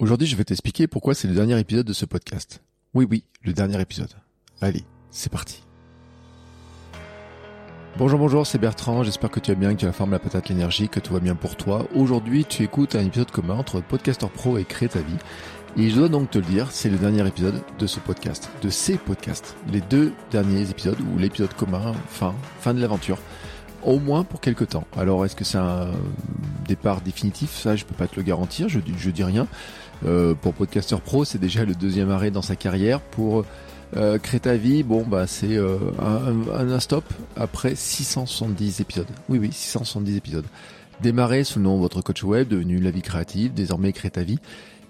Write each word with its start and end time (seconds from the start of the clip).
Aujourd'hui, 0.00 0.28
je 0.28 0.36
vais 0.36 0.44
t'expliquer 0.44 0.86
pourquoi 0.86 1.12
c'est 1.12 1.26
le 1.26 1.34
dernier 1.34 1.58
épisode 1.58 1.84
de 1.84 1.92
ce 1.92 2.04
podcast. 2.04 2.62
Oui, 2.94 3.04
oui, 3.10 3.24
le 3.42 3.52
dernier 3.52 3.80
épisode. 3.80 4.12
Allez, 4.60 4.84
c'est 5.10 5.32
parti. 5.32 5.64
Bonjour, 7.96 8.16
bonjour, 8.16 8.46
c'est 8.46 8.58
Bertrand. 8.58 9.02
J'espère 9.02 9.28
que 9.28 9.40
tu 9.40 9.50
vas 9.50 9.58
bien, 9.58 9.74
que 9.74 9.80
tu 9.80 9.86
as 9.86 9.88
la 9.88 9.92
forme, 9.92 10.12
la 10.12 10.20
patate, 10.20 10.50
l'énergie, 10.50 10.88
que 10.88 11.00
tout 11.00 11.14
va 11.14 11.18
bien 11.18 11.34
pour 11.34 11.56
toi. 11.56 11.88
Aujourd'hui, 11.96 12.44
tu 12.44 12.62
écoutes 12.62 12.94
un 12.94 13.04
épisode 13.04 13.32
commun 13.32 13.56
entre 13.56 13.80
Podcaster 13.80 14.28
Pro 14.32 14.56
et 14.56 14.64
Créer 14.64 14.88
ta 14.88 15.00
vie. 15.00 15.18
Et 15.76 15.90
je 15.90 15.96
dois 15.96 16.08
donc 16.08 16.30
te 16.30 16.38
le 16.38 16.44
dire, 16.44 16.70
c'est 16.70 16.90
le 16.90 16.96
dernier 16.96 17.26
épisode 17.26 17.60
de 17.76 17.86
ce 17.88 17.98
podcast, 17.98 18.50
de 18.62 18.70
ces 18.70 18.98
podcasts. 18.98 19.56
Les 19.72 19.80
deux 19.80 20.12
derniers 20.30 20.70
épisodes, 20.70 21.00
ou 21.00 21.18
l'épisode 21.18 21.52
commun, 21.54 21.92
fin, 22.06 22.36
fin 22.60 22.72
de 22.72 22.80
l'aventure 22.80 23.18
au 23.82 23.98
moins 23.98 24.24
pour 24.24 24.40
quelques 24.40 24.68
temps. 24.68 24.84
Alors 24.96 25.24
est-ce 25.24 25.36
que 25.36 25.44
c'est 25.44 25.58
un 25.58 25.88
départ 26.66 27.00
définitif? 27.00 27.50
Ça, 27.50 27.76
je 27.76 27.84
peux 27.84 27.94
pas 27.94 28.06
te 28.06 28.16
le 28.16 28.22
garantir, 28.22 28.68
je, 28.68 28.80
je 28.96 29.10
dis 29.10 29.24
rien. 29.24 29.46
Euh, 30.06 30.34
pour 30.34 30.54
Podcaster 30.54 30.96
Pro, 31.04 31.24
c'est 31.24 31.38
déjà 31.38 31.64
le 31.64 31.74
deuxième 31.74 32.10
arrêt 32.10 32.30
dans 32.30 32.42
sa 32.42 32.56
carrière. 32.56 33.00
Pour 33.00 33.44
euh, 33.96 34.18
Créer 34.18 34.40
ta 34.40 34.56
vie, 34.56 34.82
bon 34.82 35.02
bah 35.02 35.26
c'est 35.26 35.56
euh, 35.56 35.78
un, 35.98 36.70
un, 36.70 36.80
stop 36.80 37.04
après 37.36 37.74
670 37.74 38.80
épisodes. 38.80 39.06
Oui 39.28 39.38
oui, 39.38 39.50
670 39.52 40.16
épisodes. 40.16 40.44
Démarré 41.00 41.44
sous 41.44 41.58
le 41.58 41.64
nom 41.64 41.76
de 41.76 41.80
votre 41.80 42.02
coach 42.02 42.22
web, 42.24 42.48
devenu 42.48 42.80
La 42.80 42.90
Vie 42.90 43.02
Créative, 43.02 43.54
désormais 43.54 43.92
Créer 43.92 44.10
ta 44.10 44.22
vie 44.22 44.40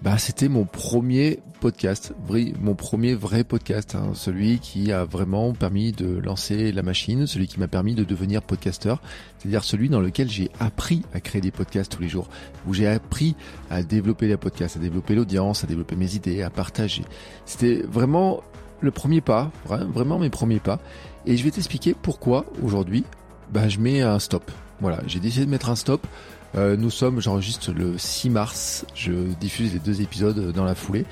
bah, 0.01 0.17
c'était 0.17 0.47
mon 0.47 0.63
premier 0.63 1.39
podcast, 1.59 2.13
mon 2.61 2.73
premier 2.73 3.15
vrai 3.15 3.43
podcast, 3.43 3.95
hein, 3.95 4.11
celui 4.13 4.59
qui 4.59 4.93
a 4.93 5.03
vraiment 5.03 5.51
permis 5.53 5.91
de 5.91 6.17
lancer 6.19 6.71
la 6.71 6.83
machine, 6.83 7.27
celui 7.27 7.47
qui 7.47 7.59
m'a 7.59 7.67
permis 7.67 7.95
de 7.95 8.05
devenir 8.05 8.41
podcasteur, 8.41 9.01
c'est-à-dire 9.37 9.65
celui 9.65 9.89
dans 9.89 9.99
lequel 9.99 10.29
j'ai 10.29 10.49
appris 10.59 11.01
à 11.13 11.19
créer 11.19 11.41
des 11.41 11.51
podcasts 11.51 11.91
tous 11.91 12.01
les 12.01 12.07
jours, 12.07 12.29
où 12.65 12.73
j'ai 12.73 12.87
appris 12.87 13.35
à 13.69 13.83
développer 13.83 14.27
les 14.27 14.37
podcasts, 14.37 14.77
à 14.77 14.79
développer 14.79 15.15
l'audience, 15.15 15.65
à 15.65 15.67
développer 15.67 15.97
mes 15.97 16.15
idées, 16.15 16.43
à 16.43 16.49
partager. 16.49 17.03
C'était 17.45 17.81
vraiment 17.81 18.41
le 18.79 18.91
premier 18.91 19.19
pas, 19.19 19.51
vraiment 19.65 20.17
mes 20.17 20.29
premiers 20.29 20.59
pas, 20.59 20.79
et 21.25 21.35
je 21.35 21.43
vais 21.43 21.51
t'expliquer 21.51 21.93
pourquoi 21.93 22.45
aujourd'hui, 22.63 23.03
bah, 23.51 23.67
je 23.67 23.79
mets 23.79 24.01
un 24.01 24.19
stop. 24.19 24.49
Voilà, 24.79 25.01
j'ai 25.07 25.19
décidé 25.19 25.45
de 25.45 25.51
mettre 25.51 25.69
un 25.69 25.75
stop 25.75 26.07
euh, 26.55 26.75
nous 26.75 26.89
sommes, 26.89 27.21
j'enregistre 27.21 27.71
le 27.71 27.97
6 27.97 28.29
mars, 28.29 28.85
je 28.95 29.11
diffuse 29.39 29.73
les 29.73 29.79
deux 29.79 30.01
épisodes 30.01 30.51
dans 30.51 30.63
la 30.63 30.75
foulée. 30.75 31.05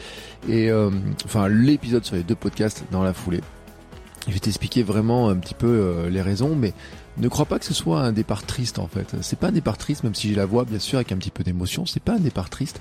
Et 0.50 0.70
euh, 0.72 0.90
enfin 1.26 1.48
l'épisode 1.48 2.04
sur 2.06 2.16
les 2.16 2.24
deux 2.24 2.36
podcasts 2.36 2.84
dans 2.92 3.04
la 3.04 3.14
foulée. 3.14 3.42
Je 4.28 4.34
vais 4.34 4.40
t'expliquer 4.40 4.84
vraiment 4.84 5.30
un 5.30 5.36
petit 5.36 5.54
peu 5.54 5.68
euh, 5.68 6.10
les 6.10 6.22
raisons, 6.22 6.56
mais 6.56 6.74
ne 7.18 7.28
crois 7.28 7.46
pas 7.46 7.60
que 7.60 7.66
ce 7.66 7.74
soit 7.74 8.02
un 8.02 8.12
départ 8.12 8.46
triste 8.46 8.80
en 8.80 8.88
fait. 8.88 9.16
C'est 9.22 9.40
pas 9.40 9.48
un 9.48 9.52
départ 9.54 9.78
triste, 9.78 10.04
même 10.04 10.16
si 10.16 10.30
j'ai 10.30 10.36
la 10.36 10.46
voix 10.46 10.66
bien 10.66 10.80
sûr 10.80 10.98
avec 10.98 11.12
un 11.12 11.18
petit 11.18 11.32
peu 11.32 11.44
d'émotion, 11.44 11.86
c'est 11.86 12.04
pas 12.04 12.14
un 12.14 12.20
départ 12.20 12.50
triste. 12.50 12.80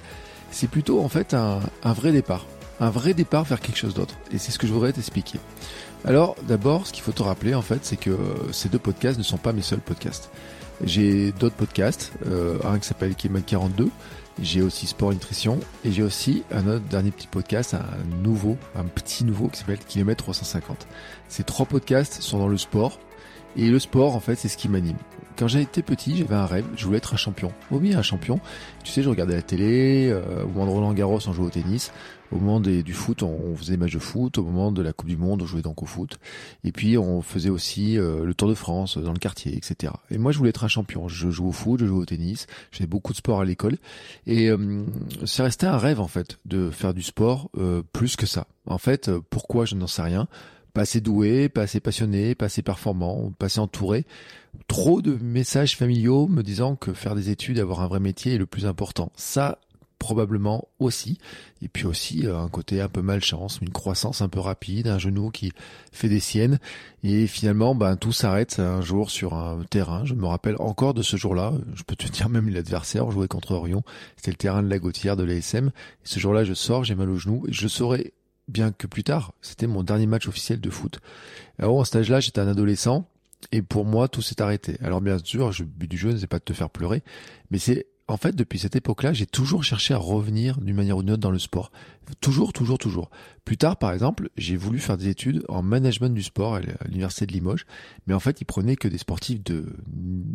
C'est 0.50 0.68
plutôt 0.68 1.00
en 1.00 1.08
fait 1.08 1.34
un, 1.34 1.60
un 1.84 1.92
vrai 1.92 2.12
départ. 2.12 2.46
Un 2.78 2.90
vrai 2.90 3.14
départ 3.14 3.44
vers 3.44 3.60
quelque 3.60 3.78
chose 3.78 3.94
d'autre. 3.94 4.14
Et 4.32 4.38
c'est 4.38 4.52
ce 4.52 4.58
que 4.58 4.66
je 4.66 4.72
voudrais 4.72 4.92
t'expliquer. 4.92 5.38
Alors 6.04 6.36
d'abord, 6.46 6.86
ce 6.86 6.92
qu'il 6.92 7.02
faut 7.02 7.12
te 7.12 7.22
rappeler 7.22 7.54
en 7.54 7.62
fait, 7.62 7.84
c'est 7.84 7.96
que 7.96 8.16
ces 8.52 8.68
deux 8.68 8.78
podcasts 8.78 9.18
ne 9.18 9.24
sont 9.24 9.38
pas 9.38 9.52
mes 9.52 9.62
seuls 9.62 9.80
podcasts. 9.80 10.30
J'ai 10.84 11.32
d'autres 11.32 11.56
podcasts, 11.56 12.12
euh, 12.26 12.58
un 12.64 12.78
qui 12.78 12.86
s'appelle 12.86 13.14
Kilomètre 13.14 13.46
42, 13.46 13.88
j'ai 14.42 14.60
aussi 14.60 14.86
Sport 14.86 15.12
Nutrition, 15.12 15.58
et 15.84 15.92
j'ai 15.92 16.02
aussi 16.02 16.42
un 16.52 16.66
autre 16.66 16.84
dernier 16.84 17.10
petit 17.10 17.26
podcast, 17.26 17.74
un 17.74 18.22
nouveau, 18.22 18.58
un 18.74 18.84
petit 18.84 19.24
nouveau 19.24 19.48
qui 19.48 19.58
s'appelle 19.60 19.78
Kilomètre 19.78 20.24
350. 20.24 20.86
Ces 21.28 21.44
trois 21.44 21.66
podcasts 21.66 22.20
sont 22.20 22.38
dans 22.38 22.48
le 22.48 22.58
sport, 22.58 23.00
et 23.56 23.68
le 23.68 23.78
sport, 23.78 24.14
en 24.14 24.20
fait, 24.20 24.36
c'est 24.36 24.48
ce 24.48 24.58
qui 24.58 24.68
m'anime. 24.68 24.98
Quand 25.36 25.48
j'étais 25.48 25.82
petit, 25.82 26.16
j'avais 26.16 26.34
un 26.34 26.46
rêve, 26.46 26.64
je 26.76 26.84
voulais 26.86 26.96
être 26.96 27.12
un 27.12 27.18
champion. 27.18 27.52
Oh 27.70 27.78
oui, 27.78 27.94
un 27.94 28.02
champion. 28.02 28.40
Tu 28.84 28.92
sais, 28.92 29.02
je 29.02 29.08
regardais 29.10 29.34
la 29.34 29.42
télé, 29.42 30.08
euh, 30.10 30.44
au 30.44 30.48
moment 30.48 30.66
de 30.66 30.70
Roland 30.70 30.92
Garros, 30.94 31.20
on 31.26 31.32
jouait 31.32 31.46
au 31.46 31.50
tennis. 31.50 31.92
Au 32.32 32.38
moment 32.38 32.58
du 32.60 32.92
foot, 32.92 33.22
on, 33.22 33.54
faisait 33.54 33.72
des 33.72 33.76
matchs 33.76 33.94
de 33.94 33.98
foot. 33.98 34.38
Au 34.38 34.44
moment 34.44 34.72
de 34.72 34.82
la 34.82 34.92
Coupe 34.92 35.08
du 35.08 35.16
Monde, 35.16 35.42
on 35.42 35.46
jouait 35.46 35.62
donc 35.62 35.82
au 35.82 35.86
foot. 35.86 36.18
Et 36.64 36.72
puis, 36.72 36.98
on 36.98 37.22
faisait 37.22 37.50
aussi 37.50 37.98
euh, 37.98 38.24
le 38.24 38.34
Tour 38.34 38.48
de 38.48 38.54
France 38.54 38.98
dans 38.98 39.12
le 39.12 39.18
quartier, 39.18 39.56
etc. 39.56 39.92
Et 40.10 40.18
moi, 40.18 40.32
je 40.32 40.38
voulais 40.38 40.50
être 40.50 40.64
un 40.64 40.68
champion. 40.68 41.08
Je 41.08 41.30
jouais 41.30 41.48
au 41.48 41.52
foot, 41.52 41.80
je 41.80 41.86
jouais 41.86 42.00
au 42.00 42.04
tennis. 42.04 42.46
J'ai 42.72 42.86
beaucoup 42.86 43.12
de 43.12 43.18
sport 43.18 43.40
à 43.40 43.44
l'école. 43.44 43.76
Et 44.26 44.50
euh, 44.50 44.84
c'est 45.24 45.42
resté 45.42 45.66
un 45.66 45.78
rêve, 45.78 46.00
en 46.00 46.08
fait, 46.08 46.38
de 46.46 46.70
faire 46.70 46.94
du 46.94 47.02
sport 47.02 47.50
euh, 47.58 47.82
plus 47.92 48.16
que 48.16 48.26
ça. 48.26 48.46
En 48.66 48.78
fait, 48.78 49.10
pourquoi, 49.30 49.64
je 49.64 49.74
n'en 49.74 49.86
sais 49.86 50.02
rien 50.02 50.26
pas 50.76 50.82
assez 50.82 51.00
doué, 51.00 51.48
pas 51.48 51.62
assez 51.62 51.80
passionné, 51.80 52.34
pas 52.34 52.46
assez 52.46 52.60
performant, 52.60 53.32
pas 53.38 53.46
assez 53.46 53.60
entouré. 53.60 54.04
Trop 54.68 55.00
de 55.00 55.14
messages 55.14 55.74
familiaux 55.74 56.28
me 56.28 56.42
disant 56.42 56.76
que 56.76 56.92
faire 56.92 57.14
des 57.14 57.30
études, 57.30 57.58
avoir 57.58 57.80
un 57.80 57.86
vrai 57.86 57.98
métier 57.98 58.34
est 58.34 58.38
le 58.38 58.44
plus 58.44 58.66
important. 58.66 59.10
Ça, 59.16 59.58
probablement 59.98 60.68
aussi. 60.78 61.16
Et 61.62 61.68
puis 61.68 61.86
aussi 61.86 62.26
euh, 62.26 62.38
un 62.38 62.48
côté 62.50 62.82
un 62.82 62.90
peu 62.90 63.00
malchance, 63.00 63.58
une 63.62 63.70
croissance 63.70 64.20
un 64.20 64.28
peu 64.28 64.38
rapide, 64.38 64.88
un 64.88 64.98
genou 64.98 65.30
qui 65.30 65.50
fait 65.92 66.10
des 66.10 66.20
siennes. 66.20 66.58
Et 67.02 67.26
finalement, 67.26 67.74
ben, 67.74 67.96
tout 67.96 68.12
s'arrête 68.12 68.58
un 68.58 68.82
jour 68.82 69.10
sur 69.10 69.32
un 69.32 69.64
terrain. 69.70 70.04
Je 70.04 70.12
me 70.12 70.26
rappelle 70.26 70.56
encore 70.58 70.92
de 70.92 71.00
ce 71.00 71.16
jour-là. 71.16 71.54
Je 71.74 71.84
peux 71.84 71.96
te 71.96 72.06
dire 72.06 72.28
même 72.28 72.50
l'adversaire, 72.50 73.10
jouait 73.10 73.28
contre 73.28 73.52
Orion. 73.52 73.82
C'était 74.16 74.32
le 74.32 74.36
terrain 74.36 74.62
de 74.62 74.68
la 74.68 74.78
Gautière 74.78 75.16
de 75.16 75.24
l'ASM. 75.24 75.68
Et 75.68 75.70
ce 76.04 76.20
jour-là, 76.20 76.44
je 76.44 76.52
sors, 76.52 76.84
j'ai 76.84 76.94
mal 76.94 77.08
au 77.08 77.16
genou. 77.16 77.46
Et 77.48 77.52
je 77.54 77.66
saurais 77.66 78.12
bien 78.48 78.72
que 78.72 78.86
plus 78.86 79.04
tard. 79.04 79.32
C'était 79.42 79.66
mon 79.66 79.82
dernier 79.82 80.06
match 80.06 80.28
officiel 80.28 80.60
de 80.60 80.70
foot. 80.70 81.00
Alors, 81.58 81.80
à 81.80 81.84
ce 81.84 81.88
stage-là, 81.88 82.20
j'étais 82.20 82.40
un 82.40 82.48
adolescent. 82.48 83.08
Et 83.52 83.62
pour 83.62 83.84
moi, 83.84 84.08
tout 84.08 84.22
s'est 84.22 84.40
arrêté. 84.40 84.76
Alors 84.82 85.00
bien 85.00 85.18
sûr, 85.22 85.50
le 85.58 85.64
but 85.64 85.88
du 85.90 85.98
jeu, 85.98 86.16
c'est 86.16 86.26
pas 86.26 86.38
de 86.38 86.44
te 86.44 86.52
faire 86.52 86.70
pleurer, 86.70 87.02
mais 87.50 87.58
c'est 87.58 87.86
en 88.08 88.16
fait, 88.16 88.36
depuis 88.36 88.60
cette 88.60 88.76
époque-là, 88.76 89.12
j'ai 89.12 89.26
toujours 89.26 89.64
cherché 89.64 89.92
à 89.92 89.96
revenir 89.96 90.60
d'une 90.60 90.76
manière 90.76 90.96
ou 90.96 91.02
d'une 91.02 91.12
autre 91.12 91.22
dans 91.22 91.32
le 91.32 91.40
sport. 91.40 91.72
Toujours, 92.20 92.52
toujours, 92.52 92.78
toujours. 92.78 93.10
Plus 93.46 93.56
tard, 93.56 93.76
par 93.76 93.92
exemple, 93.92 94.28
j'ai 94.36 94.56
voulu 94.56 94.80
faire 94.80 94.96
des 94.96 95.06
études 95.06 95.44
en 95.48 95.62
management 95.62 96.12
du 96.12 96.24
sport 96.24 96.56
à 96.56 96.60
l'université 96.84 97.26
de 97.26 97.32
Limoges, 97.32 97.64
mais 98.08 98.12
en 98.12 98.18
fait, 98.18 98.40
ils 98.40 98.44
prenaient 98.44 98.74
que 98.74 98.88
des 98.88 98.98
sportifs 98.98 99.44
de, 99.44 99.72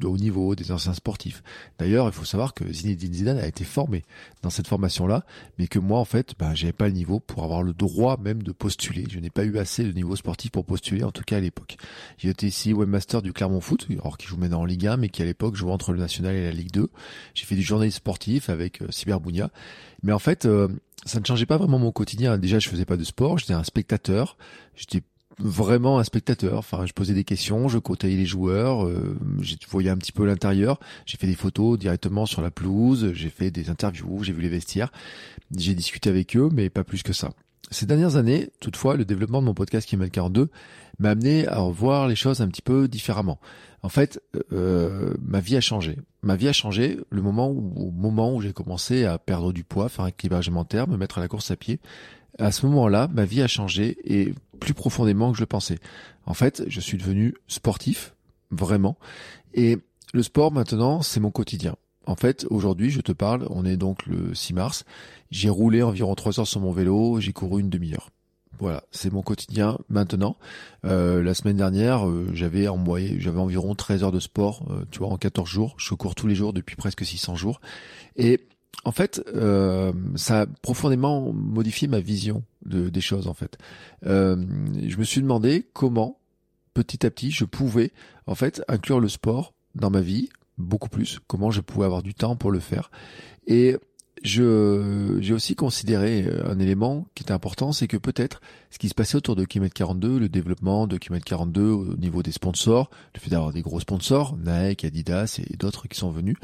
haut 0.06 0.18
niveau, 0.18 0.56
des 0.56 0.72
anciens 0.72 0.94
sportifs. 0.94 1.44
D'ailleurs, 1.78 2.08
il 2.08 2.14
faut 2.14 2.24
savoir 2.24 2.54
que 2.54 2.72
Zinedine 2.72 3.14
Zidane 3.14 3.38
a 3.38 3.46
été 3.46 3.66
formé 3.66 4.04
dans 4.44 4.50
cette 4.50 4.68
formation-là, 4.68 5.26
mais 5.60 5.68
que 5.68 5.78
moi, 5.78 6.00
en 6.00 6.06
fait, 6.06 6.36
ben, 6.40 6.56
j'avais 6.56 6.72
pas 6.72 6.88
le 6.88 6.94
niveau 6.94 7.20
pour 7.20 7.44
avoir 7.44 7.64
le 7.64 7.74
droit 7.74 8.18
même 8.18 8.44
de 8.44 8.54
postuler. 8.54 9.06
Je 9.12 9.20
n'ai 9.20 9.30
pas 9.30 9.44
eu 9.44 9.58
assez 9.58 9.84
de 9.84 9.92
niveau 9.92 10.16
sportif 10.16 10.52
pour 10.52 10.64
postuler, 10.64 11.04
en 11.04 11.12
tout 11.12 11.24
cas 11.24 11.36
à 11.36 11.42
l'époque. 11.42 11.76
J'étais 12.18 12.48
ici 12.48 12.72
webmaster 12.72 13.22
du 13.22 13.34
Clermont 13.34 13.60
Foot, 13.60 13.88
alors 13.92 14.18
qui 14.18 14.28
joue 14.28 14.38
maintenant 14.38 14.62
en 14.62 14.66
Ligue 14.66 14.88
1, 14.88 14.96
mais 14.96 15.10
qui 15.10 15.22
à 15.22 15.26
l'époque 15.26 15.58
jouait 15.58 15.74
entre 15.74 15.92
le 15.92 16.00
National 16.00 16.34
et 16.34 16.46
la 16.46 16.52
Ligue 16.54 16.72
2. 16.72 16.90
J'ai 17.34 17.46
fait 17.46 17.56
du 17.56 17.62
journaliste 17.62 17.98
sportif 17.98 18.50
avec 18.50 18.82
euh, 18.82 18.88
Cyberbounia. 18.90 19.52
Mais 20.04 20.12
en 20.12 20.20
fait, 20.20 20.46
euh, 20.46 20.68
ça 21.06 21.20
ne 21.20 21.26
changeait 21.26 21.46
pas 21.46 21.58
vraiment 21.58 21.80
mon 21.80 21.92
quotidien. 21.92 22.38
Déjà, 22.38 22.60
je 22.60 22.70
faisais 22.70 22.86
pas 22.86 22.98
de 22.98 23.04
sport, 23.04 23.38
j'étais 23.38 23.54
un 23.54 23.64
spectateur. 23.64 24.38
J'étais 24.76 25.02
vraiment 25.40 26.00
un 26.00 26.04
spectateur. 26.04 26.60
Enfin, 26.60 26.86
je 26.86 26.94
posais 26.94 27.14
des 27.14 27.24
questions, 27.24 27.68
je 27.68 27.80
côtoyais 27.80 28.18
les 28.18 28.26
joueurs, 28.26 28.86
euh, 28.86 29.18
voyais 29.70 29.90
un 29.90 29.98
petit 29.98 30.12
peu 30.12 30.26
l'intérieur. 30.26 30.80
J'ai 31.06 31.18
fait 31.18 31.28
des 31.28 31.36
photos 31.36 31.78
directement 31.80 32.26
sur 32.26 32.42
la 32.42 32.52
pelouse, 32.52 33.12
j'ai 33.14 33.30
fait 33.30 33.52
des 33.52 33.70
interviews, 33.70 34.24
j'ai 34.24 34.34
vu 34.34 34.42
les 34.42 34.50
vestiaires, 34.50 34.92
j'ai 35.56 35.74
discuté 35.76 36.10
avec 36.10 36.36
eux, 36.36 36.50
mais 36.52 36.70
pas 36.70 36.84
plus 36.84 37.04
que 37.04 37.14
ça. 37.14 37.32
Ces 37.72 37.86
dernières 37.86 38.18
années, 38.18 38.50
toutefois, 38.60 38.98
le 38.98 39.06
développement 39.06 39.40
de 39.40 39.46
mon 39.46 39.54
podcast 39.54 39.88
qui 39.88 39.98
42 39.98 40.50
m'a 41.00 41.12
amené 41.12 41.48
à 41.48 41.62
voir 41.62 42.10
les 42.10 42.16
choses 42.16 42.42
un 42.42 42.50
petit 42.50 42.62
peu 42.62 42.90
différemment. 42.90 43.40
En 43.82 43.88
fait, 43.88 44.22
euh, 44.52 45.14
ma 45.22 45.40
vie 45.40 45.56
a 45.56 45.62
changé. 45.62 45.98
Ma 46.22 46.36
vie 46.36 46.50
a 46.50 46.54
changé 46.54 47.00
le 47.10 47.22
moment 47.22 47.50
où, 47.50 47.74
au 47.78 47.92
moment 47.92 48.36
où 48.36 48.42
j'ai 48.42 48.52
commencé 48.52 49.06
à 49.06 49.18
perdre 49.18 49.54
du 49.54 49.64
poids, 49.64 49.88
faire 49.88 50.04
un 50.04 50.10
équilibrage 50.10 50.50
alimentaire, 50.50 50.90
me 50.90 50.98
mettre 50.98 51.18
à 51.18 51.22
la 51.22 51.30
course 51.30 51.50
à 51.50 51.56
pied. 51.56 51.80
À 52.38 52.52
ce 52.52 52.66
moment-là, 52.66 53.08
ma 53.14 53.24
vie 53.24 53.42
a 53.42 53.48
changé 53.48 53.98
et 54.04 54.34
plus 54.60 54.74
profondément 54.74 55.32
que 55.32 55.38
je 55.38 55.44
le 55.44 55.48
pensais. 55.48 55.80
En 56.26 56.34
fait, 56.34 56.64
je 56.68 56.80
suis 56.82 56.98
devenu 56.98 57.36
sportif, 57.48 58.16
vraiment. 58.52 58.98
Et 59.54 59.78
le 60.14 60.24
sport 60.24 60.52
maintenant, 60.52 61.02
c'est 61.02 61.22
mon 61.22 61.32
quotidien. 61.32 61.76
En 62.06 62.16
fait, 62.16 62.46
aujourd'hui, 62.50 62.90
je 62.90 63.02
te 63.02 63.12
parle, 63.12 63.48
on 63.50 63.66
est 63.66 63.78
donc 63.78 64.06
le 64.08 64.34
6 64.34 64.54
mars, 64.54 64.86
j'ai 65.30 65.50
roulé 65.50 65.84
environ 65.84 66.16
3 66.16 66.40
heures 66.40 66.48
sur 66.48 66.60
mon 66.60 66.72
vélo, 66.72 67.20
j'ai 67.20 67.32
couru 67.32 67.62
une 67.62 67.70
demi-heure. 67.70 68.10
Voilà, 68.62 68.84
c'est 68.92 69.12
mon 69.12 69.24
quotidien 69.24 69.80
maintenant. 69.90 70.38
Euh, 70.86 71.24
la 71.24 71.34
semaine 71.34 71.58
dernière, 71.58 72.08
euh, 72.08 72.28
j'avais 72.34 72.68
en 72.68 72.78
moyenne, 72.78 73.20
j'avais 73.20 73.40
environ 73.40 73.74
13 73.74 74.04
heures 74.04 74.12
de 74.12 74.20
sport, 74.20 74.68
euh, 74.70 74.86
tu 74.92 75.00
vois, 75.00 75.08
en 75.08 75.18
14 75.18 75.50
jours. 75.50 75.74
Je 75.78 75.96
cours 75.96 76.14
tous 76.14 76.28
les 76.28 76.36
jours 76.36 76.54
depuis 76.54 76.76
presque 76.76 77.04
600 77.04 77.36
jours. 77.36 77.60
Et 78.18 78.40
en 78.86 78.92
fait, 78.92 79.22
ça 80.16 80.42
a 80.42 80.46
profondément 80.46 81.34
modifié 81.34 81.88
ma 81.88 82.00
vision 82.00 82.44
de, 82.66 82.90
des 82.90 83.02
choses, 83.02 83.28
en 83.28 83.34
fait. 83.34 83.58
je 84.04 84.98
me 84.98 85.04
suis 85.04 85.22
demandé 85.22 85.68
comment, 85.74 86.20
petit 86.74 87.06
à 87.06 87.12
petit, 87.12 87.32
je 87.32 87.46
pouvais, 87.46 87.92
en 88.26 88.34
fait, 88.34 88.64
inclure 88.68 89.00
le 89.00 89.10
sport 89.10 89.54
dans 89.76 89.92
ma 89.92 90.02
vie, 90.02 90.30
beaucoup 90.62 90.90
plus, 90.90 91.20
comment 91.28 91.52
je 91.52 91.62
pouvais 91.62 91.86
avoir 91.86 92.04
du 92.04 92.14
temps 92.14 92.36
pour 92.36 92.52
le 92.52 92.60
faire. 92.60 92.92
Et 93.48 93.78
je 94.24 95.18
j'ai 95.20 95.34
aussi 95.34 95.56
considéré 95.56 96.28
un 96.46 96.60
élément 96.60 97.08
qui 97.16 97.24
était 97.24 97.32
important, 97.32 97.72
c'est 97.72 97.88
que 97.88 97.98
peut-être 97.98 98.42
ce 98.70 98.80
qui 98.80 98.88
se 98.88 98.94
passait 98.94 99.18
autour 99.18 99.36
de 99.36 99.44
Kimet 99.44 99.70
42, 99.70 100.18
le 100.18 100.30
développement 100.30 100.88
de 100.88 100.98
Kimet 100.98 101.20
42 101.20 101.62
au 101.62 101.98
niveau 101.98 102.24
des 102.24 102.32
sponsors, 102.32 102.90
le 103.14 103.20
fait 103.20 103.30
d'avoir 103.30 103.52
des 103.52 103.62
gros 103.62 103.80
sponsors, 103.80 104.38
Nike, 104.38 104.86
Adidas 104.86 105.40
et 105.46 105.58
d'autres 105.58 105.88
qui 105.88 105.98
sont 105.98 106.10
venus, 106.10 106.38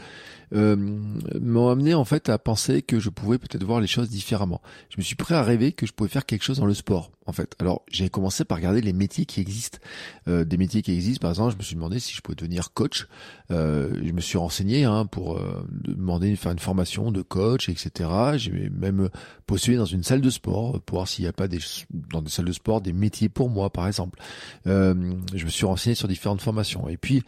euh, 0.53 0.75
m'ont 1.39 1.69
amené 1.69 1.94
en 1.94 2.06
fait 2.06 2.29
à 2.29 2.38
penser 2.38 2.81
que 2.81 3.00
je 3.00 3.09
pouvais 3.09 3.38
peut-être 3.38 3.63
voir 3.63 3.80
les 3.81 3.88
choses 3.88 4.09
différemment. 4.09 4.62
Je 4.89 4.97
me 4.97 5.03
suis 5.03 5.15
prêt 5.15 5.35
à 5.35 5.44
rêver 5.44 5.71
que 5.71 5.85
je 5.85 5.94
pouvais 5.94 6.09
faire 6.09 6.25
quelque 6.25 6.44
chose 6.44 6.59
dans 6.59 6.65
le 6.65 6.73
sport, 6.73 7.12
en 7.25 7.31
fait. 7.31 7.56
Alors 7.59 7.83
j'ai 7.89 8.09
commencé 8.09 8.45
par 8.45 8.57
regarder 8.57 8.81
les 8.81 8.94
métiers 8.94 9.25
qui 9.25 9.39
existent, 9.39 9.80
euh, 10.27 10.44
des 10.44 10.57
métiers 10.57 10.81
qui 10.81 10.91
existent. 10.94 11.21
Par 11.21 11.31
exemple, 11.31 11.53
je 11.53 11.57
me 11.57 11.63
suis 11.63 11.75
demandé 11.75 12.00
si 12.00 12.13
je 12.13 12.21
pouvais 12.21 12.35
devenir 12.35 12.73
coach. 12.73 13.07
Euh, 13.51 13.94
je 14.03 14.12
me 14.12 14.21
suis 14.21 14.38
renseigné 14.38 14.83
hein, 14.83 15.06
pour 15.06 15.38
euh, 15.38 15.65
demander 15.69 16.31
de 16.31 16.35
faire 16.35 16.51
une 16.51 16.59
formation 16.59 17.12
de 17.12 17.21
coach, 17.21 17.66
etc. 17.69 18.09
J'ai 18.35 18.69
même 18.69 19.09
postulé 19.45 19.77
dans 19.77 19.85
une 19.85 20.03
salle 20.03 20.21
de 20.21 20.29
sport 20.29 20.81
pour 20.81 20.97
voir 20.97 21.07
s'il 21.07 21.23
n'y 21.23 21.29
a 21.29 21.33
pas 21.33 21.47
des 21.47 21.59
dans 22.11 22.21
des 22.21 22.29
salles 22.29 22.45
de 22.45 22.51
sport 22.51 22.81
des 22.81 22.93
métiers 22.93 23.29
pour 23.29 23.49
moi, 23.49 23.69
par 23.69 23.87
exemple. 23.87 24.19
Euh, 24.67 25.13
je 25.33 25.45
me 25.45 25.49
suis 25.49 25.65
renseigné 25.65 25.95
sur 25.95 26.07
différentes 26.07 26.41
formations. 26.41 26.87
Et 26.89 26.97
puis 26.97 27.23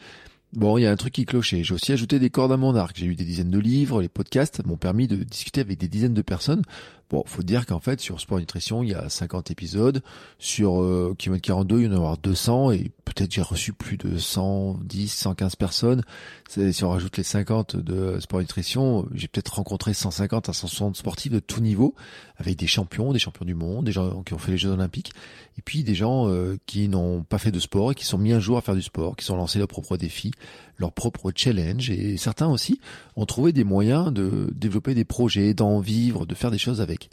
Bon, 0.54 0.80
il 0.80 0.82
y 0.82 0.88
a 0.88 0.92
un 0.92 0.96
truc 0.96 1.14
qui 1.14 1.26
clochait. 1.26 1.64
J'ai 1.64 1.76
aussi 1.76 1.92
ajouté 1.92 2.18
des 2.18 2.32
cordes 2.32 2.52
à 2.52 2.58
mon 2.58 2.76
arc. 2.76 2.98
J'ai 2.98 3.06
eu 3.06 3.14
des 3.14 3.24
dizaines 3.24 3.52
de 3.52 3.60
livres, 3.60 4.02
les 4.02 4.10
podcasts 4.10 4.66
m'ont 4.66 4.78
permis 4.78 5.08
de 5.08 5.18
discuter 5.18 5.62
avec 5.62 5.78
des 5.78 5.88
dizaines 5.88 6.16
de 6.16 6.24
personnes 6.24 6.64
Bon, 7.10 7.24
faut 7.26 7.42
dire 7.42 7.66
qu'en 7.66 7.80
fait, 7.80 8.00
sur 8.00 8.22
Sport 8.22 8.38
Nutrition, 8.38 8.84
il 8.84 8.90
y 8.90 8.94
a 8.94 9.10
50 9.10 9.50
épisodes. 9.50 10.04
Sur 10.38 10.80
euh, 10.82 11.16
Kilomètre 11.18 11.42
42, 11.42 11.80
il 11.80 11.86
y 11.86 11.88
en 11.88 11.94
a 11.94 11.96
avoir 11.96 12.18
200 12.20 12.72
et 12.72 12.92
peut-être 13.04 13.34
j'ai 13.34 13.42
reçu 13.42 13.74
plus 13.74 13.98
de 13.98 14.18
110, 14.18 15.08
115 15.08 15.56
personnes. 15.56 16.04
Si 16.48 16.84
on 16.84 16.92
rajoute 16.92 17.18
les 17.18 17.24
50 17.24 17.78
de 17.78 18.20
Sport 18.20 18.42
Nutrition, 18.42 19.08
j'ai 19.14 19.28
peut-être 19.28 19.56
rencontré 19.56 19.96
150 19.96 20.50
à 20.50 20.54
160 20.54 20.98
sportifs 20.98 21.32
de 21.32 21.40
tout 21.40 21.62
niveau, 21.62 21.96
avec 22.38 22.56
des 22.58 22.68
champions, 22.68 23.12
des 23.12 23.20
champions 23.20 23.46
du 23.46 23.56
monde, 23.56 23.86
des 23.86 23.92
gens 23.92 24.22
qui 24.22 24.36
ont 24.36 24.38
fait 24.38 24.52
les 24.52 24.58
Jeux 24.60 24.70
Olympiques, 24.70 25.12
et 25.58 25.62
puis 25.64 25.84
des 25.84 25.96
gens 25.96 26.30
euh, 26.30 26.58
qui 26.68 26.90
n'ont 26.90 27.24
pas 27.24 27.40
fait 27.40 27.52
de 27.52 27.60
sport 27.60 27.92
et 27.92 27.96
qui 27.96 28.06
sont 28.06 28.20
mis 28.20 28.34
un 28.34 28.40
jour 28.40 28.58
à 28.58 28.62
faire 28.62 28.76
du 28.76 28.84
sport, 28.84 29.16
qui 29.16 29.26
sont 29.26 29.36
lancés 29.36 29.58
leurs 29.58 29.68
propres 29.68 29.98
défis, 29.98 30.32
leurs 30.80 30.92
propres 30.92 31.32
challenges, 31.36 31.90
et 31.92 32.18
certains 32.18 32.48
aussi 32.48 32.80
ont 33.16 33.26
trouvé 33.26 33.54
des 33.54 33.64
moyens 33.64 34.12
de 34.12 34.50
développer 34.56 34.96
des 34.96 35.06
projets, 35.06 35.54
d'en 35.54 35.80
vivre, 35.80 36.26
de 36.26 36.34
faire 36.34 36.52
des 36.52 36.58
choses 36.58 36.82
avec. 36.82 37.10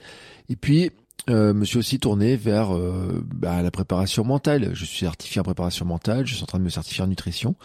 Et 0.49 0.57
puis, 0.57 0.91
euh, 1.29 1.53
me 1.55 1.65
suis 1.65 1.79
aussi 1.79 1.99
tourné 1.99 2.37
vers 2.37 2.77
euh, 2.77 3.25
bah, 3.35 3.61
la 3.61 3.73
préparation 3.73 4.23
mentale. 4.23 4.71
Je 4.75 4.85
suis 4.85 4.99
certifié 4.99 5.41
en 5.41 5.45
préparation 5.45 5.85
mentale, 5.85 6.25
je 6.25 6.35
suis 6.35 6.43
en 6.45 6.47
train 6.47 6.59
de 6.59 6.65
me 6.65 6.69
certifier 6.69 7.03
en 7.03 7.09
nutrition. 7.09 7.57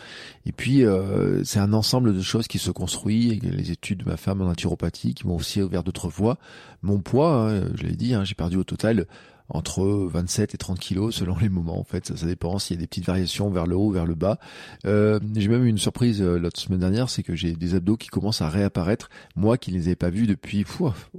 Et 0.48 0.52
puis, 0.52 0.84
euh, 0.84 1.44
c'est 1.44 1.60
un 1.60 1.74
ensemble 1.74 2.16
de 2.16 2.22
choses 2.22 2.48
qui 2.48 2.58
se 2.58 2.72
construit. 2.72 3.40
les 3.44 3.70
études 3.70 4.00
de 4.00 4.10
ma 4.10 4.18
femme 4.18 4.42
en 4.42 4.46
naturopathie 4.46 5.14
qui 5.14 5.28
m'ont 5.28 5.36
aussi 5.36 5.62
ouvert 5.62 5.84
d'autres 5.84 6.10
voies. 6.10 6.40
Mon 6.82 7.00
poids, 7.00 7.52
hein, 7.52 7.64
je 7.76 7.84
l'ai 7.84 7.96
dit, 7.96 8.16
hein, 8.16 8.24
j'ai 8.24 8.34
perdu 8.34 8.58
au 8.58 8.64
total 8.64 9.06
entre 9.54 9.84
27 9.84 10.56
et 10.56 10.58
30 10.58 10.80
kilos 10.80 11.16
selon 11.16 11.38
les 11.38 11.50
moments 11.50 11.80
en 11.80 11.84
fait. 11.84 12.16
Ça, 12.16 12.26
dépend 12.26 12.60
s'il 12.60 12.78
y 12.78 12.80
a 12.80 12.82
des 12.82 12.88
petites 12.88 13.06
variations 13.06 13.50
vers 13.50 13.68
le 13.68 13.76
haut 13.76 13.92
vers 13.92 14.06
le 14.06 14.16
bas. 14.16 14.40
Euh, 14.86 15.20
j'ai 15.36 15.48
même 15.48 15.66
eu 15.66 15.70
une 15.70 15.78
surprise 15.78 16.22
euh, 16.22 16.38
l'autre 16.38 16.60
semaine 16.60 16.80
dernière 16.80 17.10
c'est 17.10 17.24
que 17.24 17.36
j'ai 17.36 17.54
des 17.54 17.76
abdos 17.76 17.98
qui 17.98 18.08
commencent 18.08 18.42
à 18.42 18.50
réapparaître 18.50 19.10
moi 19.36 19.58
qui 19.58 19.72
ne 19.72 19.78
les 19.78 19.88
avais 19.88 19.96
pas 19.96 20.10
vus 20.10 20.28
depuis 20.28 20.66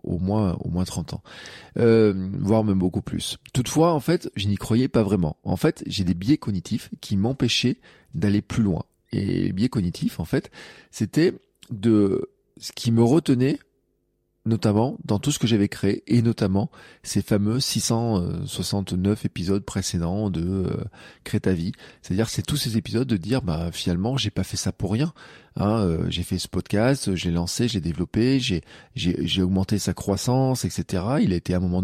au 0.03 0.19
moins 0.19 0.55
au 0.61 0.71
moins 0.71 0.85
30 0.85 1.15
ans. 1.15 1.23
Euh, 1.79 2.31
voire 2.41 2.65
même 2.65 2.79
beaucoup 2.79 3.03
plus. 3.03 3.39
Toutefois 3.53 3.93
en 3.93 4.01
fait 4.01 4.31
je 4.37 4.49
n'y 4.49 4.57
croyais 4.57 4.89
pas 4.89 5.03
vraiment. 5.03 5.37
En 5.45 5.57
fait 5.57 5.83
j'ai 5.87 6.05
des 6.05 6.15
biais 6.15 6.39
cognitifs 6.39 6.91
qui 7.01 7.17
m'empêchaient 7.17 7.79
d'aller 8.15 8.43
plus 8.43 8.63
loin. 8.63 8.85
Et 9.13 9.25
les 9.25 9.53
biais 9.53 9.69
cognitifs 9.69 10.21
en 10.21 10.25
fait 10.25 10.51
c'était 10.91 11.35
de 11.71 12.31
ce 12.59 12.73
qui 12.73 12.93
me 12.93 13.03
retenait 13.03 13.59
notamment 14.45 14.99
dans 15.05 15.19
tout 15.19 15.31
ce 15.31 15.39
que 15.39 15.47
j'avais 15.47 15.69
créé 15.69 16.03
et 16.07 16.23
notamment 16.23 16.71
ces 17.03 17.23
fameux 17.23 17.61
669 17.61 19.25
épisodes 19.25 19.65
précédents 19.65 20.31
de 20.31 20.43
euh, 20.43 20.85
Crée 21.25 21.41
ta 21.41 21.53
vie. 21.53 21.73
C'est-à-dire 22.03 22.29
c'est 22.29 22.43
tous 22.43 22.57
ces 22.57 22.77
épisodes 22.77 23.07
de 23.07 23.17
dire 23.17 23.43
bah 23.43 23.71
finalement 23.73 24.17
j'ai 24.17 24.31
pas 24.31 24.45
fait 24.45 24.57
ça 24.57 24.73
pour 24.73 24.93
rien. 24.93 25.13
Hein, 25.57 25.85
euh, 25.85 26.07
j'ai 26.09 26.23
fait 26.23 26.39
ce 26.39 26.49
podcast, 26.49 27.15
j'ai 27.15 27.31
lancé, 27.31 27.69
j'ai 27.69 27.81
développé, 27.81 28.41
j'ai, 28.41 28.63
augmenté 29.43 29.79
sa 29.79 29.93
croissance, 29.93 30.65
etc. 30.65 31.05
Il 31.21 31.33
a 31.33 31.37
été 31.37 31.55
à 31.55 31.59
un 31.59 31.61
moment 31.61 31.83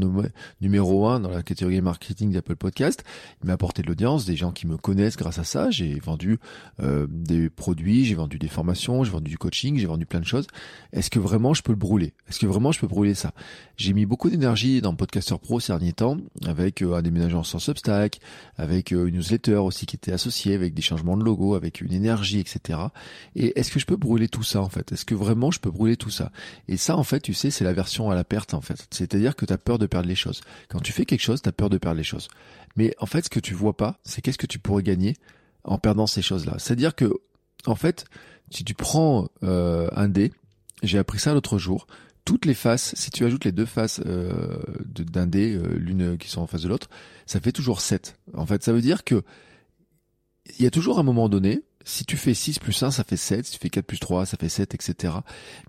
numéro 0.61 1.07
un 1.07 1.21
dans 1.21 1.31
la 1.31 1.43
catégorie 1.43 1.81
marketing 1.81 2.33
d'Apple 2.33 2.57
Podcast. 2.57 3.05
Il 3.43 3.47
m'a 3.47 3.55
apporté 3.55 3.83
de 3.83 3.89
l'audience, 3.89 4.25
des 4.25 4.37
gens 4.37 4.53
qui 4.53 4.67
me 4.67 4.77
connaissent 4.77 5.17
grâce 5.17 5.39
à 5.39 5.45
ça. 5.45 5.71
J'ai 5.71 5.99
vendu 5.99 6.39
euh, 6.81 7.07
des 7.11 7.51
produits, 7.51 8.05
j'ai 8.05 8.15
vendu 8.15 8.39
des 8.39 8.49
formations, 8.49 9.05
j'ai 9.05 9.11
vendu 9.11 9.31
du 9.31 9.39
coaching, 9.39 9.79
j'ai 9.79 9.87
vendu 9.87 10.07
plein 10.07 10.21
de 10.21 10.27
choses. 10.27 10.47
Est-ce 10.93 11.11
que 11.11 11.19
vraiment 11.19 11.53
je 11.55 11.63
peux 11.63 11.73
le 11.73 11.79
brûler? 11.79 12.15
Est-ce 12.29 12.39
que 12.39 12.47
vraiment 12.47 12.73
je 12.73 12.81
peux 12.81 12.87
brûler 12.87 13.15
ça? 13.15 13.33
J'ai 13.77 13.93
mis 13.93 14.07
beaucoup 14.07 14.31
d'énergie 14.31 14.81
dans 14.81 14.95
Podcaster 14.95 15.37
Pro 15.41 15.61
ces 15.61 15.73
derniers 15.73 15.93
temps, 15.93 16.17
avec 16.47 16.83
euh, 16.83 16.95
un 16.95 17.03
déménagement 17.03 17.43
sans 17.43 17.59
Substack, 17.59 18.21
avec 18.57 18.93
une 18.93 19.11
newsletter 19.11 19.57
aussi 19.57 19.87
qui 19.87 19.97
était 19.97 20.13
associée, 20.13 20.55
avec 20.55 20.75
des 20.75 20.83
changements 20.83 21.17
de 21.17 21.25
logo, 21.25 21.55
avec 21.55 21.81
une 21.81 21.93
énergie, 21.93 22.41
etc. 22.41 22.79
Et 23.35 23.58
est-ce 23.59 23.71
que 23.71 23.79
je 23.79 23.87
peux 23.87 23.97
brûler 23.97 24.29
tout 24.29 24.43
ça 24.43 24.61
en 24.61 24.69
fait? 24.69 24.93
Est-ce 24.93 25.05
que 25.05 25.15
vraiment 25.15 25.51
je 25.51 25.61
peux 25.61 25.71
brûler 25.71 25.97
tout 25.97 26.11
ça? 26.11 26.33
Et 26.69 26.77
ça 26.77 26.97
en 26.97 27.03
fait, 27.03 27.21
tu 27.21 27.35
sais, 27.35 27.51
c'est 27.51 27.65
la 27.65 27.73
version 27.73 28.11
à 28.11 28.15
la 28.15 28.25
perte 28.25 28.55
en 28.55 28.61
fait. 28.61 28.87
C'est-à-dire 28.91 29.37
que 29.37 29.45
tu 29.45 29.53
as 29.53 29.59
peur 29.59 29.79
de 29.79 29.87
perdre 29.87 30.09
les 30.09 30.15
choses. 30.15 30.41
Quand 30.69 30.81
tu 30.81 30.93
fais 30.93 31.05
quelque 31.05 31.23
chose, 31.23 31.43
tu 31.43 31.49
as 31.49 31.53
peur 31.53 31.71
de 31.71 31.79
perdre 31.79 31.97
les 31.97 32.05
choses. 32.05 32.29
Mais 32.77 32.95
en 32.99 33.07
fait, 33.07 33.25
ce 33.25 33.31
que 33.31 33.41
tu 33.41 33.55
vois 33.55 33.77
pas, 33.77 33.99
c'est 34.05 34.23
qu'est-ce 34.23 34.39
que 34.39 34.47
tu 34.47 34.59
pourrais 34.59 34.83
gagner 34.83 35.17
en 35.65 35.79
perdant 35.79 36.07
ces 36.07 36.23
choses-là. 36.23 36.55
C'est-à-dire 36.59 36.95
que 36.95 37.13
en 37.67 37.75
fait, 37.75 38.05
si 38.51 38.65
tu 38.65 38.75
prends 38.75 39.29
euh, 39.43 39.89
un 39.93 40.09
dé, 40.09 40.33
j'ai 40.83 40.99
appris 40.99 41.19
ça 41.19 41.35
l'autre 41.35 41.59
jour, 41.59 41.87
toutes 42.25 42.45
les 42.45 42.55
faces, 42.55 42.95
si 42.95 43.11
tu 43.11 43.25
ajoutes 43.25 43.45
les 43.45 43.53
deux 43.53 43.67
faces 43.67 44.01
euh, 44.07 44.59
d'un 44.85 45.27
dé, 45.27 45.55
euh, 45.55 45.67
l'une 45.79 46.19
qui 46.19 46.29
sont 46.29 46.41
en 46.41 46.47
face 46.47 46.63
de 46.63 46.69
l'autre, 46.69 46.89
ça 47.27 47.41
fait 47.41 47.53
toujours 47.53 47.81
7. 47.81 48.19
En 48.35 48.47
fait, 48.47 48.63
ça 48.63 48.73
veut 48.73 48.81
dire 48.81 49.05
que 49.05 49.23
il 50.59 50.65
y 50.65 50.67
a 50.67 50.71
toujours 50.71 50.99
un 50.99 51.03
moment 51.03 51.29
donné 51.29 51.63
si 51.85 52.05
tu 52.05 52.17
fais 52.17 52.35
6 52.35 52.59
plus 52.59 52.83
1, 52.83 52.91
ça 52.91 53.05
fait 53.05 53.17
7. 53.17 53.47
Si 53.47 53.53
tu 53.53 53.59
fais 53.59 53.71
4 53.71 53.87
plus 53.87 53.99
3, 53.99 54.27
ça 54.27 54.37
fait 54.37 54.49
7, 54.49 54.75
etc. 54.75 55.15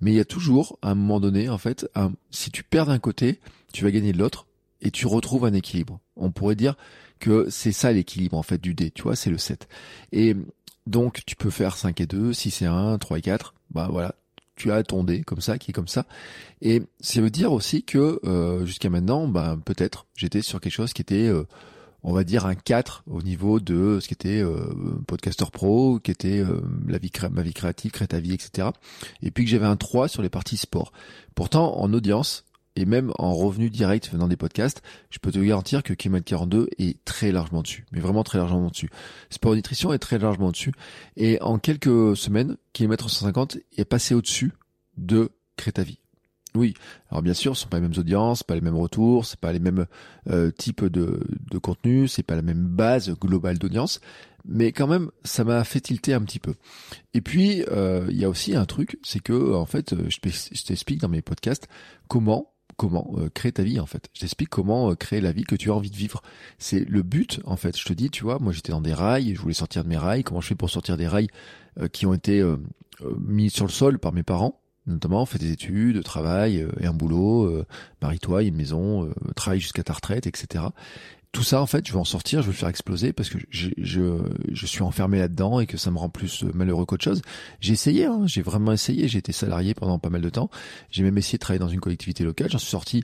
Mais 0.02 0.12
il 0.12 0.16
y 0.16 0.20
a 0.20 0.26
toujours, 0.26 0.78
à 0.82 0.92
un 0.92 0.96
moment 0.96 1.20
donné, 1.20 1.50
en 1.50 1.58
fait, 1.58 1.90
si 2.32 2.52
tu 2.52 2.64
perds 2.64 2.88
d'un 2.88 3.00
côté, 3.00 3.40
tu 3.74 3.84
vas 3.84 3.92
gagner 3.92 4.12
de 4.12 4.18
l'autre 4.18 4.48
et 4.82 4.92
tu 4.92 5.08
retrouves 5.08 5.46
un 5.46 5.54
équilibre. 5.54 6.00
On 6.16 6.32
pourrait 6.32 6.56
dire 6.56 6.76
que 7.20 7.48
c'est 7.50 7.72
ça 7.72 7.92
l'équilibre, 7.92 8.38
en 8.38 8.44
fait, 8.44 8.60
du 8.60 8.74
dé. 8.74 8.92
Tu 8.92 9.04
vois, 9.04 9.16
c'est 9.16 9.30
le 9.30 9.38
7. 9.38 9.68
Et 10.12 10.36
donc, 10.88 11.22
tu 11.26 11.36
peux 11.36 11.50
faire 11.50 11.78
5 11.78 12.00
et 12.02 12.06
2, 12.06 12.34
6 12.34 12.64
et 12.64 12.66
1, 12.66 12.98
3 12.98 13.20
et 13.20 13.22
4. 13.22 13.54
Bah 13.72 13.88
voilà, 13.92 14.16
tu 14.56 14.72
as 14.72 14.84
ton 14.84 15.04
dé 15.04 15.22
comme 15.22 15.42
ça, 15.42 15.58
qui 15.58 15.72
est 15.72 15.74
comme 15.74 15.88
ça. 15.88 16.06
Et 16.62 16.82
ça 17.00 17.22
veut 17.22 17.30
dire 17.30 17.54
aussi 17.54 17.84
que 17.84 18.20
euh, 18.26 18.66
jusqu'à 18.66 18.90
maintenant, 18.90 19.28
bah, 19.28 19.58
peut-être, 19.64 20.06
j'étais 20.16 20.42
sur 20.42 20.60
quelque 20.60 20.74
chose 20.74 20.94
qui 20.94 21.02
était... 21.02 21.28
Euh, 21.28 21.46
on 22.04 22.14
va 22.14 22.24
dire 22.24 22.46
un 22.46 22.56
4 22.56 23.04
au 23.08 23.22
niveau 23.22 23.60
de 23.60 24.00
ce 24.00 24.08
qui 24.08 24.14
était 24.14 24.42
euh, 24.42 24.74
Podcaster 25.08 25.46
Pro, 25.52 26.00
qui 26.00 26.12
était 26.12 26.40
euh, 26.40 26.62
ma 26.86 27.42
vie 27.42 27.54
créative, 27.54 27.92
crée 27.92 28.08
ta 28.08 28.20
vie, 28.20 28.34
etc. 28.34 28.70
Et 29.22 29.32
puis 29.32 29.46
que 29.46 29.52
j'avais 29.52 29.66
un 29.66 29.76
3 29.76 30.08
sur 30.08 30.22
les 30.22 30.30
parties 30.30 30.58
sport. 30.58 30.92
Pourtant, 31.36 31.78
en 31.78 31.94
audience, 31.94 32.46
et 32.76 32.86
même 32.86 33.12
en 33.18 33.34
revenu 33.34 33.70
direct 33.70 34.10
venant 34.12 34.28
des 34.28 34.38
podcasts, 34.38 34.82
je 35.10 35.20
peux 35.20 35.32
te 35.32 35.40
garantir 35.40 35.84
que 35.84 35.94
Kilomètre 35.94 36.26
42 36.26 36.70
est 36.78 37.04
très 37.04 37.32
largement 37.32 37.62
dessus, 37.62 37.86
mais 37.92 38.00
vraiment 38.00 38.24
très 38.24 38.38
largement 38.38 38.70
dessus. 38.70 38.90
Sport 39.30 39.56
Nutrition 39.56 39.92
est 39.92 40.00
très 40.00 40.18
largement 40.18 40.52
dessus. 40.52 40.72
Et 41.18 41.42
en 41.42 41.60
quelques 41.60 42.16
semaines, 42.16 42.58
Kilomètre 42.72 43.10
150 43.10 43.58
est 43.76 43.86
passé 43.86 44.16
au-dessus 44.16 44.54
de 44.98 45.32
Crée 45.58 45.74
ta 45.74 45.84
vie. 45.84 46.00
Oui, 46.56 46.74
alors 47.12 47.22
bien 47.22 47.36
sûr, 47.36 47.56
ce 47.56 47.64
sont 47.64 47.70
pas 47.70 47.78
les 47.78 47.88
mêmes 47.88 47.98
audiences, 47.98 48.42
pas 48.42 48.56
les 48.56 48.62
mêmes 48.62 48.76
retours, 48.76 49.26
c'est 49.26 49.40
pas 49.40 49.54
les 49.54 49.60
mêmes 49.60 49.86
euh, 50.30 50.50
types 50.50 50.84
de, 50.84 51.22
de 51.52 51.58
contenu, 51.60 52.08
c'est 52.08 52.24
pas 52.24 52.36
la 52.36 52.42
même 52.42 52.66
base 52.66 53.14
globale 53.20 53.60
d'audience, 53.60 54.00
mais 54.46 54.72
quand 54.72 54.88
même, 54.88 55.12
ça 55.24 55.44
m'a 55.44 55.64
fait 55.64 55.80
tilter 55.80 56.14
un 56.14 56.22
petit 56.22 56.40
peu. 56.40 56.56
Et 57.14 57.22
puis, 57.22 57.64
euh, 57.70 58.08
il 58.10 58.18
y 58.18 58.26
a 58.26 58.30
aussi 58.30 58.56
un 58.56 58.66
truc, 58.66 58.98
c'est 59.04 59.20
que 59.20 59.54
en 59.54 59.68
fait, 59.68 59.94
je 60.10 60.64
t'explique 60.64 61.02
dans 61.02 61.10
mes 61.10 61.22
podcasts 61.22 61.68
comment 62.08 62.54
comment 62.78 63.14
euh, 63.18 63.30
créer 63.30 63.52
ta 63.52 63.62
vie 63.62 63.80
en 63.80 63.86
fait. 63.86 64.08
Je 64.14 64.22
t'explique 64.22 64.50
comment 64.50 64.96
créer 64.96 65.20
la 65.20 65.34
vie 65.34 65.44
que 65.44 65.56
tu 65.56 65.70
as 65.70 65.74
envie 65.76 65.92
de 65.92 65.98
vivre. 65.98 66.24
C'est 66.60 66.80
le 66.80 67.04
but 67.04 67.42
en 67.44 67.58
fait. 67.58 67.78
Je 67.78 67.84
te 67.84 67.94
dis, 67.94 68.10
tu 68.10 68.24
vois, 68.24 68.40
moi 68.40 68.54
j'étais 68.54 68.72
dans 68.72 68.82
des 68.82 68.94
rails, 68.94 69.36
je 69.36 69.42
voulais 69.42 69.54
sortir 69.54 69.84
de 69.84 69.90
mes 69.90 69.98
rails. 69.98 70.24
Comment 70.24 70.42
je 70.42 70.48
fais 70.48 70.56
pour 70.56 70.70
sortir 70.70 70.98
des 70.98 71.08
rails 71.08 71.28
qui 71.92 72.06
ont 72.06 72.14
été 72.14 72.44
mis 73.20 73.50
sur 73.50 73.66
le 73.66 73.72
sol 73.72 74.00
par 74.00 74.14
mes 74.14 74.24
parents? 74.24 74.60
Notamment 74.90 75.26
fait 75.26 75.40
des 75.40 75.52
études, 75.52 76.04
travail 76.04 76.62
euh, 76.62 76.72
et 76.80 76.86
un 76.86 76.94
boulot, 76.94 77.46
euh, 77.46 77.66
marie-toi, 78.02 78.44
une 78.44 78.56
maison, 78.56 79.06
euh, 79.06 79.14
travaille 79.36 79.60
jusqu'à 79.60 79.84
ta 79.84 79.94
retraite, 79.94 80.28
etc. 80.28 80.66
Tout 81.32 81.44
ça, 81.44 81.62
en 81.62 81.68
fait, 81.68 81.88
je 81.88 81.94
veux 81.94 82.00
en 82.00 82.06
sortir, 82.06 82.42
je 82.42 82.48
veux 82.48 82.54
le 82.54 82.58
faire 82.58 82.70
exploser 82.70 83.14
parce 83.14 83.30
que 83.30 83.38
je, 83.52 83.70
je, 83.78 84.18
je 84.52 84.66
suis 84.66 84.82
enfermé 84.82 85.20
là-dedans 85.20 85.60
et 85.60 85.68
que 85.68 85.78
ça 85.78 85.92
me 85.92 86.00
rend 86.00 86.10
plus 86.10 86.44
malheureux 86.56 86.86
qu'autre 86.86 87.04
chose. 87.04 87.22
J'ai 87.60 87.74
essayé, 87.74 88.06
hein, 88.06 88.24
j'ai 88.26 88.42
vraiment 88.42 88.72
essayé. 88.72 89.08
J'ai 89.08 89.20
été 89.20 89.32
salarié 89.32 89.76
pendant 89.76 90.00
pas 90.00 90.10
mal 90.10 90.22
de 90.22 90.30
temps. 90.30 90.50
J'ai 90.90 91.04
même 91.04 91.20
essayé 91.20 91.38
de 91.38 91.42
travailler 91.42 91.60
dans 91.60 91.68
une 91.68 91.82
collectivité 91.82 92.24
locale. 92.24 92.50
J'en 92.50 92.58
suis 92.58 92.72
sorti 92.72 93.04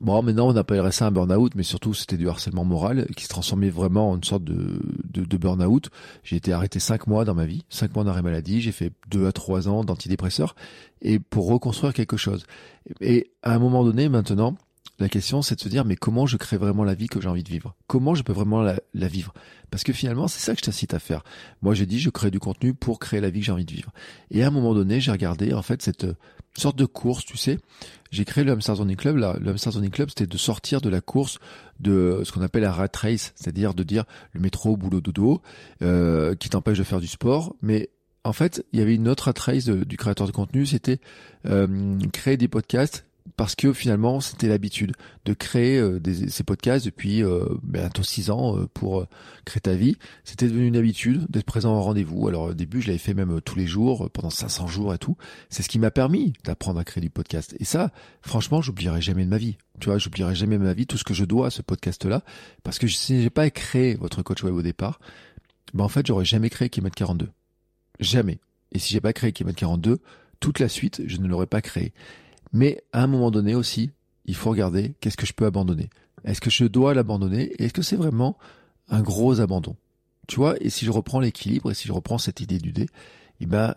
Bon, 0.00 0.22
maintenant 0.22 0.48
on 0.48 0.56
appellerait 0.56 0.92
ça 0.92 1.06
un 1.06 1.10
burn-out, 1.10 1.54
mais 1.56 1.62
surtout 1.64 1.92
c'était 1.94 2.16
du 2.16 2.28
harcèlement 2.28 2.64
moral 2.64 3.06
qui 3.16 3.24
se 3.24 3.28
transformait 3.28 3.70
vraiment 3.70 4.10
en 4.10 4.16
une 4.16 4.22
sorte 4.22 4.44
de, 4.44 4.80
de, 5.04 5.24
de 5.24 5.36
burn-out. 5.36 5.90
J'ai 6.22 6.36
été 6.36 6.52
arrêté 6.52 6.78
cinq 6.78 7.06
mois 7.06 7.24
dans 7.24 7.34
ma 7.34 7.46
vie, 7.46 7.64
cinq 7.68 7.94
mois 7.94 8.04
d'arrêt 8.04 8.22
maladie, 8.22 8.60
j'ai 8.60 8.70
fait 8.70 8.92
deux 9.08 9.26
à 9.26 9.32
trois 9.32 9.66
ans 9.66 9.84
d'antidépresseurs, 9.84 10.54
et 11.02 11.18
pour 11.18 11.48
reconstruire 11.48 11.94
quelque 11.94 12.16
chose. 12.16 12.44
Et 13.00 13.32
à 13.42 13.54
un 13.54 13.58
moment 13.58 13.82
donné, 13.82 14.08
maintenant, 14.08 14.56
la 14.98 15.08
question, 15.08 15.42
c'est 15.42 15.54
de 15.54 15.60
se 15.60 15.68
dire, 15.68 15.84
mais 15.84 15.94
comment 15.94 16.26
je 16.26 16.36
crée 16.36 16.56
vraiment 16.56 16.82
la 16.82 16.94
vie 16.94 17.06
que 17.06 17.20
j'ai 17.20 17.28
envie 17.28 17.44
de 17.44 17.48
vivre? 17.48 17.76
Comment 17.86 18.16
je 18.16 18.22
peux 18.24 18.32
vraiment 18.32 18.62
la, 18.62 18.78
vivre? 18.94 19.32
Parce 19.70 19.84
que 19.84 19.92
finalement, 19.92 20.26
c'est 20.26 20.40
ça 20.40 20.54
que 20.54 20.58
je 20.58 20.64
t'incite 20.64 20.92
à 20.92 20.98
faire. 20.98 21.22
Moi, 21.62 21.74
j'ai 21.74 21.86
dit, 21.86 22.00
je 22.00 22.10
crée 22.10 22.32
du 22.32 22.40
contenu 22.40 22.74
pour 22.74 22.98
créer 22.98 23.20
la 23.20 23.30
vie 23.30 23.40
que 23.40 23.46
j'ai 23.46 23.52
envie 23.52 23.64
de 23.64 23.72
vivre. 23.72 23.92
Et 24.32 24.42
à 24.42 24.48
un 24.48 24.50
moment 24.50 24.74
donné, 24.74 25.00
j'ai 25.00 25.12
regardé, 25.12 25.52
en 25.54 25.62
fait, 25.62 25.82
cette 25.82 26.06
sorte 26.56 26.76
de 26.76 26.84
course, 26.84 27.24
tu 27.24 27.36
sais. 27.36 27.58
J'ai 28.10 28.24
créé 28.24 28.42
le 28.42 28.52
Hamster 28.52 28.74
Zoning 28.74 28.96
Club. 28.96 29.18
Là, 29.18 29.36
le 29.40 29.50
Hamster 29.50 29.72
Zoning 29.72 29.90
Club, 29.90 30.08
c'était 30.08 30.26
de 30.26 30.36
sortir 30.38 30.80
de 30.80 30.88
la 30.88 31.00
course 31.00 31.38
de 31.78 32.22
ce 32.24 32.32
qu'on 32.32 32.42
appelle 32.42 32.62
la 32.62 32.72
rat 32.72 32.88
race, 32.96 33.32
c'est-à-dire 33.36 33.74
de 33.74 33.84
dire 33.84 34.04
le 34.32 34.40
métro, 34.40 34.76
boulot, 34.76 35.00
dodo, 35.00 35.42
euh, 35.82 36.34
qui 36.34 36.48
t'empêche 36.48 36.78
de 36.78 36.84
faire 36.84 37.00
du 37.00 37.06
sport. 37.06 37.54
Mais 37.62 37.90
en 38.24 38.32
fait, 38.32 38.64
il 38.72 38.80
y 38.80 38.82
avait 38.82 38.96
une 38.96 39.06
autre 39.06 39.24
rat 39.24 39.34
race 39.38 39.66
du 39.66 39.96
créateur 39.96 40.26
de 40.26 40.32
contenu, 40.32 40.66
c'était 40.66 40.98
euh, 41.46 41.98
créer 42.12 42.36
des 42.36 42.48
podcasts 42.48 43.04
parce 43.36 43.54
que 43.54 43.72
finalement 43.72 44.20
c'était 44.20 44.48
l'habitude 44.48 44.92
de 45.24 45.32
créer 45.34 45.78
euh, 45.78 46.00
ces 46.28 46.44
podcasts 46.44 46.84
depuis 46.84 47.22
euh, 47.22 47.44
bientôt 47.62 48.02
six 48.02 48.30
ans 48.30 48.56
euh, 48.56 48.66
pour 48.72 49.06
créer 49.44 49.60
ta 49.60 49.74
vie. 49.74 49.96
C'était 50.24 50.46
devenu 50.46 50.66
une 50.66 50.76
habitude 50.76 51.26
d'être 51.28 51.44
présent 51.44 51.76
au 51.76 51.82
rendez-vous. 51.82 52.28
Alors 52.28 52.44
au 52.44 52.54
début 52.54 52.80
je 52.80 52.86
l'avais 52.88 52.98
fait 52.98 53.14
même 53.14 53.40
tous 53.40 53.56
les 53.56 53.66
jours 53.66 54.10
pendant 54.10 54.30
500 54.30 54.66
jours 54.66 54.94
et 54.94 54.98
tout. 54.98 55.16
C'est 55.50 55.62
ce 55.62 55.68
qui 55.68 55.78
m'a 55.78 55.90
permis 55.90 56.32
d'apprendre 56.44 56.80
à 56.80 56.84
créer 56.84 57.00
du 57.00 57.10
podcast. 57.10 57.54
Et 57.60 57.64
ça, 57.64 57.92
franchement, 58.22 58.62
j'oublierai 58.62 59.00
jamais 59.00 59.24
de 59.24 59.30
ma 59.30 59.38
vie. 59.38 59.56
Tu 59.80 59.86
vois, 59.86 59.98
j'oublierai 59.98 60.34
jamais 60.34 60.58
de 60.58 60.64
ma 60.64 60.72
vie 60.72 60.86
tout 60.86 60.98
ce 60.98 61.04
que 61.04 61.14
je 61.14 61.24
dois 61.24 61.48
à 61.48 61.50
ce 61.50 61.62
podcast-là 61.62 62.22
parce 62.62 62.78
que 62.78 62.88
si 62.88 63.22
j'ai 63.22 63.30
pas 63.30 63.48
créé 63.50 63.94
votre 63.94 64.22
coach 64.22 64.42
web 64.42 64.54
au 64.54 64.62
départ, 64.62 64.98
ben 65.74 65.84
en 65.84 65.88
fait 65.88 66.06
j'aurais 66.06 66.24
jamais 66.24 66.50
créé 66.50 66.68
Kimet 66.68 66.90
42. 66.90 67.28
Jamais. 68.00 68.38
Et 68.72 68.78
si 68.78 68.92
j'ai 68.92 69.00
pas 69.00 69.12
créé 69.12 69.32
Kimet 69.32 69.54
42, 69.54 69.98
toute 70.40 70.58
la 70.58 70.68
suite 70.68 71.02
je 71.06 71.18
ne 71.18 71.28
l'aurais 71.28 71.46
pas 71.46 71.60
créé. 71.60 71.92
Mais 72.52 72.82
à 72.92 73.02
un 73.02 73.06
moment 73.06 73.30
donné 73.30 73.54
aussi, 73.54 73.90
il 74.24 74.34
faut 74.34 74.50
regarder 74.50 74.94
qu'est-ce 75.00 75.16
que 75.16 75.26
je 75.26 75.32
peux 75.32 75.46
abandonner. 75.46 75.90
Est-ce 76.24 76.40
que 76.40 76.50
je 76.50 76.64
dois 76.64 76.94
l'abandonner 76.94 77.52
Est-ce 77.62 77.72
que 77.72 77.82
c'est 77.82 77.96
vraiment 77.96 78.36
un 78.88 79.00
gros 79.00 79.40
abandon? 79.40 79.76
Tu 80.26 80.36
vois, 80.36 80.56
et 80.60 80.68
si 80.70 80.84
je 80.84 80.90
reprends 80.90 81.20
l'équilibre 81.20 81.70
et 81.70 81.74
si 81.74 81.88
je 81.88 81.92
reprends 81.92 82.18
cette 82.18 82.40
idée 82.40 82.58
du 82.58 82.72
dé, 82.72 82.86
eh 83.40 83.46
ben 83.46 83.74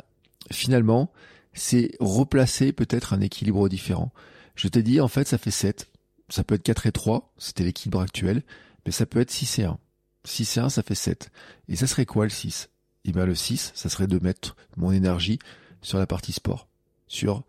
finalement, 0.52 1.12
c'est 1.54 1.92
replacer 2.00 2.74
peut-être 2.74 3.14
un 3.14 3.22
équilibre 3.22 3.70
différent. 3.70 4.12
Je 4.56 4.68
t'ai 4.68 4.84
dit, 4.84 5.00
en 5.00 5.08
fait, 5.08 5.28
ça 5.28 5.38
fait 5.38 5.52
7. 5.52 5.90
Ça 6.30 6.44
peut 6.44 6.56
être 6.56 6.64
4 6.64 6.88
et 6.88 6.92
3, 6.92 7.34
c'était 7.38 7.64
l'équilibre 7.64 8.02
actuel, 8.02 8.44
mais 8.86 8.92
ça 8.92 9.06
peut 9.06 9.20
être 9.20 9.32
6 9.32 9.60
et 9.60 9.64
1. 9.64 9.78
6 10.24 10.58
et 10.58 10.60
1, 10.60 10.70
ça 10.70 10.84
fait 10.84 10.96
7. 10.96 11.32
Et 11.68 11.76
ça 11.76 11.88
serait 11.88 12.06
quoi 12.06 12.26
le 12.26 12.30
6 12.30 12.70
Eh 13.06 13.12
ben 13.12 13.26
le 13.26 13.36
6, 13.36 13.72
ça 13.76 13.90
serait 13.90 14.08
de 14.08 14.20
mettre 14.20 14.56
mon 14.78 14.92
énergie 14.92 15.40
sur 15.82 15.98
la 15.98 16.06
partie 16.06 16.32
sport, 16.32 16.68
sur 17.08 17.44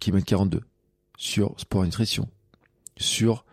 Kilomètre 0.00 0.26
42, 0.26 0.62
sur 1.16 1.54
Sport 1.58 1.84
Nutrition, 1.84 2.28
sur 2.96 3.44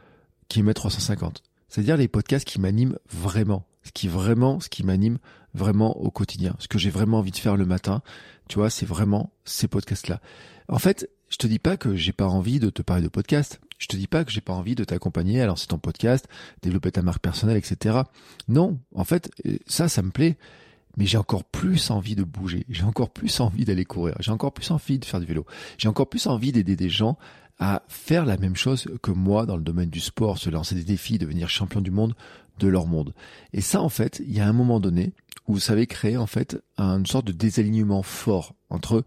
Kilomètre 0.48 0.82
350. 0.82 1.44
C'est-à-dire 1.70 1.98
les 1.98 2.08
podcasts 2.08 2.48
qui 2.48 2.60
m'animent 2.60 2.98
vraiment, 3.10 3.66
ce 3.84 3.92
qui 3.92 4.08
vraiment, 4.08 4.60
ce 4.60 4.70
qui 4.70 4.84
m'anime 4.84 5.20
vraiment 5.54 5.98
au 5.98 6.10
quotidien, 6.10 6.56
ce 6.60 6.68
que 6.68 6.80
j'ai 6.80 6.89
vraiment 6.89 7.20
envie 7.20 7.32
de 7.32 7.38
faire 7.38 7.58
le 7.58 7.66
matin, 7.66 8.01
tu 8.48 8.60
vois, 8.60 8.70
c'est 8.70 8.86
vraiment 8.86 9.32
ces 9.44 9.68
podcasts-là. 9.68 10.22
En 10.70 10.80
fait, 10.80 11.10
je 11.30 11.38
te 11.38 11.48
dis 11.48 11.60
pas 11.60 11.77
que 11.77 11.96
j'ai 11.96 12.13
pas 12.13 12.27
envie 12.27 12.60
de 12.60 12.70
te 12.70 12.82
parler 12.82 13.04
de 13.04 13.10
podcast. 13.10 13.60
Je 13.77 13.88
te 13.88 13.96
dis 13.96 14.08
pas 14.08 14.24
que 14.24 14.32
j'ai 14.32 14.42
pas 14.42 14.54
envie 14.54 14.75
de 14.75 14.84
t'accompagner 14.84 15.42
à 15.42 15.46
lancer 15.46 15.68
ton 15.68 15.77
podcast, 15.77 16.27
développer 16.62 16.92
ta 16.92 17.01
marque 17.01 17.22
personnelle, 17.22 17.58
etc. 17.58 18.00
Non, 18.48 18.80
en 18.96 19.04
fait, 19.04 19.30
ça, 19.68 19.88
ça 19.88 20.01
me 20.01 20.10
plaît 20.10 20.38
mais 20.98 21.06
j'ai 21.06 21.18
encore 21.18 21.44
plus 21.44 21.92
envie 21.92 22.16
de 22.16 22.24
bouger, 22.24 22.66
j'ai 22.70 22.84
encore 22.84 23.12
plus 23.12 23.39
envie 23.39 23.63
d'aller 23.63 23.86
courir, 23.86 24.16
j'ai 24.20 24.32
encore 24.32 24.51
plus 24.51 24.70
envie 24.72 25.00
de 25.00 25.06
faire 25.06 25.20
du 25.20 25.25
vélo, 25.25 25.46
j'ai 25.77 25.88
encore 25.88 26.10
plus 26.10 26.27
envie 26.27 26.51
d'aider 26.51 26.75
des 26.75 26.89
gens 26.89 27.18
à 27.60 27.84
faire 27.88 28.25
la 28.25 28.38
même 28.38 28.56
chose 28.56 28.88
que 29.01 29.12
moi 29.12 29.46
dans 29.46 29.58
le 29.58 29.63
domaine 29.63 29.89
du 29.89 30.00
sport, 30.00 30.38
se 30.38 30.50
lancer 30.50 30.75
des 30.75 30.84
défis, 30.84 31.18
devenir 31.18 31.50
champion 31.50 31.82
du 31.82 31.92
monde 31.92 32.16
de 32.60 32.68
leur 32.68 32.88
monde. 32.88 33.13
Et 33.54 33.62
ça, 33.62 33.82
en 33.82 33.89
fait, 33.89 34.22
il 34.25 34.34
y 34.34 34.39
a 34.39 34.48
un 34.48 34.54
moment 34.54 34.80
donné 34.80 35.13
où 35.48 35.54
vous 35.54 35.60
savez 35.60 35.88
créer 35.88 36.18
en 36.18 36.27
fait 36.27 36.62
une 36.77 37.06
sorte 37.06 37.25
de 37.25 37.32
désalignement 37.32 38.04
fort 38.04 38.56
entre 38.70 39.04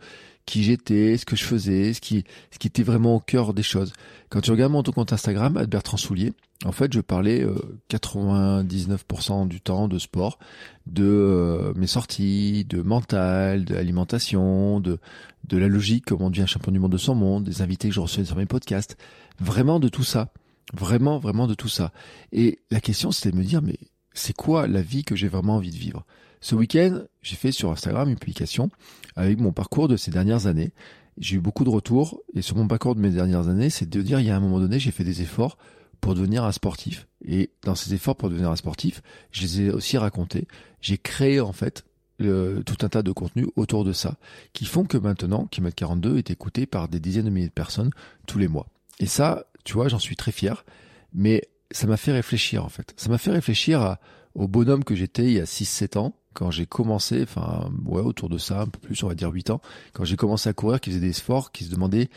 qui 0.50 0.64
j'étais, 0.64 1.16
ce 1.16 1.24
que 1.24 1.36
je 1.36 1.44
faisais, 1.44 1.94
ce 1.94 2.00
qui, 2.00 2.24
ce 2.50 2.58
qui 2.58 2.66
était 2.66 2.82
vraiment 2.82 3.14
au 3.14 3.20
cœur 3.20 3.54
des 3.54 3.62
choses. 3.62 3.92
Quand 4.30 4.40
tu 4.40 4.50
regardes 4.50 4.72
mon 4.72 4.82
compte 4.82 5.12
Instagram, 5.12 5.64
Bertrand 5.66 5.96
Soulier, 5.96 6.32
en 6.64 6.72
fait, 6.72 6.92
je 6.92 7.00
parlais 7.00 7.46
99% 7.88 9.44
euh, 9.44 9.46
du 9.46 9.60
temps 9.60 9.86
de 9.86 10.00
sport, 10.00 10.40
de 10.86 11.04
euh, 11.04 11.72
mes 11.76 11.86
sorties, 11.86 12.64
de 12.68 12.82
mental, 12.82 13.64
de 13.64 13.74
l'alimentation, 13.74 14.80
de, 14.80 14.98
de 15.44 15.56
la 15.56 15.68
logique, 15.68 16.06
comment 16.06 16.26
on 16.26 16.30
devient 16.30 16.48
champion 16.48 16.72
du 16.72 16.80
monde 16.80 16.92
de 16.92 16.98
son 16.98 17.14
monde, 17.14 17.44
des 17.44 17.62
invités 17.62 17.88
que 17.88 17.94
je 17.94 18.00
recevais 18.00 18.26
sur 18.26 18.36
mes 18.36 18.46
podcasts. 18.46 18.96
Vraiment 19.38 19.78
de 19.78 19.88
tout 19.88 20.04
ça. 20.04 20.32
Vraiment, 20.74 21.18
vraiment 21.18 21.46
de 21.46 21.54
tout 21.54 21.68
ça. 21.68 21.92
Et 22.32 22.58
la 22.72 22.80
question, 22.80 23.12
c'était 23.12 23.30
de 23.30 23.36
me 23.36 23.44
dire, 23.44 23.62
mais 23.62 23.78
c'est 24.14 24.34
quoi 24.34 24.66
la 24.66 24.82
vie 24.82 25.04
que 25.04 25.14
j'ai 25.14 25.28
vraiment 25.28 25.56
envie 25.56 25.70
de 25.70 25.76
vivre? 25.76 26.04
Ce 26.40 26.54
week-end, 26.54 27.02
j'ai 27.22 27.36
fait 27.36 27.52
sur 27.52 27.70
Instagram 27.70 28.08
une 28.08 28.18
publication 28.18 28.70
avec 29.14 29.38
mon 29.38 29.52
parcours 29.52 29.88
de 29.88 29.96
ces 29.96 30.10
dernières 30.10 30.46
années. 30.46 30.72
J'ai 31.18 31.36
eu 31.36 31.40
beaucoup 31.40 31.64
de 31.64 31.70
retours, 31.70 32.22
et 32.34 32.40
sur 32.40 32.56
mon 32.56 32.66
parcours 32.66 32.94
de 32.94 33.00
mes 33.00 33.10
dernières 33.10 33.48
années, 33.48 33.68
c'est 33.68 33.88
de 33.88 34.00
dire, 34.00 34.20
il 34.20 34.26
y 34.26 34.30
a 34.30 34.36
un 34.36 34.40
moment 34.40 34.58
donné, 34.58 34.78
j'ai 34.78 34.90
fait 34.90 35.04
des 35.04 35.20
efforts 35.20 35.58
pour 36.00 36.14
devenir 36.14 36.44
un 36.44 36.52
sportif. 36.52 37.06
Et 37.26 37.50
dans 37.62 37.74
ces 37.74 37.92
efforts 37.92 38.16
pour 38.16 38.30
devenir 38.30 38.50
un 38.50 38.56
sportif, 38.56 39.02
je 39.32 39.42
les 39.42 39.60
ai 39.60 39.70
aussi 39.70 39.98
racontés. 39.98 40.48
J'ai 40.80 40.96
créé 40.96 41.40
en 41.40 41.52
fait 41.52 41.84
tout 42.18 42.76
un 42.82 42.88
tas 42.88 43.02
de 43.02 43.12
contenus 43.12 43.48
autour 43.56 43.84
de 43.84 43.92
ça, 43.92 44.16
qui 44.54 44.64
font 44.64 44.84
que 44.84 44.96
maintenant, 44.96 45.46
Kimet 45.46 45.72
42 45.72 46.18
est 46.18 46.30
écouté 46.30 46.64
par 46.64 46.88
des 46.88 47.00
dizaines 47.00 47.26
de 47.26 47.30
milliers 47.30 47.48
de 47.48 47.52
personnes 47.52 47.90
tous 48.26 48.38
les 48.38 48.48
mois. 48.48 48.66
Et 48.98 49.06
ça, 49.06 49.46
tu 49.64 49.74
vois, 49.74 49.88
j'en 49.88 49.98
suis 49.98 50.16
très 50.16 50.32
fier, 50.32 50.64
mais 51.12 51.42
ça 51.70 51.86
m'a 51.86 51.96
fait 51.98 52.12
réfléchir 52.12 52.64
en 52.64 52.68
fait. 52.68 52.94
Ça 52.96 53.10
m'a 53.10 53.18
fait 53.18 53.30
réfléchir 53.30 53.96
au 54.34 54.48
bonhomme 54.48 54.84
que 54.84 54.94
j'étais 54.94 55.24
il 55.24 55.32
y 55.32 55.40
a 55.40 55.44
6-7 55.44 55.98
ans, 55.98 56.14
quand 56.34 56.50
j'ai 56.50 56.66
commencé, 56.66 57.22
enfin 57.22 57.70
ouais 57.84 58.02
autour 58.02 58.28
de 58.28 58.38
ça, 58.38 58.62
un 58.62 58.66
peu 58.66 58.78
plus 58.78 59.02
on 59.02 59.08
va 59.08 59.14
dire 59.14 59.30
8 59.30 59.50
ans, 59.50 59.60
quand 59.92 60.04
j'ai 60.04 60.16
commencé 60.16 60.48
à 60.48 60.52
courir, 60.52 60.80
qui 60.80 60.90
faisait 60.90 61.00
des 61.00 61.10
efforts, 61.10 61.52
qui 61.52 61.64
se 61.64 61.70
demandait 61.70 62.08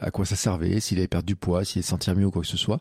à 0.00 0.10
quoi 0.10 0.24
ça 0.24 0.36
servait, 0.36 0.80
s'il 0.80 0.98
avait 0.98 1.08
perdu 1.08 1.26
du 1.26 1.36
poids, 1.36 1.64
s'il 1.64 1.78
allait 1.78 1.86
sentir 1.86 2.16
mieux 2.16 2.26
ou 2.26 2.30
quoi 2.30 2.42
que 2.42 2.48
ce 2.48 2.56
soit. 2.56 2.80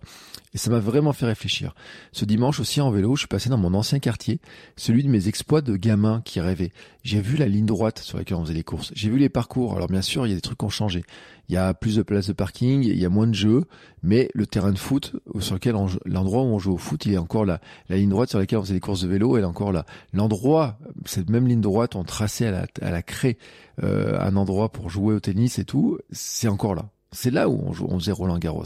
Et 0.54 0.58
ça 0.58 0.70
m'a 0.70 0.80
vraiment 0.80 1.14
fait 1.14 1.26
réfléchir. 1.26 1.74
Ce 2.12 2.26
dimanche 2.26 2.60
aussi 2.60 2.82
en 2.82 2.92
vélo, 2.92 3.16
je 3.16 3.22
suis 3.22 3.28
passé 3.28 3.50
dans 3.50 3.58
mon 3.58 3.74
ancien 3.74 4.00
quartier, 4.00 4.40
celui 4.76 5.04
de 5.04 5.10
mes 5.10 5.28
exploits 5.28 5.62
de 5.62 5.78
gamin 5.78 6.22
qui 6.26 6.42
rêvait. 6.42 6.72
J'ai 7.04 7.22
vu 7.22 7.38
la 7.38 7.48
ligne 7.48 7.66
droite 7.66 8.00
sur 8.00 8.18
laquelle 8.18 8.38
on 8.38 8.44
faisait 8.44 8.54
les 8.54 8.64
courses. 8.64 8.92
J'ai 8.94 9.10
vu 9.10 9.18
les 9.18 9.30
parcours. 9.30 9.76
Alors 9.76 9.88
bien 9.88 10.02
sûr, 10.02 10.26
il 10.26 10.30
y 10.30 10.34
a 10.34 10.36
des 10.36 10.42
trucs 10.42 10.58
qui 10.58 10.66
ont 10.66 10.70
changé. 10.70 11.04
Il 11.48 11.56
y 11.56 11.58
a 11.58 11.74
plus 11.74 11.98
de 11.98 12.02
places 12.02 12.28
de 12.28 12.34
parking, 12.34 12.84
il 12.84 12.98
y 12.98 13.06
a 13.06 13.10
moins 13.10 13.28
de 13.28 13.34
jeux, 13.34 13.66
mais 14.04 14.30
le 14.34 14.46
terrain 14.46 14.72
de 14.72 14.78
foot 14.78 15.14
sur 15.40 15.56
lequel 15.56 15.76
l'endroit 16.06 16.44
où 16.44 16.46
on 16.46 16.60
joue 16.60 16.74
au 16.74 16.78
foot, 16.78 17.06
il 17.06 17.14
est 17.14 17.18
encore 17.18 17.46
là. 17.46 17.60
La 17.90 17.98
ligne 17.98 18.10
droite 18.10 18.30
sur 18.30 18.40
laquelle 18.40 18.60
on 18.60 18.62
faisait 18.62 18.74
les 18.74 18.80
courses 18.80 19.02
de 19.02 19.08
vélo, 19.10 19.36
elle 19.36 19.44
est 19.44 19.48
encore 19.48 19.74
là. 19.74 19.86
L'endroit, 20.14 20.80
cette 21.06 21.30
même 21.30 21.48
ligne 21.48 21.60
droite, 21.60 21.96
on 21.96 22.04
traçait 22.04 22.48
à 22.48 22.52
la, 22.52 22.68
à 22.82 22.92
la 22.92 23.02
craie 23.02 23.38
euh, 23.84 24.20
un 24.20 24.36
endroit 24.36 24.72
pour 24.72 24.90
jouer 24.90 25.14
au 25.16 25.20
tennis 25.20 25.60
et 25.60 25.66
tout, 25.66 25.98
c'est 26.12 26.48
encore 26.48 26.76
là. 26.76 26.90
C'est 27.12 27.32
là 27.32 27.50
où 27.50 27.62
on, 27.66 27.74
joue, 27.74 27.88
on 27.90 28.00
faisait 28.00 28.12
Roland 28.12 28.38
Garros. 28.38 28.64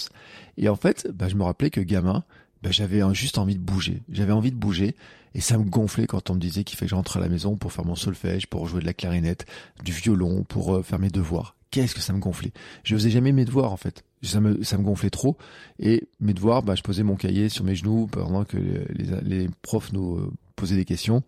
Et 0.58 0.70
en 0.70 0.76
fait, 0.76 1.08
bah, 1.14 1.28
je 1.28 1.36
me 1.36 1.44
rappelais 1.44 1.70
que 1.70 1.82
gamin, 1.82 2.24
bah, 2.62 2.70
j'avais 2.72 3.02
juste 3.14 3.38
envie 3.38 3.56
de 3.56 3.62
bouger. 3.62 4.04
J'avais 4.12 4.34
envie 4.34 4.52
de 4.52 4.58
bouger 4.58 4.96
et 5.34 5.42
ça 5.42 5.58
me 5.58 5.64
gonflait 5.64 6.08
quand 6.08 6.30
on 6.30 6.36
me 6.36 6.40
disait 6.40 6.64
qu'il 6.64 6.78
fallait 6.78 6.88
que 6.88 6.96
j'entre 6.96 7.18
à 7.18 7.20
la 7.20 7.30
maison 7.30 7.56
pour 7.56 7.74
faire 7.74 7.86
mon 7.86 7.96
solfège, 7.96 8.48
pour 8.48 8.68
jouer 8.68 8.82
de 8.82 8.86
la 8.86 8.94
clarinette, 8.94 9.46
du 9.84 9.92
violon, 9.92 10.44
pour 10.44 10.76
euh, 10.76 10.84
faire 10.84 11.00
mes 11.00 11.10
devoirs. 11.10 11.56
Qu'est-ce 11.72 11.96
que 11.96 12.02
ça 12.02 12.14
me 12.14 12.20
gonflait? 12.20 12.54
Je 12.84 12.96
faisais 12.96 13.10
jamais 13.10 13.32
mes 13.32 13.46
devoirs 13.46 13.72
en 13.72 13.78
fait. 13.78 14.04
Ça 14.22 14.40
me, 14.40 14.64
ça 14.64 14.78
me 14.78 14.84
gonflait 14.84 15.10
trop. 15.10 15.38
Et 15.80 16.08
mes 16.20 16.34
devoirs, 16.34 16.64
bah, 16.64 16.76
je 16.76 16.84
posais 16.84 17.04
mon 17.04 17.16
cahier 17.16 17.50
sur 17.50 17.64
mes 17.64 17.76
genoux 17.76 18.08
pendant 18.08 18.46
que 18.46 18.58
les, 18.58 19.22
les 19.24 19.50
profs 19.62 19.92
nous 19.92 20.32
poser 20.56 20.76
des 20.76 20.86
questions. 20.86 21.24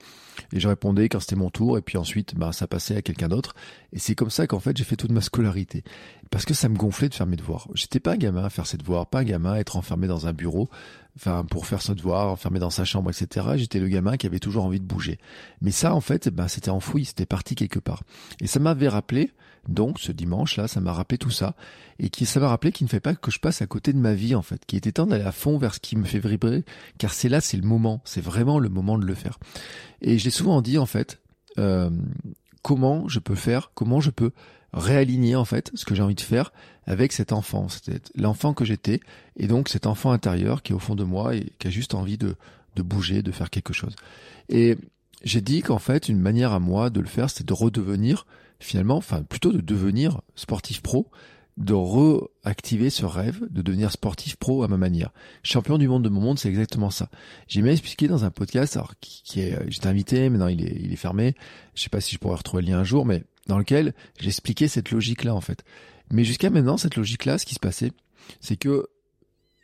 Et 0.54 0.60
je 0.60 0.68
répondais 0.68 1.10
quand 1.10 1.20
c'était 1.20 1.36
mon 1.36 1.50
tour 1.50 1.78
et 1.78 1.82
puis 1.82 1.98
ensuite 1.98 2.36
bah, 2.36 2.52
ça 2.52 2.68
passait 2.68 2.96
à 2.96 3.02
quelqu'un 3.02 3.28
d'autre. 3.28 3.56
Et 3.94 4.00
c'est 4.00 4.16
comme 4.16 4.30
ça 4.30 4.48
qu'en 4.48 4.60
fait 4.60 4.78
j'ai 4.78 4.84
fait 4.84 4.96
toute 4.96 5.12
ma 5.12 5.22
scolarité. 5.22 5.84
Parce 6.30 6.46
que 6.46 6.54
ça 6.54 6.70
me 6.70 6.76
gonflait 6.76 7.10
de 7.10 7.14
faire 7.14 7.28
mes 7.28 7.36
devoirs. 7.36 7.68
J'étais 7.74 8.00
pas 8.00 8.14
un 8.14 8.18
gamin 8.18 8.44
à 8.44 8.50
faire 8.50 8.68
ses 8.68 8.78
devoirs 8.78 9.08
pas 9.08 9.20
un 9.20 9.24
gamin 9.24 9.54
à 9.54 9.60
être 9.60 9.78
enfermé 9.78 10.08
dans 10.08 10.28
un 10.28 10.34
bureau 10.34 10.70
enfin 11.16 11.46
pour 11.46 11.66
faire 11.66 11.82
ses 11.82 11.96
devoirs 11.96 12.28
enfermé 12.30 12.60
dans 12.60 12.70
sa 12.70 12.86
chambre 12.86 13.10
etc 13.10 13.48
j'étais 13.56 13.80
le 13.80 13.88
gamin 13.88 14.18
qui 14.18 14.28
avait 14.28 14.40
toujours 14.40 14.66
envie 14.66 14.80
de 14.80 14.86
bouger. 14.86 15.20
Mais 15.62 15.72
ça 15.72 15.94
en 15.94 16.02
fait 16.02 16.30
bah, 16.30 16.48
c'était 16.48 16.70
enfoui 16.70 17.06
c'était 17.06 17.26
parti 17.26 17.56
quelque 17.56 17.80
part. 17.80 18.04
Et 18.42 18.48
ça 18.48 18.60
m'avait 18.60 18.90
rappelé 18.90 19.32
donc 19.68 20.00
ce 20.00 20.12
dimanche-là, 20.12 20.68
ça 20.68 20.80
m'a 20.80 20.94
rappelé 20.94 21.18
tout 21.18 21.32
ça. 21.32 21.56
Et 22.00 22.10
qui 22.10 22.26
ça 22.26 22.40
m'a 22.40 22.48
rappelé 22.48 22.72
qu'il 22.72 22.86
ne 22.86 22.90
fait 22.90 23.00
pas 23.00 23.16
que 23.16 23.32
je 23.32 23.40
passe 23.40 23.62
à 23.62 23.68
côté 23.68 23.94
de 23.94 23.98
ma 23.98 24.14
vie 24.14 24.36
en 24.36 24.42
fait, 24.42 24.66
qui 24.66 24.78
était 24.78 24.92
temps 24.92 25.08
d'aller 25.08 25.24
à 25.24 25.32
fond 25.32 25.58
vers 25.58 25.74
ce 25.74 25.80
qui 25.80 25.96
me 25.96 26.06
fait 26.06 26.20
vibrer, 26.20 26.64
car 26.98 27.14
c'est 27.14 27.30
là, 27.30 27.42
c'est 27.42 27.58
le 27.58 27.68
moment, 27.68 28.02
c'est 28.06 28.22
vraiment 28.22 28.60
le 28.60 28.70
moment 28.70 28.98
de 28.98 29.06
le 29.06 29.16
faire. 29.16 29.40
Et 30.02 30.18
j'ai 30.18 30.30
souvent 30.30 30.62
dit 30.62 30.78
en 30.78 30.86
fait, 30.86 31.20
euh, 31.58 31.90
comment 32.62 33.08
je 33.08 33.20
peux 33.20 33.36
faire, 33.36 33.72
comment 33.74 34.00
je 34.00 34.12
peux 34.12 34.32
réaligner 34.74 35.36
en 35.36 35.46
fait 35.46 35.72
ce 35.74 35.86
que 35.86 35.96
j'ai 35.96 36.04
envie 36.04 36.16
de 36.16 36.22
faire 36.22 36.52
avec 36.86 37.12
cet 37.12 37.34
enfant, 37.34 37.68
c'était 37.68 38.00
l'enfant 38.16 38.54
que 38.54 38.64
j'étais 38.64 39.02
et 39.36 39.48
donc 39.48 39.70
cet 39.70 39.88
enfant 39.88 40.12
intérieur 40.12 40.64
qui 40.64 40.72
est 40.72 40.76
au 40.76 40.80
fond 40.80 40.96
de 40.96 41.04
moi 41.04 41.36
et 41.36 41.52
qui 41.60 41.68
a 41.68 41.70
juste 41.70 41.94
envie 41.94 42.18
de, 42.18 42.36
de 42.76 42.82
bouger, 42.82 43.22
de 43.22 43.32
faire 43.32 43.50
quelque 43.50 43.74
chose. 43.74 43.96
Et 44.50 44.78
j'ai 45.24 45.42
dit 45.42 45.62
qu'en 45.62 45.80
fait 45.80 46.08
une 46.08 46.20
manière 46.20 46.54
à 46.54 46.60
moi 46.60 46.90
de 46.90 47.02
le 47.02 47.08
faire, 47.08 47.30
c'était 47.30 47.44
de 47.44 47.54
redevenir 47.54 48.26
finalement, 48.60 48.98
enfin 48.98 49.24
plutôt 49.24 49.52
de 49.52 49.62
devenir 49.62 50.22
sportif 50.36 50.82
pro, 50.82 51.10
de 51.58 51.74
réactiver 51.74 52.92
ce 52.92 53.04
rêve 53.06 53.42
de 53.50 53.64
devenir 53.64 53.92
sportif 53.92 54.36
pro 54.36 54.64
à 54.64 54.68
ma 54.68 54.78
manière. 54.78 55.12
Champion 55.42 55.78
du 55.78 55.88
monde 55.88 56.04
de 56.04 56.10
mon 56.10 56.22
monde, 56.22 56.40
c'est 56.40 56.50
exactement 56.50 56.92
ça. 56.92 57.10
J'ai 57.48 57.62
même 57.62 57.72
expliqué 57.72 58.08
dans 58.08 58.26
un 58.26 58.30
podcast, 58.30 58.78
alors 58.78 58.94
qui, 59.02 59.40
est, 59.40 59.58
j'étais 59.68 59.88
invité, 59.88 60.30
maintenant 60.30 60.48
il 60.48 60.64
est, 60.64 60.78
il 60.80 60.94
est 60.94 60.98
fermé. 60.98 61.36
Je 61.74 61.82
sais 61.82 61.90
pas 61.90 62.02
si 62.02 62.14
je 62.14 62.20
pourrais 62.20 62.36
retrouver 62.36 62.62
le 62.62 62.70
lien 62.70 62.80
un 62.80 62.84
jour, 62.84 63.06
mais 63.06 63.24
dans 63.48 63.58
lequel 63.58 63.94
j'expliquais 64.20 64.68
cette 64.68 64.92
logique-là 64.92 65.34
en 65.34 65.42
fait. 65.42 65.64
Mais 66.12 66.24
jusqu'à 66.24 66.50
maintenant, 66.50 66.78
cette 66.78 66.96
logique-là, 66.96 67.38
ce 67.38 67.46
qui 67.46 67.56
se 67.56 67.60
passait, 67.60 67.92
c'est 68.40 68.56
que 68.56 68.88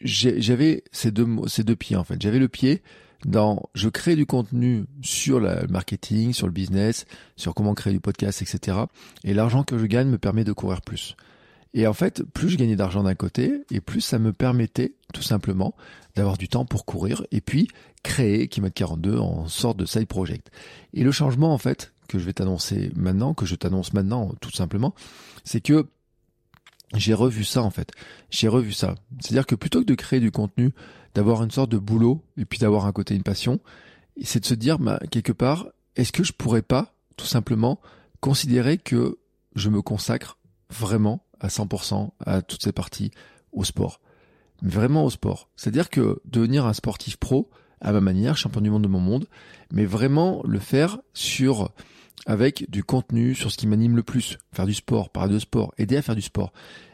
j'avais 0.01 0.83
ces 0.91 1.11
deux, 1.11 1.27
ces 1.47 1.63
deux 1.63 1.75
pieds 1.75 1.95
en 1.95 2.03
fait. 2.03 2.21
J'avais 2.21 2.39
le 2.39 2.49
pied 2.49 2.81
dans 3.25 3.69
je 3.73 3.89
crée 3.89 4.15
du 4.15 4.25
contenu 4.25 4.85
sur 5.01 5.39
le 5.39 5.67
marketing, 5.69 6.33
sur 6.33 6.47
le 6.47 6.53
business, 6.53 7.05
sur 7.35 7.53
comment 7.53 7.73
créer 7.73 7.93
du 7.93 7.99
podcast, 7.99 8.41
etc. 8.41 8.77
Et 9.23 9.33
l'argent 9.33 9.63
que 9.63 9.77
je 9.77 9.85
gagne 9.85 10.07
me 10.07 10.17
permet 10.17 10.43
de 10.43 10.51
courir 10.51 10.81
plus. 10.81 11.15
Et 11.73 11.87
en 11.87 11.93
fait, 11.93 12.23
plus 12.23 12.49
je 12.49 12.57
gagnais 12.57 12.75
d'argent 12.75 13.03
d'un 13.03 13.15
côté, 13.15 13.63
et 13.71 13.81
plus 13.81 14.01
ça 14.01 14.19
me 14.19 14.31
permettait 14.31 14.93
tout 15.13 15.23
simplement 15.23 15.75
d'avoir 16.15 16.37
du 16.37 16.47
temps 16.47 16.65
pour 16.65 16.85
courir 16.85 17.25
et 17.31 17.41
puis 17.41 17.67
créer 18.03 18.47
Kimet 18.47 18.71
42 18.71 19.17
en 19.17 19.47
sorte 19.47 19.77
de 19.77 19.85
side 19.85 20.07
project. 20.07 20.51
Et 20.93 21.03
le 21.03 21.11
changement 21.11 21.53
en 21.53 21.57
fait 21.57 21.93
que 22.07 22.19
je 22.19 22.25
vais 22.25 22.33
t'annoncer 22.33 22.91
maintenant, 22.95 23.33
que 23.33 23.45
je 23.45 23.55
t'annonce 23.55 23.93
maintenant 23.93 24.33
tout 24.39 24.51
simplement, 24.51 24.93
c'est 25.43 25.61
que 25.61 25.87
j'ai 26.95 27.15
revu 27.15 27.43
ça 27.43 27.63
en 27.63 27.71
fait. 27.71 27.91
J'ai 28.29 28.47
revu 28.47 28.71
ça. 28.71 28.93
C'est-à-dire 29.19 29.47
que 29.47 29.55
plutôt 29.55 29.79
que 29.79 29.85
de 29.85 29.95
créer 29.95 30.19
du 30.19 30.29
contenu, 30.29 30.71
d'avoir 31.15 31.43
une 31.43 31.51
sorte 31.51 31.69
de 31.69 31.77
boulot 31.77 32.23
et 32.37 32.45
puis 32.45 32.59
d'avoir 32.59 32.85
un 32.85 32.91
côté 32.91 33.15
une 33.15 33.23
passion, 33.23 33.59
c'est 34.21 34.39
de 34.39 34.45
se 34.45 34.53
dire 34.53 34.79
bah, 34.79 34.99
quelque 35.11 35.31
part, 35.31 35.67
est-ce 35.95 36.11
que 36.11 36.23
je 36.23 36.33
pourrais 36.33 36.61
pas 36.61 36.93
tout 37.17 37.25
simplement 37.25 37.79
considérer 38.19 38.77
que 38.77 39.19
je 39.55 39.69
me 39.69 39.81
consacre 39.81 40.37
vraiment 40.69 41.23
à 41.39 41.47
100% 41.47 42.11
à 42.25 42.41
toutes 42.41 42.63
ces 42.63 42.71
parties 42.71 43.11
au 43.51 43.63
sport. 43.63 43.99
Vraiment 44.61 45.05
au 45.05 45.09
sport. 45.09 45.49
C'est-à-dire 45.55 45.89
que 45.89 46.21
devenir 46.25 46.65
un 46.65 46.73
sportif 46.73 47.17
pro, 47.17 47.49
à 47.81 47.91
ma 47.91 47.99
manière, 47.99 48.37
champion 48.37 48.61
du 48.61 48.69
monde 48.69 48.83
de 48.83 48.87
mon 48.87 49.01
monde, 49.01 49.27
mais 49.71 49.85
vraiment 49.85 50.41
le 50.45 50.59
faire 50.59 50.99
sur 51.13 51.71
avec 52.25 52.69
du 52.69 52.83
contenu 52.83 53.35
sur 53.35 53.51
ce 53.51 53.57
qui 53.57 53.67
m'anime 53.67 53.97
le 53.97 54.03
plus, 54.03 54.37
faire 54.53 54.65
du 54.65 54.73
sport, 54.73 55.09
parler 55.09 55.33
de 55.33 55.39
sport, 55.39 55.73
aider 55.77 55.97
à 55.97 56.01
faire 56.01 56.15
du 56.15 56.21
sport. 56.21 56.53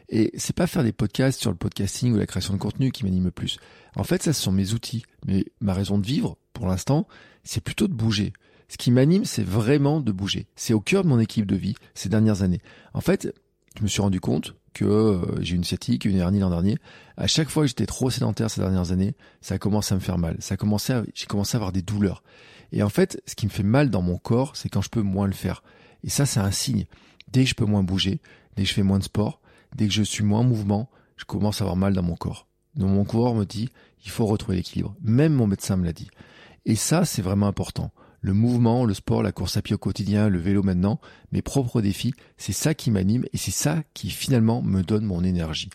Et 0.09 0.31
c'est 0.37 0.55
pas 0.55 0.67
faire 0.67 0.83
des 0.83 0.91
podcasts 0.91 1.39
sur 1.39 1.51
le 1.51 1.57
podcasting 1.57 2.13
ou 2.13 2.17
la 2.17 2.25
création 2.25 2.53
de 2.53 2.59
contenu 2.59 2.91
qui 2.91 3.03
m'anime 3.03 3.25
le 3.25 3.31
plus. 3.31 3.59
En 3.95 4.03
fait, 4.03 4.23
ça 4.23 4.33
ce 4.33 4.41
sont 4.41 4.51
mes 4.51 4.73
outils, 4.73 5.03
mais 5.25 5.45
ma 5.61 5.73
raison 5.73 5.97
de 5.97 6.05
vivre 6.05 6.37
pour 6.53 6.67
l'instant, 6.67 7.07
c'est 7.43 7.63
plutôt 7.63 7.87
de 7.87 7.93
bouger. 7.93 8.33
Ce 8.69 8.77
qui 8.77 8.91
m'anime, 8.91 9.25
c'est 9.25 9.43
vraiment 9.43 9.99
de 9.99 10.11
bouger. 10.11 10.47
C'est 10.55 10.73
au 10.73 10.79
cœur 10.79 11.03
de 11.03 11.09
mon 11.09 11.19
équipe 11.19 11.45
de 11.45 11.55
vie 11.55 11.75
ces 11.93 12.09
dernières 12.09 12.41
années. 12.41 12.61
En 12.93 13.01
fait, 13.01 13.33
je 13.77 13.83
me 13.83 13.87
suis 13.87 14.01
rendu 14.01 14.19
compte 14.19 14.55
que 14.73 14.85
euh, 14.85 15.41
j'ai 15.41 15.55
une 15.55 15.63
sciatique, 15.63 16.05
une 16.05 16.17
hernie 16.17 16.39
l'an 16.39 16.49
dernier. 16.49 16.77
À 17.17 17.27
chaque 17.27 17.49
fois 17.49 17.63
que 17.63 17.67
j'étais 17.67 17.85
trop 17.85 18.09
sédentaire 18.09 18.49
ces 18.49 18.61
dernières 18.61 18.91
années, 18.91 19.15
ça 19.41 19.55
a 19.55 19.57
commencé 19.57 19.93
à 19.93 19.95
me 19.95 20.01
faire 20.01 20.17
mal. 20.17 20.37
Ça 20.39 20.55
a 20.55 20.57
commencé 20.57 20.93
à, 20.93 21.03
j'ai 21.13 21.25
commencé 21.25 21.55
à 21.55 21.57
avoir 21.57 21.71
des 21.71 21.81
douleurs. 21.81 22.23
Et 22.71 22.83
en 22.83 22.89
fait, 22.89 23.21
ce 23.25 23.35
qui 23.35 23.45
me 23.45 23.51
fait 23.51 23.63
mal 23.63 23.89
dans 23.89 24.01
mon 24.01 24.17
corps, 24.17 24.55
c'est 24.55 24.69
quand 24.69 24.81
je 24.81 24.89
peux 24.89 25.01
moins 25.01 25.27
le 25.27 25.33
faire. 25.33 25.63
Et 26.03 26.09
ça, 26.09 26.25
c'est 26.25 26.39
un 26.39 26.51
signe. 26.51 26.85
Dès 27.31 27.43
que 27.43 27.49
je 27.49 27.55
peux 27.55 27.65
moins 27.65 27.83
bouger, 27.83 28.21
dès 28.55 28.63
que 28.63 28.69
je 28.69 28.73
fais 28.73 28.83
moins 28.83 28.99
de 28.99 29.03
sport, 29.03 29.41
dès 29.75 29.87
que 29.87 29.93
je 29.93 30.03
suis 30.03 30.23
moins 30.23 30.39
en 30.39 30.43
mouvement, 30.43 30.89
je 31.15 31.25
commence 31.25 31.61
à 31.61 31.63
avoir 31.63 31.75
mal 31.75 31.93
dans 31.93 32.03
mon 32.03 32.15
corps. 32.15 32.47
Donc 32.75 32.89
mon 32.89 33.03
corps 33.03 33.35
me 33.35 33.45
dit, 33.45 33.69
il 34.05 34.11
faut 34.11 34.25
retrouver 34.25 34.57
l'équilibre. 34.57 34.95
Même 35.01 35.33
mon 35.33 35.47
médecin 35.47 35.77
me 35.77 35.85
l'a 35.85 35.93
dit. 35.93 36.09
Et 36.65 36.75
ça, 36.75 37.05
c'est 37.05 37.21
vraiment 37.21 37.47
important 37.47 37.91
le 38.21 38.33
mouvement, 38.33 38.85
le 38.85 38.93
sport, 38.93 39.23
la 39.23 39.31
course 39.31 39.57
à 39.57 39.61
pied 39.61 39.75
au 39.75 39.77
quotidien, 39.77 40.29
le 40.29 40.39
vélo 40.39 40.63
maintenant, 40.63 40.99
mes 41.31 41.41
propres 41.41 41.81
défis, 41.81 42.13
c'est 42.37 42.51
ça 42.53 42.73
qui 42.73 42.91
m'anime 42.91 43.25
et 43.33 43.37
c'est 43.37 43.51
ça 43.51 43.83
qui 43.93 44.09
finalement 44.09 44.61
me 44.61 44.81
donne 44.81 45.05
mon 45.05 45.23
énergie. 45.23 45.69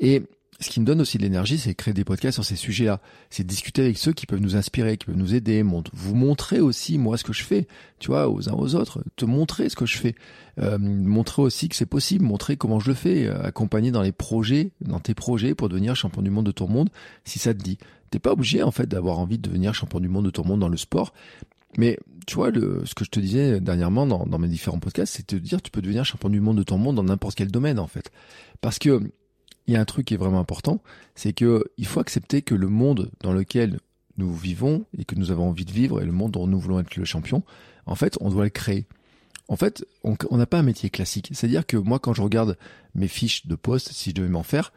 Et 0.00 0.22
ce 0.60 0.70
qui 0.70 0.80
me 0.80 0.86
donne 0.86 1.00
aussi 1.00 1.18
de 1.18 1.22
l'énergie, 1.22 1.58
c'est 1.58 1.74
créer 1.74 1.92
des 1.92 2.04
podcasts 2.04 2.34
sur 2.34 2.44
ces 2.44 2.56
sujets-là. 2.56 3.00
C'est 3.28 3.44
discuter 3.44 3.82
avec 3.82 3.98
ceux 3.98 4.12
qui 4.12 4.26
peuvent 4.26 4.40
nous 4.40 4.56
inspirer, 4.56 4.96
qui 4.96 5.06
peuvent 5.06 5.16
nous 5.16 5.34
aider, 5.34 5.62
vous 5.62 6.14
montrer 6.14 6.60
aussi 6.60 6.96
moi 6.98 7.18
ce 7.18 7.24
que 7.24 7.32
je 7.32 7.42
fais, 7.42 7.66
tu 7.98 8.08
vois, 8.08 8.28
aux 8.28 8.48
uns 8.48 8.54
aux 8.54 8.74
autres, 8.74 9.02
te 9.16 9.24
montrer 9.24 9.68
ce 9.68 9.76
que 9.76 9.86
je 9.86 9.98
fais, 9.98 10.14
euh, 10.58 10.78
montrer 10.78 11.42
aussi 11.42 11.68
que 11.68 11.76
c'est 11.76 11.86
possible, 11.86 12.24
montrer 12.24 12.56
comment 12.56 12.80
je 12.80 12.88
le 12.88 12.94
fais, 12.94 13.26
euh, 13.26 13.42
accompagner 13.42 13.90
dans 13.90 14.02
les 14.02 14.12
projets, 14.12 14.70
dans 14.80 15.00
tes 15.00 15.14
projets 15.14 15.54
pour 15.54 15.68
devenir 15.68 15.94
champion 15.94 16.22
du 16.22 16.30
monde 16.30 16.46
de 16.46 16.52
ton 16.52 16.68
monde, 16.68 16.88
si 17.24 17.38
ça 17.38 17.52
te 17.52 17.62
dit. 17.62 17.78
T'es 18.10 18.18
pas 18.18 18.32
obligé 18.32 18.62
en 18.62 18.70
fait 18.70 18.86
d'avoir 18.86 19.18
envie 19.18 19.36
de 19.36 19.42
devenir 19.42 19.74
champion 19.74 20.00
du 20.00 20.08
monde 20.08 20.24
de 20.24 20.30
ton 20.30 20.44
monde 20.44 20.60
dans 20.60 20.68
le 20.68 20.76
sport, 20.76 21.12
mais 21.76 21.98
tu 22.26 22.36
vois, 22.36 22.50
le, 22.50 22.82
ce 22.86 22.94
que 22.94 23.04
je 23.04 23.10
te 23.10 23.20
disais 23.20 23.60
dernièrement 23.60 24.06
dans, 24.06 24.24
dans 24.24 24.38
mes 24.38 24.48
différents 24.48 24.78
podcasts, 24.78 25.14
c'est 25.16 25.28
de 25.30 25.38
te 25.38 25.42
dire 25.42 25.60
tu 25.60 25.70
peux 25.70 25.82
devenir 25.82 26.04
champion 26.04 26.30
du 26.30 26.40
monde 26.40 26.56
de 26.56 26.62
ton 26.62 26.78
monde 26.78 26.96
dans 26.96 27.04
n'importe 27.04 27.36
quel 27.36 27.50
domaine 27.50 27.78
en 27.78 27.86
fait. 27.86 28.10
Parce 28.60 28.78
que 28.78 29.02
il 29.66 29.74
y 29.74 29.76
a 29.76 29.80
un 29.80 29.84
truc 29.84 30.06
qui 30.06 30.14
est 30.14 30.18
vraiment 30.18 30.40
important, 30.40 30.82
c'est 31.14 31.32
que 31.32 31.64
il 31.76 31.86
faut 31.86 32.00
accepter 32.00 32.42
que 32.42 32.54
le 32.54 32.68
monde 32.68 33.10
dans 33.20 33.32
lequel 33.32 33.78
nous 34.16 34.34
vivons 34.34 34.84
et 34.96 35.04
que 35.04 35.14
nous 35.14 35.30
avons 35.30 35.48
envie 35.48 35.64
de 35.64 35.72
vivre 35.72 36.00
et 36.00 36.04
le 36.04 36.12
monde 36.12 36.32
dont 36.32 36.46
nous 36.46 36.58
voulons 36.58 36.80
être 36.80 36.96
le 36.96 37.04
champion, 37.04 37.42
en 37.86 37.94
fait, 37.94 38.16
on 38.20 38.30
doit 38.30 38.44
le 38.44 38.50
créer. 38.50 38.86
En 39.48 39.56
fait, 39.56 39.84
on 40.02 40.36
n'a 40.36 40.46
pas 40.46 40.58
un 40.58 40.62
métier 40.62 40.90
classique. 40.90 41.30
C'est-à-dire 41.32 41.66
que 41.66 41.76
moi, 41.76 42.00
quand 42.00 42.14
je 42.14 42.22
regarde 42.22 42.58
mes 42.94 43.06
fiches 43.06 43.46
de 43.46 43.54
poste, 43.54 43.92
si 43.92 44.10
je 44.10 44.14
devais 44.16 44.28
m'en 44.28 44.42
faire, 44.42 44.72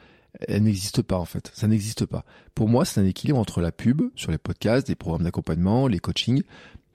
elles 0.48 0.62
n'existent 0.62 1.02
pas 1.02 1.18
en 1.18 1.26
fait. 1.26 1.52
Ça 1.56 1.68
n'existe 1.68 2.06
pas. 2.06 2.24
Pour 2.54 2.70
moi, 2.70 2.86
c'est 2.86 3.02
un 3.02 3.06
équilibre 3.06 3.40
entre 3.40 3.62
la 3.62 3.72
pub 3.72 4.04
sur 4.16 4.32
les 4.32 4.38
podcasts, 4.38 4.88
les 4.88 4.96
programmes 4.96 5.24
d'accompagnement, 5.24 5.88
les 5.88 6.00
coachings, 6.00 6.44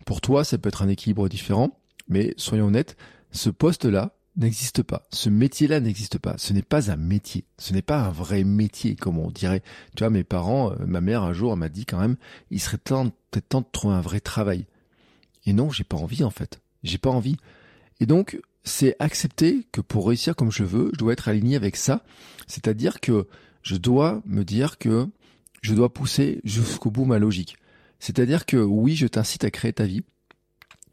pour 0.04 0.20
toi, 0.20 0.44
ça 0.44 0.58
peut 0.58 0.68
être 0.68 0.82
un 0.82 0.88
équilibre 0.88 1.28
différent, 1.28 1.78
mais 2.08 2.34
soyons 2.36 2.66
honnêtes, 2.66 2.96
ce 3.32 3.50
poste-là 3.50 4.14
n'existe 4.36 4.82
pas. 4.82 5.06
Ce 5.10 5.28
métier-là 5.28 5.80
n'existe 5.80 6.18
pas. 6.18 6.34
Ce 6.38 6.52
n'est 6.52 6.62
pas 6.62 6.90
un 6.90 6.96
métier. 6.96 7.44
Ce 7.58 7.72
n'est 7.72 7.82
pas 7.82 8.00
un 8.00 8.10
vrai 8.10 8.44
métier, 8.44 8.96
comme 8.96 9.18
on 9.18 9.30
dirait. 9.30 9.62
Tu 9.96 10.02
vois, 10.02 10.10
mes 10.10 10.24
parents, 10.24 10.72
euh, 10.72 10.86
ma 10.86 11.00
mère 11.00 11.22
un 11.22 11.32
jour 11.32 11.56
m'a 11.56 11.68
dit 11.68 11.86
quand 11.86 12.00
même, 12.00 12.16
il 12.50 12.60
serait 12.60 12.78
peut-être 12.78 13.48
temps 13.48 13.60
de 13.60 13.66
trouver 13.70 13.94
un 13.94 14.00
vrai 14.00 14.20
travail. 14.20 14.66
Et 15.46 15.52
non, 15.52 15.70
j'ai 15.70 15.84
pas 15.84 15.96
envie 15.96 16.24
en 16.24 16.30
fait. 16.30 16.60
J'ai 16.82 16.98
pas 16.98 17.10
envie. 17.10 17.36
Et 18.00 18.06
donc, 18.06 18.40
c'est 18.64 18.96
accepter 18.98 19.66
que 19.72 19.80
pour 19.80 20.08
réussir 20.08 20.34
comme 20.34 20.50
je 20.50 20.64
veux, 20.64 20.90
je 20.94 20.98
dois 20.98 21.12
être 21.12 21.28
aligné 21.28 21.56
avec 21.56 21.76
ça. 21.76 22.02
C'est-à-dire 22.46 23.00
que 23.00 23.28
je 23.62 23.76
dois 23.76 24.22
me 24.26 24.44
dire 24.44 24.78
que 24.78 25.08
je 25.62 25.74
dois 25.74 25.92
pousser 25.92 26.40
jusqu'au 26.44 26.90
bout 26.90 27.04
ma 27.04 27.18
logique. 27.18 27.56
C'est-à-dire 27.98 28.46
que 28.46 28.56
oui, 28.56 28.96
je 28.96 29.06
t'incite 29.06 29.44
à 29.44 29.50
créer 29.50 29.72
ta 29.72 29.84
vie. 29.84 30.02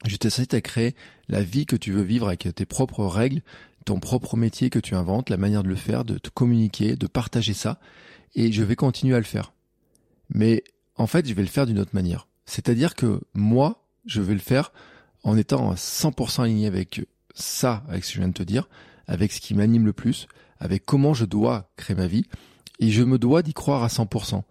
Je 0.05 0.15
t'incite 0.15 0.53
à 0.53 0.61
créer 0.61 0.95
la 1.27 1.43
vie 1.43 1.65
que 1.65 1.75
tu 1.75 1.91
veux 1.91 2.01
vivre 2.01 2.27
avec 2.27 2.47
tes 2.55 2.65
propres 2.65 3.05
règles, 3.05 3.41
ton 3.85 3.99
propre 3.99 4.37
métier 4.37 4.69
que 4.69 4.79
tu 4.79 4.95
inventes, 4.95 5.29
la 5.29 5.37
manière 5.37 5.63
de 5.63 5.69
le 5.69 5.75
faire, 5.75 6.05
de 6.05 6.17
te 6.17 6.29
communiquer, 6.29 6.95
de 6.95 7.07
partager 7.07 7.53
ça. 7.53 7.79
Et 8.35 8.51
je 8.51 8.63
vais 8.63 8.75
continuer 8.75 9.15
à 9.15 9.19
le 9.19 9.25
faire. 9.25 9.53
Mais 10.29 10.63
en 10.95 11.07
fait, 11.07 11.27
je 11.27 11.33
vais 11.33 11.41
le 11.41 11.47
faire 11.47 11.65
d'une 11.65 11.79
autre 11.79 11.93
manière. 11.93 12.27
C'est-à-dire 12.45 12.95
que 12.95 13.21
moi, 13.33 13.87
je 14.05 14.21
vais 14.21 14.33
le 14.33 14.39
faire 14.39 14.71
en 15.23 15.37
étant 15.37 15.71
à 15.71 15.75
100% 15.75 16.43
aligné 16.43 16.67
avec 16.67 17.01
ça, 17.33 17.83
avec 17.87 18.03
ce 18.03 18.09
que 18.09 18.15
je 18.15 18.19
viens 18.19 18.29
de 18.29 18.33
te 18.33 18.43
dire, 18.43 18.69
avec 19.07 19.31
ce 19.31 19.39
qui 19.39 19.53
m'anime 19.53 19.85
le 19.85 19.93
plus, 19.93 20.27
avec 20.59 20.85
comment 20.85 21.13
je 21.13 21.25
dois 21.25 21.71
créer 21.75 21.95
ma 21.95 22.07
vie, 22.07 22.25
et 22.79 22.89
je 22.89 23.03
me 23.03 23.19
dois 23.19 23.41
d'y 23.41 23.53
croire 23.53 23.83
à 23.83 23.87
100%. 23.87 24.43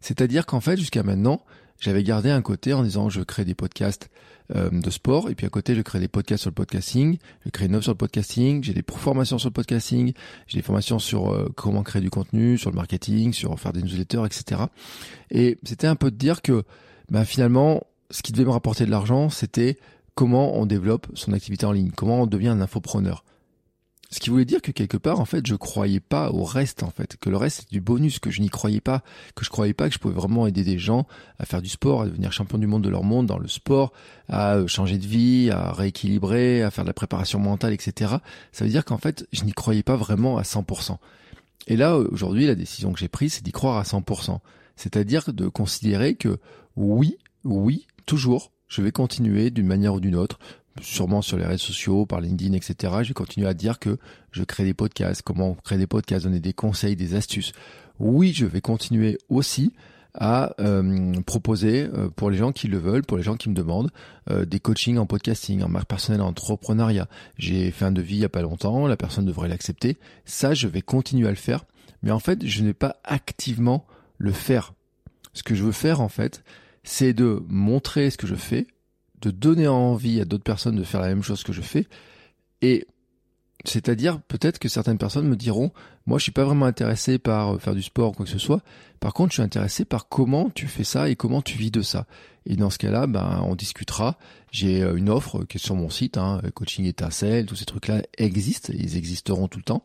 C'est-à-dire 0.00 0.46
qu'en 0.46 0.60
fait, 0.60 0.76
jusqu'à 0.76 1.02
maintenant, 1.02 1.44
j'avais 1.80 2.02
gardé 2.02 2.30
un 2.30 2.42
côté 2.42 2.72
en 2.72 2.82
disant 2.82 3.08
je 3.08 3.22
crée 3.22 3.44
des 3.44 3.54
podcasts 3.54 4.08
euh, 4.54 4.68
de 4.70 4.90
sport 4.90 5.30
et 5.30 5.34
puis 5.34 5.46
à 5.46 5.48
côté 5.48 5.74
je 5.74 5.82
crée 5.82 6.00
des 6.00 6.08
podcasts 6.08 6.42
sur 6.42 6.50
le 6.50 6.54
podcasting, 6.54 7.18
je 7.44 7.50
crée 7.50 7.66
une 7.66 7.74
offre 7.76 7.84
sur 7.84 7.92
le 7.92 7.98
podcasting, 7.98 8.62
j'ai 8.62 8.74
des 8.74 8.84
formations 8.86 9.38
sur 9.38 9.48
le 9.48 9.54
podcasting, 9.54 10.12
j'ai 10.46 10.58
des 10.58 10.62
formations 10.62 10.98
sur 10.98 11.32
euh, 11.32 11.48
comment 11.56 11.82
créer 11.82 12.02
du 12.02 12.10
contenu, 12.10 12.58
sur 12.58 12.70
le 12.70 12.76
marketing, 12.76 13.32
sur 13.32 13.58
faire 13.58 13.72
des 13.72 13.82
newsletters, 13.82 14.24
etc. 14.26 14.62
Et 15.30 15.58
c'était 15.64 15.86
un 15.86 15.96
peu 15.96 16.10
de 16.10 16.16
dire 16.16 16.42
que 16.42 16.64
bah, 17.10 17.24
finalement 17.24 17.82
ce 18.10 18.22
qui 18.22 18.32
devait 18.32 18.44
me 18.44 18.50
rapporter 18.50 18.84
de 18.84 18.90
l'argent 18.90 19.30
c'était 19.30 19.78
comment 20.14 20.56
on 20.58 20.66
développe 20.66 21.06
son 21.14 21.32
activité 21.32 21.66
en 21.66 21.72
ligne, 21.72 21.90
comment 21.90 22.22
on 22.22 22.26
devient 22.26 22.48
un 22.48 22.60
infopreneur. 22.60 23.24
Ce 24.14 24.20
qui 24.20 24.30
voulait 24.30 24.44
dire 24.44 24.62
que 24.62 24.70
quelque 24.70 24.96
part, 24.96 25.18
en 25.18 25.24
fait, 25.24 25.44
je 25.44 25.56
croyais 25.56 25.98
pas 25.98 26.30
au 26.30 26.44
reste, 26.44 26.84
en 26.84 26.90
fait, 26.90 27.16
que 27.16 27.30
le 27.30 27.36
reste 27.36 27.62
c'est 27.62 27.70
du 27.72 27.80
bonus, 27.80 28.20
que 28.20 28.30
je 28.30 28.42
n'y 28.42 28.48
croyais 28.48 28.80
pas, 28.80 29.02
que 29.34 29.44
je 29.44 29.50
croyais 29.50 29.74
pas 29.74 29.88
que 29.88 29.94
je 29.94 29.98
pouvais 29.98 30.14
vraiment 30.14 30.46
aider 30.46 30.62
des 30.62 30.78
gens 30.78 31.08
à 31.40 31.46
faire 31.46 31.60
du 31.60 31.68
sport, 31.68 32.02
à 32.02 32.06
devenir 32.06 32.30
champion 32.30 32.56
du 32.58 32.68
monde 32.68 32.84
de 32.84 32.88
leur 32.88 33.02
monde 33.02 33.26
dans 33.26 33.40
le 33.40 33.48
sport, 33.48 33.92
à 34.28 34.54
euh, 34.54 34.68
changer 34.68 34.98
de 34.98 35.06
vie, 35.08 35.50
à 35.50 35.72
rééquilibrer, 35.72 36.62
à 36.62 36.70
faire 36.70 36.84
de 36.84 36.90
la 36.90 36.94
préparation 36.94 37.40
mentale, 37.40 37.72
etc. 37.72 38.18
Ça 38.52 38.64
veut 38.64 38.70
dire 38.70 38.84
qu'en 38.84 38.98
fait, 38.98 39.26
je 39.32 39.42
n'y 39.42 39.52
croyais 39.52 39.82
pas 39.82 39.96
vraiment 39.96 40.38
à 40.38 40.42
100%. 40.42 40.96
Et 41.66 41.76
là, 41.76 41.96
aujourd'hui, 41.96 42.46
la 42.46 42.54
décision 42.54 42.92
que 42.92 43.00
j'ai 43.00 43.08
prise, 43.08 43.34
c'est 43.34 43.42
d'y 43.42 43.50
croire 43.50 43.78
à 43.78 43.82
100%. 43.82 44.38
C'est-à-dire 44.76 45.32
de 45.32 45.48
considérer 45.48 46.14
que 46.14 46.38
oui, 46.76 47.16
oui, 47.42 47.88
toujours, 48.06 48.52
je 48.68 48.80
vais 48.80 48.92
continuer 48.92 49.50
d'une 49.50 49.66
manière 49.66 49.94
ou 49.94 50.00
d'une 50.00 50.14
autre, 50.14 50.38
sûrement 50.80 51.22
sur 51.22 51.36
les 51.36 51.44
réseaux 51.44 51.66
sociaux, 51.66 52.06
par 52.06 52.20
LinkedIn, 52.20 52.54
etc. 52.54 52.92
Je 53.02 53.08
vais 53.08 53.14
continuer 53.14 53.46
à 53.46 53.54
dire 53.54 53.78
que 53.78 53.98
je 54.32 54.42
crée 54.42 54.64
des 54.64 54.74
podcasts, 54.74 55.22
comment 55.22 55.54
créer 55.64 55.78
des 55.78 55.86
podcasts, 55.86 56.24
donner 56.24 56.40
des 56.40 56.52
conseils, 56.52 56.96
des 56.96 57.14
astuces. 57.14 57.52
Oui, 58.00 58.32
je 58.34 58.46
vais 58.46 58.60
continuer 58.60 59.18
aussi 59.28 59.72
à 60.14 60.54
euh, 60.60 61.12
proposer 61.26 61.88
euh, 61.92 62.08
pour 62.08 62.30
les 62.30 62.36
gens 62.36 62.52
qui 62.52 62.68
le 62.68 62.78
veulent, 62.78 63.02
pour 63.02 63.16
les 63.16 63.22
gens 63.22 63.36
qui 63.36 63.48
me 63.48 63.54
demandent, 63.54 63.90
euh, 64.30 64.44
des 64.44 64.60
coachings 64.60 64.98
en 64.98 65.06
podcasting, 65.06 65.62
en 65.62 65.68
marque 65.68 65.88
personnelle, 65.88 66.20
en 66.20 66.28
entrepreneuriat. 66.28 67.08
J'ai 67.36 67.70
fait 67.72 67.84
un 67.84 67.92
devis 67.92 68.16
il 68.16 68.20
y 68.20 68.24
a 68.24 68.28
pas 68.28 68.42
longtemps, 68.42 68.86
la 68.86 68.96
personne 68.96 69.26
devrait 69.26 69.48
l'accepter. 69.48 69.96
Ça, 70.24 70.54
je 70.54 70.68
vais 70.68 70.82
continuer 70.82 71.26
à 71.26 71.30
le 71.30 71.36
faire, 71.36 71.64
mais 72.02 72.12
en 72.12 72.20
fait, 72.20 72.46
je 72.46 72.62
ne 72.62 72.68
vais 72.68 72.74
pas 72.74 72.96
activement 73.02 73.86
le 74.18 74.32
faire. 74.32 74.74
Ce 75.32 75.42
que 75.42 75.56
je 75.56 75.64
veux 75.64 75.72
faire, 75.72 76.00
en 76.00 76.08
fait, 76.08 76.44
c'est 76.84 77.12
de 77.12 77.42
montrer 77.48 78.10
ce 78.10 78.16
que 78.16 78.28
je 78.28 78.36
fais, 78.36 78.68
de 79.24 79.30
donner 79.30 79.68
envie 79.68 80.20
à 80.20 80.24
d'autres 80.24 80.44
personnes 80.44 80.76
de 80.76 80.84
faire 80.84 81.00
la 81.00 81.08
même 81.08 81.22
chose 81.22 81.42
que 81.42 81.52
je 81.52 81.62
fais, 81.62 81.86
et 82.62 82.86
c'est-à-dire, 83.64 84.20
peut-être 84.20 84.58
que 84.58 84.68
certaines 84.68 84.98
personnes 84.98 85.26
me 85.26 85.36
diront, 85.36 85.72
moi 86.06 86.18
je 86.18 86.24
suis 86.24 86.32
pas 86.32 86.44
vraiment 86.44 86.66
intéressé 86.66 87.18
par 87.18 87.54
euh, 87.54 87.58
faire 87.58 87.74
du 87.74 87.82
sport 87.82 88.10
ou 88.10 88.12
quoi 88.12 88.26
que 88.26 88.30
ce 88.30 88.38
soit. 88.38 88.62
Par 89.00 89.14
contre, 89.14 89.30
je 89.30 89.36
suis 89.36 89.42
intéressé 89.42 89.86
par 89.86 90.08
comment 90.08 90.50
tu 90.50 90.66
fais 90.66 90.84
ça 90.84 91.08
et 91.08 91.16
comment 91.16 91.40
tu 91.40 91.56
vis 91.56 91.70
de 91.70 91.80
ça. 91.80 92.06
Et 92.46 92.56
dans 92.56 92.68
ce 92.68 92.76
cas-là, 92.78 93.06
ben, 93.06 93.42
on 93.46 93.54
discutera. 93.54 94.18
J'ai 94.50 94.82
euh, 94.82 94.96
une 94.96 95.08
offre 95.08 95.44
qui 95.44 95.56
est 95.56 95.64
sur 95.64 95.74
mon 95.74 95.88
site, 95.88 96.18
hein, 96.18 96.42
coaching 96.52 96.84
étincelle, 96.84 97.46
tous 97.46 97.56
ces 97.56 97.64
trucs-là 97.64 98.02
existent, 98.18 98.72
ils 98.76 98.98
existeront 98.98 99.48
tout 99.48 99.58
le 99.58 99.64
temps. 99.64 99.82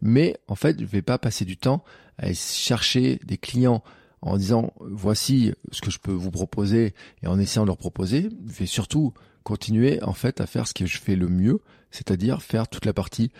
Mais 0.00 0.38
en 0.48 0.54
fait, 0.54 0.80
je 0.80 0.86
vais 0.86 1.02
pas 1.02 1.18
passer 1.18 1.44
du 1.44 1.58
temps 1.58 1.84
à 2.16 2.32
chercher 2.32 3.20
des 3.26 3.36
clients 3.36 3.82
en 4.22 4.36
disant 4.36 4.72
voici 4.80 5.52
ce 5.72 5.80
que 5.80 5.90
je 5.90 5.98
peux 5.98 6.12
vous 6.12 6.30
proposer 6.30 6.94
et 7.22 7.26
en 7.26 7.38
essayant 7.38 7.62
de 7.62 7.68
leur 7.68 7.76
proposer. 7.76 8.28
Je 8.46 8.52
vais 8.52 8.66
surtout 8.66 9.12
continuer 9.42 10.02
en 10.02 10.12
fait 10.12 10.40
à 10.40 10.46
faire 10.46 10.66
ce 10.66 10.74
que 10.74 10.86
je 10.86 10.98
fais 10.98 11.16
le 11.16 11.28
mieux, 11.28 11.60
c'est-à-dire 11.90 12.42
faire 12.42 12.68
toute 12.68 12.84
la 12.84 12.92
partie 12.92 13.30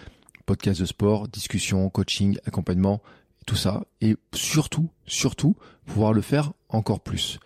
podcast 0.47 0.81
de 0.81 0.87
sport, 0.87 1.29
discussion, 1.29 1.91
coaching, 1.91 2.39
accompagnement, 2.47 3.03
tout 3.47 3.57
ça, 3.57 3.85
et 4.01 4.17
surtout, 4.35 4.89
surtout, 5.07 5.57
pouvoir 5.85 6.15
le 6.15 6.23
faire 6.23 6.53
encore 6.71 7.01
plus. 7.01 7.39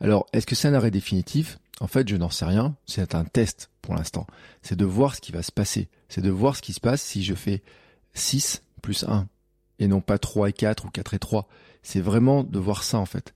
Alors, 0.00 0.26
est-ce 0.32 0.46
que 0.46 0.54
c'est 0.54 0.68
un 0.68 0.74
arrêt 0.74 0.90
définitif? 0.90 1.58
En 1.80 1.86
fait, 1.86 2.08
je 2.08 2.16
n'en 2.16 2.30
sais 2.30 2.46
rien, 2.46 2.74
c'est 2.86 3.14
un 3.14 3.24
test 3.24 3.70
pour 3.82 3.94
l'instant. 3.94 4.26
C'est 4.62 4.76
de 4.76 4.86
voir 4.86 5.14
ce 5.14 5.20
qui 5.20 5.32
va 5.32 5.42
se 5.42 5.52
passer, 5.52 5.88
c'est 6.08 6.22
de 6.22 6.30
voir 6.30 6.56
ce 6.56 6.62
qui 6.62 6.72
se 6.72 6.80
passe 6.80 7.02
si 7.02 7.22
je 7.22 7.34
fais 7.34 7.62
6 8.14 8.62
plus 8.80 9.04
1, 9.04 9.28
et 9.78 9.86
non 9.86 10.00
pas 10.00 10.18
3 10.18 10.48
et 10.48 10.52
4 10.54 10.86
ou 10.86 10.90
4 10.90 11.12
et 11.12 11.18
3. 11.18 11.48
C'est 11.86 12.00
vraiment 12.00 12.42
de 12.42 12.58
voir 12.58 12.82
ça 12.82 12.98
en 12.98 13.06
fait. 13.06 13.32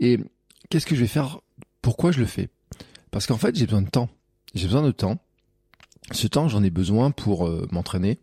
Et 0.00 0.18
qu'est-ce 0.68 0.86
que 0.86 0.96
je 0.96 1.02
vais 1.02 1.06
faire? 1.06 1.38
Pourquoi 1.82 2.10
je 2.10 2.18
le 2.18 2.26
fais? 2.26 2.48
Parce 3.12 3.28
qu'en 3.28 3.36
fait, 3.36 3.54
j'ai 3.54 3.64
besoin 3.64 3.82
de 3.82 3.90
temps. 3.90 4.08
J'ai 4.56 4.66
besoin 4.66 4.82
de 4.82 4.90
temps. 4.90 5.18
Ce 6.10 6.26
temps, 6.26 6.48
j'en 6.48 6.64
ai 6.64 6.70
besoin 6.70 7.12
pour 7.12 7.46
euh, 7.46 7.68
m'entraîner. 7.70 8.18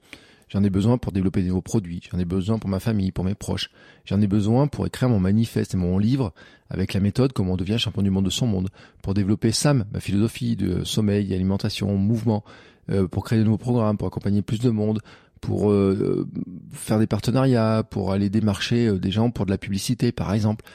J'en 0.50 0.66
ai 0.66 0.70
besoin 0.70 0.98
pour 0.98 1.14
développer 1.14 1.42
des 1.44 1.48
nouveaux 1.48 1.62
produits. 1.62 2.02
J'en 2.12 2.20
ai 2.20 2.26
besoin 2.26 2.60
pour 2.60 2.70
ma 2.70 2.82
famille, 2.82 3.14
pour 3.14 3.24
mes 3.24 3.36
proches. 3.36 3.70
J'en 4.04 4.20
ai 4.20 4.28
besoin 4.28 4.68
pour 4.68 4.86
écrire 4.86 5.08
mon 5.08 5.22
manifeste 5.22 5.76
et 5.76 5.78
mon 5.78 5.98
livre 5.98 6.34
avec 6.70 6.94
la 6.94 7.00
méthode 7.00 7.32
comment 7.32 7.54
on 7.54 7.58
devient 7.58 7.78
champion 7.80 8.02
du 8.02 8.10
monde 8.10 8.26
de 8.26 8.30
son 8.30 8.48
monde. 8.48 8.68
Pour 9.02 9.14
développer 9.14 9.54
SAM, 9.54 9.86
ma 9.94 10.02
philosophie 10.02 10.58
de 10.58 10.84
sommeil, 10.84 11.34
alimentation, 11.34 11.96
mouvement. 11.96 12.44
Euh, 12.92 13.08
pour 13.08 13.24
créer 13.24 13.40
de 13.40 13.44
nouveaux 13.44 13.58
programmes, 13.58 13.98
pour 13.98 14.08
accompagner 14.08 14.42
plus 14.42 14.60
de 14.60 14.72
monde, 14.72 15.00
pour 15.42 15.72
euh, 15.72 16.28
faire 16.72 17.00
des 17.00 17.08
partenariats, 17.08 17.84
pour 17.90 18.12
aller 18.12 18.30
démarcher 18.30 18.98
des 19.00 19.12
gens 19.12 19.32
pour 19.32 19.46
de 19.46 19.52
la 19.52 19.58
publicité 19.58 20.12
par 20.12 20.34
exemple, 20.34 20.66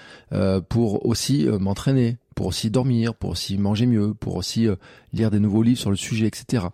pour 0.69 1.07
aussi 1.07 1.47
m'entraîner, 1.61 2.19
pour 2.35 2.47
aussi 2.47 2.71
dormir, 2.71 3.15
pour 3.15 3.31
aussi 3.31 3.59
manger 3.59 3.87
mieux, 3.87 4.15
pour 4.15 4.37
aussi 4.37 4.69
euh, 4.69 4.77
lire 5.13 5.31
des 5.31 5.41
nouveaux 5.41 5.63
livres 5.63 5.79
sur 5.79 5.91
le 5.91 5.97
sujet, 5.97 6.27
etc. 6.27 6.67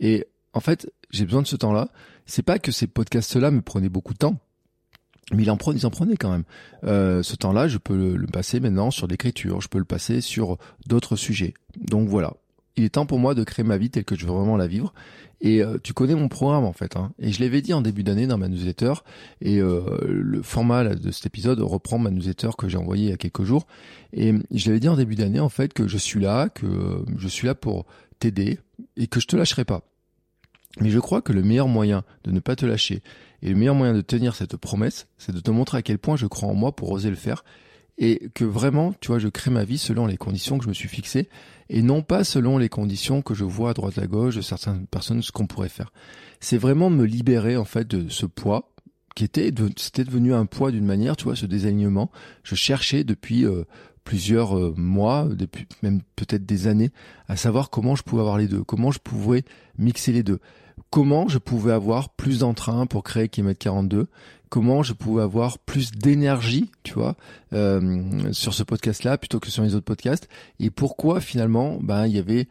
Et 0.00 0.26
en 0.52 0.60
fait, 0.60 0.90
j'ai 1.10 1.24
besoin 1.24 1.42
de 1.42 1.46
ce 1.46 1.56
temps-là. 1.56 1.88
C'est 2.26 2.42
pas 2.42 2.58
que 2.58 2.72
ces 2.72 2.86
podcasts-là 2.86 3.50
me 3.50 3.62
prenaient 3.62 3.88
beaucoup 3.88 4.12
de 4.12 4.18
temps, 4.18 4.36
mais 5.32 5.44
ils 5.44 5.50
en 5.50 5.56
prenaient, 5.56 6.16
quand 6.16 6.30
même. 6.30 6.44
Euh, 6.84 7.22
ce 7.22 7.36
temps-là, 7.36 7.68
je 7.68 7.78
peux 7.78 8.14
le, 8.14 8.26
passer 8.26 8.60
maintenant 8.60 8.90
sur 8.90 9.06
l'écriture, 9.06 9.60
je 9.60 9.68
peux 9.68 9.78
le 9.78 9.84
passer 9.84 10.20
sur 10.20 10.58
d'autres 10.86 11.16
sujets. 11.16 11.54
Donc 11.76 12.08
voilà, 12.08 12.34
il 12.76 12.84
est 12.84 12.90
temps 12.90 13.06
pour 13.06 13.18
moi 13.18 13.34
de 13.34 13.44
créer 13.44 13.64
ma 13.64 13.76
vie 13.76 13.90
telle 13.90 14.04
que 14.04 14.16
je 14.16 14.26
veux 14.26 14.32
vraiment 14.32 14.56
la 14.56 14.66
vivre. 14.66 14.92
Et 15.40 15.62
euh, 15.62 15.76
tu 15.82 15.92
connais 15.92 16.14
mon 16.14 16.28
programme 16.28 16.64
en 16.64 16.72
fait. 16.72 16.96
Hein. 16.96 17.12
Et 17.18 17.32
je 17.32 17.40
l'avais 17.40 17.62
dit 17.62 17.72
en 17.72 17.80
début 17.80 18.04
d'année 18.04 18.26
dans 18.26 18.38
ma 18.38 18.48
newsletter. 18.48 18.94
Et 19.40 19.58
euh, 19.58 19.82
le 20.08 20.42
format 20.42 20.84
de 20.84 21.10
cet 21.10 21.26
épisode 21.26 21.60
reprend 21.60 21.98
ma 21.98 22.10
newsletter 22.10 22.50
que 22.56 22.68
j'ai 22.68 22.78
envoyée 22.78 23.06
il 23.06 23.10
y 23.10 23.14
a 23.14 23.16
quelques 23.16 23.42
jours. 23.42 23.66
Et 24.12 24.32
je 24.52 24.66
l'avais 24.68 24.80
dit 24.80 24.88
en 24.88 24.96
début 24.96 25.16
d'année 25.16 25.40
en 25.40 25.48
fait 25.48 25.72
que 25.72 25.88
je 25.88 25.98
suis 25.98 26.20
là, 26.20 26.48
que 26.48 27.04
je 27.18 27.28
suis 27.28 27.46
là 27.46 27.54
pour 27.54 27.86
t'aider 28.20 28.60
et 28.96 29.08
que 29.08 29.20
je 29.20 29.26
te 29.26 29.36
lâcherai 29.36 29.64
pas. 29.64 29.82
Mais 30.80 30.90
je 30.90 30.98
crois 31.00 31.20
que 31.20 31.32
le 31.32 31.42
meilleur 31.42 31.68
moyen 31.68 32.04
de 32.24 32.30
ne 32.30 32.40
pas 32.40 32.56
te 32.56 32.64
lâcher 32.64 33.02
et 33.42 33.50
le 33.50 33.56
meilleur 33.56 33.74
moyen 33.74 33.92
de 33.92 34.00
tenir 34.00 34.34
cette 34.36 34.56
promesse, 34.56 35.06
c'est 35.18 35.34
de 35.34 35.40
te 35.40 35.50
montrer 35.50 35.78
à 35.78 35.82
quel 35.82 35.98
point 35.98 36.16
je 36.16 36.26
crois 36.26 36.48
en 36.48 36.54
moi 36.54 36.74
pour 36.74 36.90
oser 36.92 37.10
le 37.10 37.16
faire 37.16 37.44
et 37.98 38.30
que 38.34 38.44
vraiment, 38.44 38.94
tu 39.00 39.08
vois, 39.08 39.18
je 39.18 39.28
crée 39.28 39.50
ma 39.50 39.64
vie 39.64 39.78
selon 39.78 40.06
les 40.06 40.16
conditions 40.16 40.58
que 40.58 40.64
je 40.64 40.68
me 40.68 40.74
suis 40.74 40.88
fixées 40.88 41.28
et 41.68 41.82
non 41.82 42.02
pas 42.02 42.24
selon 42.24 42.58
les 42.58 42.68
conditions 42.68 43.22
que 43.22 43.34
je 43.34 43.44
vois 43.44 43.70
à 43.70 43.74
droite 43.74 43.98
à 43.98 44.06
gauche 44.06 44.36
de 44.36 44.40
certaines 44.40 44.86
personnes 44.86 45.22
ce 45.22 45.32
qu'on 45.32 45.46
pourrait 45.46 45.68
faire. 45.68 45.92
C'est 46.40 46.58
vraiment 46.58 46.90
me 46.90 47.04
libérer 47.04 47.56
en 47.56 47.64
fait 47.64 47.86
de 47.86 48.08
ce 48.08 48.26
poids 48.26 48.72
qui 49.14 49.24
était 49.24 49.52
c'était 49.76 50.04
devenu 50.04 50.32
un 50.32 50.46
poids 50.46 50.70
d'une 50.70 50.86
manière, 50.86 51.16
tu 51.16 51.24
vois, 51.24 51.36
ce 51.36 51.46
désalignement. 51.46 52.10
Je 52.44 52.54
cherchais 52.54 53.04
depuis 53.04 53.44
euh, 53.44 53.64
plusieurs 54.04 54.58
euh, 54.58 54.74
mois, 54.76 55.28
depuis 55.30 55.66
même 55.82 56.00
peut-être 56.16 56.46
des 56.46 56.66
années, 56.66 56.90
à 57.28 57.36
savoir 57.36 57.70
comment 57.70 57.94
je 57.94 58.02
pouvais 58.02 58.22
avoir 58.22 58.38
les 58.38 58.48
deux, 58.48 58.64
comment 58.64 58.90
je 58.90 58.98
pouvais 58.98 59.44
mixer 59.78 60.12
les 60.12 60.22
deux 60.22 60.40
comment 60.92 61.26
je 61.26 61.38
pouvais 61.38 61.72
avoir 61.72 62.10
plus 62.10 62.40
d'entrain 62.40 62.84
pour 62.84 63.02
créer 63.02 63.30
Kilomètre 63.30 63.58
42, 63.60 64.08
comment 64.50 64.82
je 64.82 64.92
pouvais 64.92 65.22
avoir 65.22 65.58
plus 65.58 65.90
d'énergie, 65.90 66.70
tu 66.82 66.92
vois, 66.92 67.16
euh, 67.54 68.30
sur 68.32 68.52
ce 68.52 68.62
podcast-là 68.62 69.16
plutôt 69.16 69.40
que 69.40 69.50
sur 69.50 69.62
les 69.62 69.74
autres 69.74 69.86
podcasts, 69.86 70.28
et 70.60 70.68
pourquoi 70.68 71.22
finalement, 71.22 71.78
ben 71.80 72.06
il 72.06 72.14
y 72.14 72.18
avait 72.18 72.46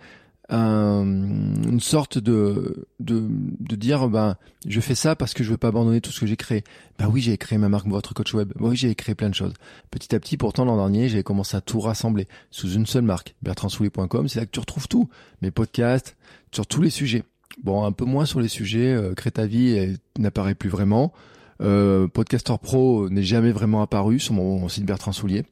un, 0.49 1.03
une 1.03 1.79
sorte 1.79 2.17
de, 2.17 2.87
de 2.99 3.75
dire 3.75 4.09
ben 4.09 4.35
je 4.65 4.81
fais 4.81 4.95
ça 4.95 5.15
parce 5.15 5.35
que 5.35 5.43
je 5.43 5.51
veux 5.51 5.57
pas 5.57 5.67
abandonner 5.67 6.01
tout 6.01 6.11
ce 6.11 6.19
que 6.19 6.25
j'ai 6.25 6.35
créé. 6.35 6.63
Ben 6.97 7.07
oui, 7.07 7.21
j'ai 7.21 7.37
créé 7.37 7.59
ma 7.59 7.69
marque 7.69 7.87
votre 7.87 8.15
coach 8.15 8.33
web. 8.33 8.51
Oui, 8.59 8.75
j'ai 8.75 8.95
créé 8.95 9.13
plein 9.13 9.29
de 9.29 9.35
choses. 9.35 9.53
Petit 9.91 10.15
à 10.15 10.19
petit, 10.19 10.35
pourtant 10.35 10.65
l'an 10.65 10.77
dernier, 10.77 11.09
j'ai 11.09 11.21
commencé 11.21 11.55
à 11.55 11.61
tout 11.61 11.79
rassembler 11.79 12.27
sous 12.49 12.71
une 12.71 12.87
seule 12.87 13.03
marque, 13.03 13.35
bertrandsoulier.com. 13.43 14.27
C'est 14.27 14.39
là 14.39 14.47
que 14.47 14.51
tu 14.51 14.59
retrouves 14.59 14.87
tout, 14.87 15.09
mes 15.43 15.51
podcasts 15.51 16.17
sur 16.51 16.65
tous 16.65 16.81
les 16.81 16.89
sujets. 16.89 17.23
Bon, 17.63 17.83
un 17.83 17.91
peu 17.91 18.05
moins 18.05 18.25
sur 18.25 18.39
les 18.39 18.47
sujets. 18.47 18.93
Euh, 18.93 19.13
Crée 19.13 19.31
ta 19.31 19.45
vie 19.45 19.97
n'apparaît 20.17 20.55
plus 20.55 20.69
vraiment. 20.69 21.13
Euh, 21.61 22.07
Podcaster 22.07 22.55
Pro 22.61 23.09
n'est 23.09 23.23
jamais 23.23 23.51
vraiment 23.51 23.81
apparu 23.81 24.19
sur 24.19 24.33
mon, 24.33 24.67
site 24.67 24.85
Bertrand 24.85 25.11
Soulier. 25.11 25.45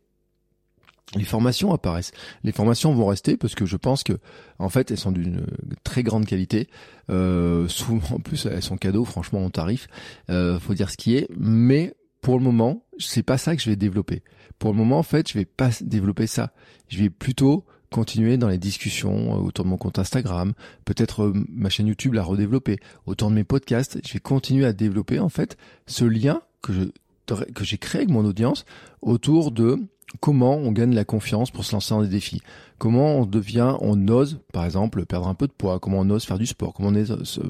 Les 1.15 1.23
formations 1.23 1.73
apparaissent. 1.73 2.11
Les 2.43 2.51
formations 2.51 2.93
vont 2.93 3.07
rester 3.07 3.35
parce 3.35 3.55
que 3.55 3.65
je 3.65 3.77
pense 3.77 4.03
que, 4.03 4.13
en 4.59 4.69
fait, 4.69 4.91
elles 4.91 4.97
sont 4.97 5.11
d'une 5.11 5.45
très 5.83 6.03
grande 6.03 6.25
qualité. 6.25 6.67
Euh, 7.09 7.67
souvent, 7.67 8.15
en 8.15 8.19
plus, 8.19 8.45
elles 8.45 8.61
sont 8.61 8.77
cadeaux, 8.77 9.05
franchement, 9.05 9.43
en 9.43 9.49
tarif. 9.49 9.87
Euh, 10.29 10.59
faut 10.59 10.75
dire 10.75 10.89
ce 10.89 10.97
qui 10.97 11.15
est. 11.15 11.27
Mais 11.35 11.95
pour 12.21 12.37
le 12.37 12.43
moment, 12.43 12.85
c'est 12.99 13.23
pas 13.23 13.39
ça 13.39 13.55
que 13.55 13.61
je 13.61 13.69
vais 13.69 13.75
développer. 13.75 14.21
Pour 14.59 14.71
le 14.71 14.77
moment, 14.77 14.99
en 14.99 15.03
fait, 15.03 15.29
je 15.29 15.37
vais 15.37 15.45
pas 15.45 15.69
développer 15.81 16.27
ça. 16.27 16.53
Je 16.89 16.99
vais 16.99 17.09
plutôt 17.09 17.65
continuer 17.91 18.37
dans 18.37 18.47
les 18.47 18.57
discussions 18.57 19.35
euh, 19.35 19.39
autour 19.39 19.65
de 19.65 19.69
mon 19.69 19.77
compte 19.77 19.99
Instagram, 19.99 20.53
peut-être 20.85 21.23
euh, 21.23 21.33
ma 21.49 21.69
chaîne 21.69 21.87
YouTube 21.87 22.13
la 22.13 22.23
redévelopper, 22.23 22.79
autour 23.05 23.29
de 23.29 23.35
mes 23.35 23.43
podcasts, 23.43 23.99
je 24.05 24.13
vais 24.13 24.19
continuer 24.19 24.65
à 24.65 24.73
développer 24.73 25.19
en 25.19 25.29
fait 25.29 25.57
ce 25.87 26.05
lien 26.05 26.41
que 26.61 27.63
j'ai 27.63 27.77
créé 27.77 28.01
avec 28.01 28.11
mon 28.11 28.25
audience 28.25 28.65
autour 29.01 29.51
de 29.51 29.79
comment 30.19 30.55
on 30.55 30.71
gagne 30.71 30.93
la 30.93 31.05
confiance 31.05 31.51
pour 31.51 31.65
se 31.65 31.73
lancer 31.73 31.93
dans 31.93 32.01
des 32.01 32.07
défis. 32.07 32.41
Comment 32.77 33.17
on 33.17 33.25
devient, 33.25 33.75
on 33.81 34.07
ose, 34.07 34.39
par 34.53 34.65
exemple, 34.65 35.05
perdre 35.05 35.27
un 35.27 35.35
peu 35.35 35.47
de 35.47 35.51
poids. 35.51 35.79
Comment 35.79 35.99
on 35.99 36.09
ose 36.09 36.25
faire 36.25 36.37
du 36.37 36.45
sport. 36.45 36.73
Comment 36.73 36.89
on 36.89 36.95
ose 36.95 37.23
se, 37.23 37.41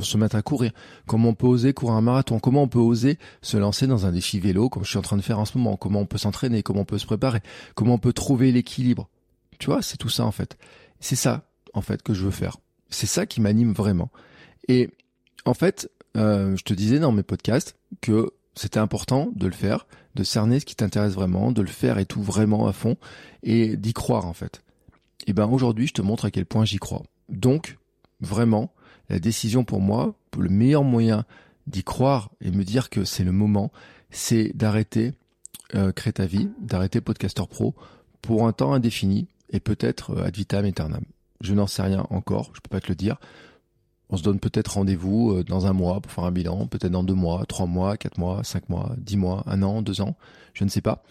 se, 0.00 0.16
mettre 0.16 0.36
à 0.36 0.42
courir. 0.42 0.72
Comment 1.06 1.30
on 1.30 1.34
peut 1.34 1.46
oser 1.46 1.72
courir 1.72 1.94
un 1.94 2.00
marathon. 2.00 2.38
Comment 2.38 2.62
on 2.62 2.68
peut 2.68 2.78
oser 2.78 3.18
se 3.42 3.56
lancer 3.56 3.86
dans 3.86 4.06
un 4.06 4.12
défi 4.12 4.38
vélo, 4.38 4.68
comme 4.68 4.84
je 4.84 4.90
suis 4.90 4.98
en 4.98 5.02
train 5.02 5.16
de 5.16 5.22
faire 5.22 5.38
en 5.38 5.44
ce 5.44 5.56
moment. 5.58 5.76
Comment 5.76 6.00
on 6.00 6.06
peut 6.06 6.18
s'entraîner. 6.18 6.62
Comment 6.62 6.80
on 6.80 6.86
peut 6.86 6.98
se 6.98 7.06
préparer. 7.06 7.40
Comment 7.74 7.94
on 7.94 7.98
peut 7.98 8.12
trouver 8.12 8.52
l'équilibre. 8.52 9.08
Tu 9.58 9.66
vois, 9.66 9.82
c'est 9.82 9.96
tout 9.96 10.08
ça 10.08 10.24
en 10.24 10.32
fait. 10.32 10.56
C'est 11.00 11.16
ça 11.16 11.48
en 11.74 11.80
fait 11.80 12.02
que 12.02 12.14
je 12.14 12.24
veux 12.24 12.30
faire. 12.30 12.58
C'est 12.90 13.06
ça 13.06 13.26
qui 13.26 13.40
m'anime 13.40 13.72
vraiment. 13.72 14.10
Et 14.68 14.90
en 15.44 15.54
fait, 15.54 15.90
euh, 16.16 16.56
je 16.56 16.62
te 16.62 16.74
disais 16.74 16.98
dans 16.98 17.12
mes 17.12 17.22
podcasts 17.22 17.76
que 18.00 18.32
c'était 18.54 18.80
important 18.80 19.30
de 19.34 19.46
le 19.46 19.52
faire, 19.52 19.86
de 20.14 20.24
cerner 20.24 20.60
ce 20.60 20.66
qui 20.66 20.74
t'intéresse 20.74 21.12
vraiment, 21.12 21.52
de 21.52 21.62
le 21.62 21.68
faire 21.68 21.98
et 21.98 22.06
tout 22.06 22.22
vraiment 22.22 22.66
à 22.66 22.72
fond, 22.72 22.96
et 23.42 23.76
d'y 23.76 23.92
croire 23.92 24.26
en 24.26 24.32
fait. 24.32 24.62
Et 25.26 25.32
ben 25.32 25.46
aujourd'hui, 25.46 25.86
je 25.86 25.94
te 25.94 26.02
montre 26.02 26.24
à 26.24 26.30
quel 26.30 26.46
point 26.46 26.64
j'y 26.64 26.78
crois. 26.78 27.02
Donc, 27.28 27.78
vraiment, 28.20 28.72
la 29.08 29.18
décision 29.18 29.64
pour 29.64 29.80
moi, 29.80 30.14
le 30.38 30.48
meilleur 30.48 30.84
moyen 30.84 31.24
d'y 31.66 31.84
croire 31.84 32.30
et 32.40 32.50
me 32.50 32.64
dire 32.64 32.90
que 32.90 33.04
c'est 33.04 33.24
le 33.24 33.32
moment, 33.32 33.70
c'est 34.10 34.52
d'arrêter 34.54 35.12
euh, 35.74 35.92
Créer 35.92 36.14
ta 36.14 36.24
vie, 36.24 36.48
d'arrêter 36.60 37.02
Podcaster 37.02 37.42
Pro 37.48 37.74
pour 38.22 38.46
un 38.46 38.52
temps 38.52 38.72
indéfini 38.72 39.28
et 39.50 39.60
peut-être 39.60 40.10
euh, 40.10 40.24
ad 40.24 40.36
vitam 40.36 40.64
aeternam. 40.64 41.04
Je 41.40 41.54
n'en 41.54 41.66
sais 41.66 41.82
rien 41.82 42.06
encore, 42.10 42.50
je 42.54 42.60
peux 42.60 42.70
pas 42.70 42.80
te 42.80 42.88
le 42.88 42.94
dire. 42.94 43.16
On 44.10 44.16
se 44.16 44.22
donne 44.22 44.40
peut-être 44.40 44.74
rendez-vous 44.74 45.32
euh, 45.32 45.44
dans 45.44 45.66
un 45.66 45.72
mois 45.72 46.00
pour 46.00 46.10
faire 46.12 46.24
un 46.24 46.32
bilan, 46.32 46.66
peut-être 46.66 46.92
dans 46.92 47.04
deux 47.04 47.14
mois, 47.14 47.44
trois 47.46 47.66
mois, 47.66 47.96
quatre 47.96 48.18
mois, 48.18 48.42
cinq 48.44 48.68
mois, 48.68 48.94
dix 48.96 49.16
mois, 49.16 49.44
un 49.46 49.62
an, 49.62 49.82
deux 49.82 50.00
ans, 50.00 50.16
je 50.54 50.64
ne 50.64 50.68
sais 50.68 50.80
pas. 50.80 51.02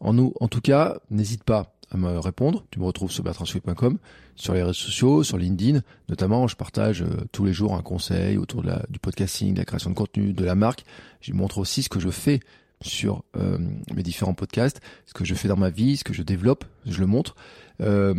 En, 0.00 0.16
en 0.18 0.48
tout 0.48 0.60
cas, 0.60 0.98
n'hésite 1.10 1.44
pas 1.44 1.74
à 1.90 1.96
me 1.96 2.18
répondre. 2.18 2.64
Tu 2.70 2.80
me 2.80 2.84
retrouves 2.84 3.10
sur 3.10 3.24
bertrandsouet.com, 3.24 3.98
sur 4.36 4.54
les 4.54 4.62
réseaux 4.62 4.72
sociaux, 4.72 5.22
sur 5.22 5.38
LinkedIn. 5.38 5.80
Notamment, 6.08 6.46
je 6.46 6.56
partage 6.56 7.02
euh, 7.02 7.24
tous 7.32 7.44
les 7.44 7.52
jours 7.52 7.74
un 7.74 7.82
conseil 7.82 8.36
autour 8.36 8.62
de 8.62 8.68
la, 8.68 8.82
du 8.88 8.98
podcasting, 8.98 9.54
de 9.54 9.58
la 9.58 9.64
création 9.64 9.90
de 9.90 9.94
contenu, 9.94 10.32
de 10.32 10.44
la 10.44 10.54
marque. 10.54 10.84
Je 11.20 11.32
montre 11.32 11.58
aussi 11.58 11.82
ce 11.82 11.88
que 11.88 12.00
je 12.00 12.10
fais 12.10 12.40
sur 12.84 13.24
euh, 13.36 13.58
mes 13.94 14.02
différents 14.02 14.34
podcasts, 14.34 14.80
ce 15.06 15.14
que 15.14 15.24
je 15.24 15.34
fais 15.34 15.48
dans 15.48 15.56
ma 15.56 15.70
vie, 15.70 15.96
ce 15.96 16.04
que 16.04 16.12
je 16.12 16.22
développe, 16.22 16.64
je 16.86 17.00
le 17.00 17.06
montre. 17.06 17.34
Euh, 17.80 18.14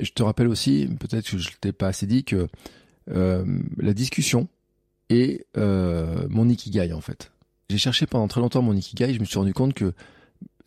je 0.00 0.10
te 0.12 0.22
rappelle 0.22 0.48
aussi, 0.48 0.88
peut-être 0.98 1.28
que 1.30 1.38
je 1.38 1.50
t'ai 1.60 1.72
pas 1.72 1.88
assez 1.88 2.06
dit, 2.06 2.24
que 2.24 2.48
euh, 3.10 3.44
la 3.76 3.94
discussion 3.94 4.48
est 5.08 5.46
euh, 5.56 6.26
mon 6.28 6.48
ikigai 6.48 6.92
en 6.92 7.00
fait. 7.00 7.32
J'ai 7.70 7.78
cherché 7.78 8.06
pendant 8.06 8.28
très 8.28 8.40
longtemps 8.40 8.62
mon 8.62 8.74
ikigai, 8.74 9.12
je 9.14 9.20
me 9.20 9.24
suis 9.24 9.38
rendu 9.38 9.52
compte 9.52 9.74
que 9.74 9.92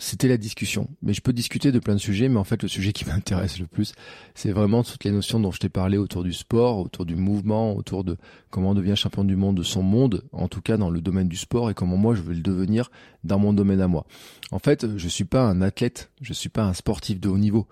c'était 0.01 0.27
la 0.27 0.37
discussion. 0.37 0.89
Mais 1.03 1.13
je 1.13 1.21
peux 1.21 1.31
discuter 1.31 1.71
de 1.71 1.77
plein 1.77 1.93
de 1.93 1.99
sujets, 1.99 2.27
mais 2.27 2.39
en 2.39 2.43
fait 2.43 2.63
le 2.63 2.67
sujet 2.67 2.91
qui 2.91 3.05
m'intéresse 3.09 3.59
le 3.59 3.67
plus, 3.67 3.93
c'est 4.33 4.51
vraiment 4.51 4.83
toutes 4.83 5.03
les 5.03 5.11
notions 5.11 5.39
dont 5.39 5.51
je 5.51 5.59
t'ai 5.59 5.69
parlé 5.69 5.97
autour 5.97 6.23
du 6.23 6.33
sport, 6.33 6.79
autour 6.79 7.05
du 7.05 7.15
mouvement, 7.15 7.75
autour 7.75 8.03
de 8.03 8.17
comment 8.49 8.71
on 8.71 8.73
devient 8.73 8.95
champion 8.95 9.23
du 9.23 9.35
monde 9.35 9.57
de 9.57 9.63
son 9.63 9.83
monde, 9.83 10.23
en 10.31 10.47
tout 10.47 10.61
cas 10.61 10.77
dans 10.77 10.89
le 10.89 11.01
domaine 11.01 11.27
du 11.27 11.37
sport, 11.37 11.69
et 11.69 11.75
comment 11.75 11.97
moi 11.97 12.15
je 12.15 12.23
veux 12.23 12.33
le 12.33 12.41
devenir 12.41 12.89
dans 13.23 13.37
mon 13.37 13.53
domaine 13.53 13.79
à 13.79 13.87
moi. 13.87 14.05
En 14.51 14.59
fait, 14.59 14.97
je 14.97 15.07
suis 15.07 15.25
pas 15.25 15.43
un 15.43 15.61
athlète, 15.61 16.11
je 16.19 16.33
suis 16.33 16.49
pas 16.49 16.63
un 16.63 16.73
sportif 16.73 17.19
de 17.19 17.29
haut 17.29 17.37
niveau. 17.37 17.67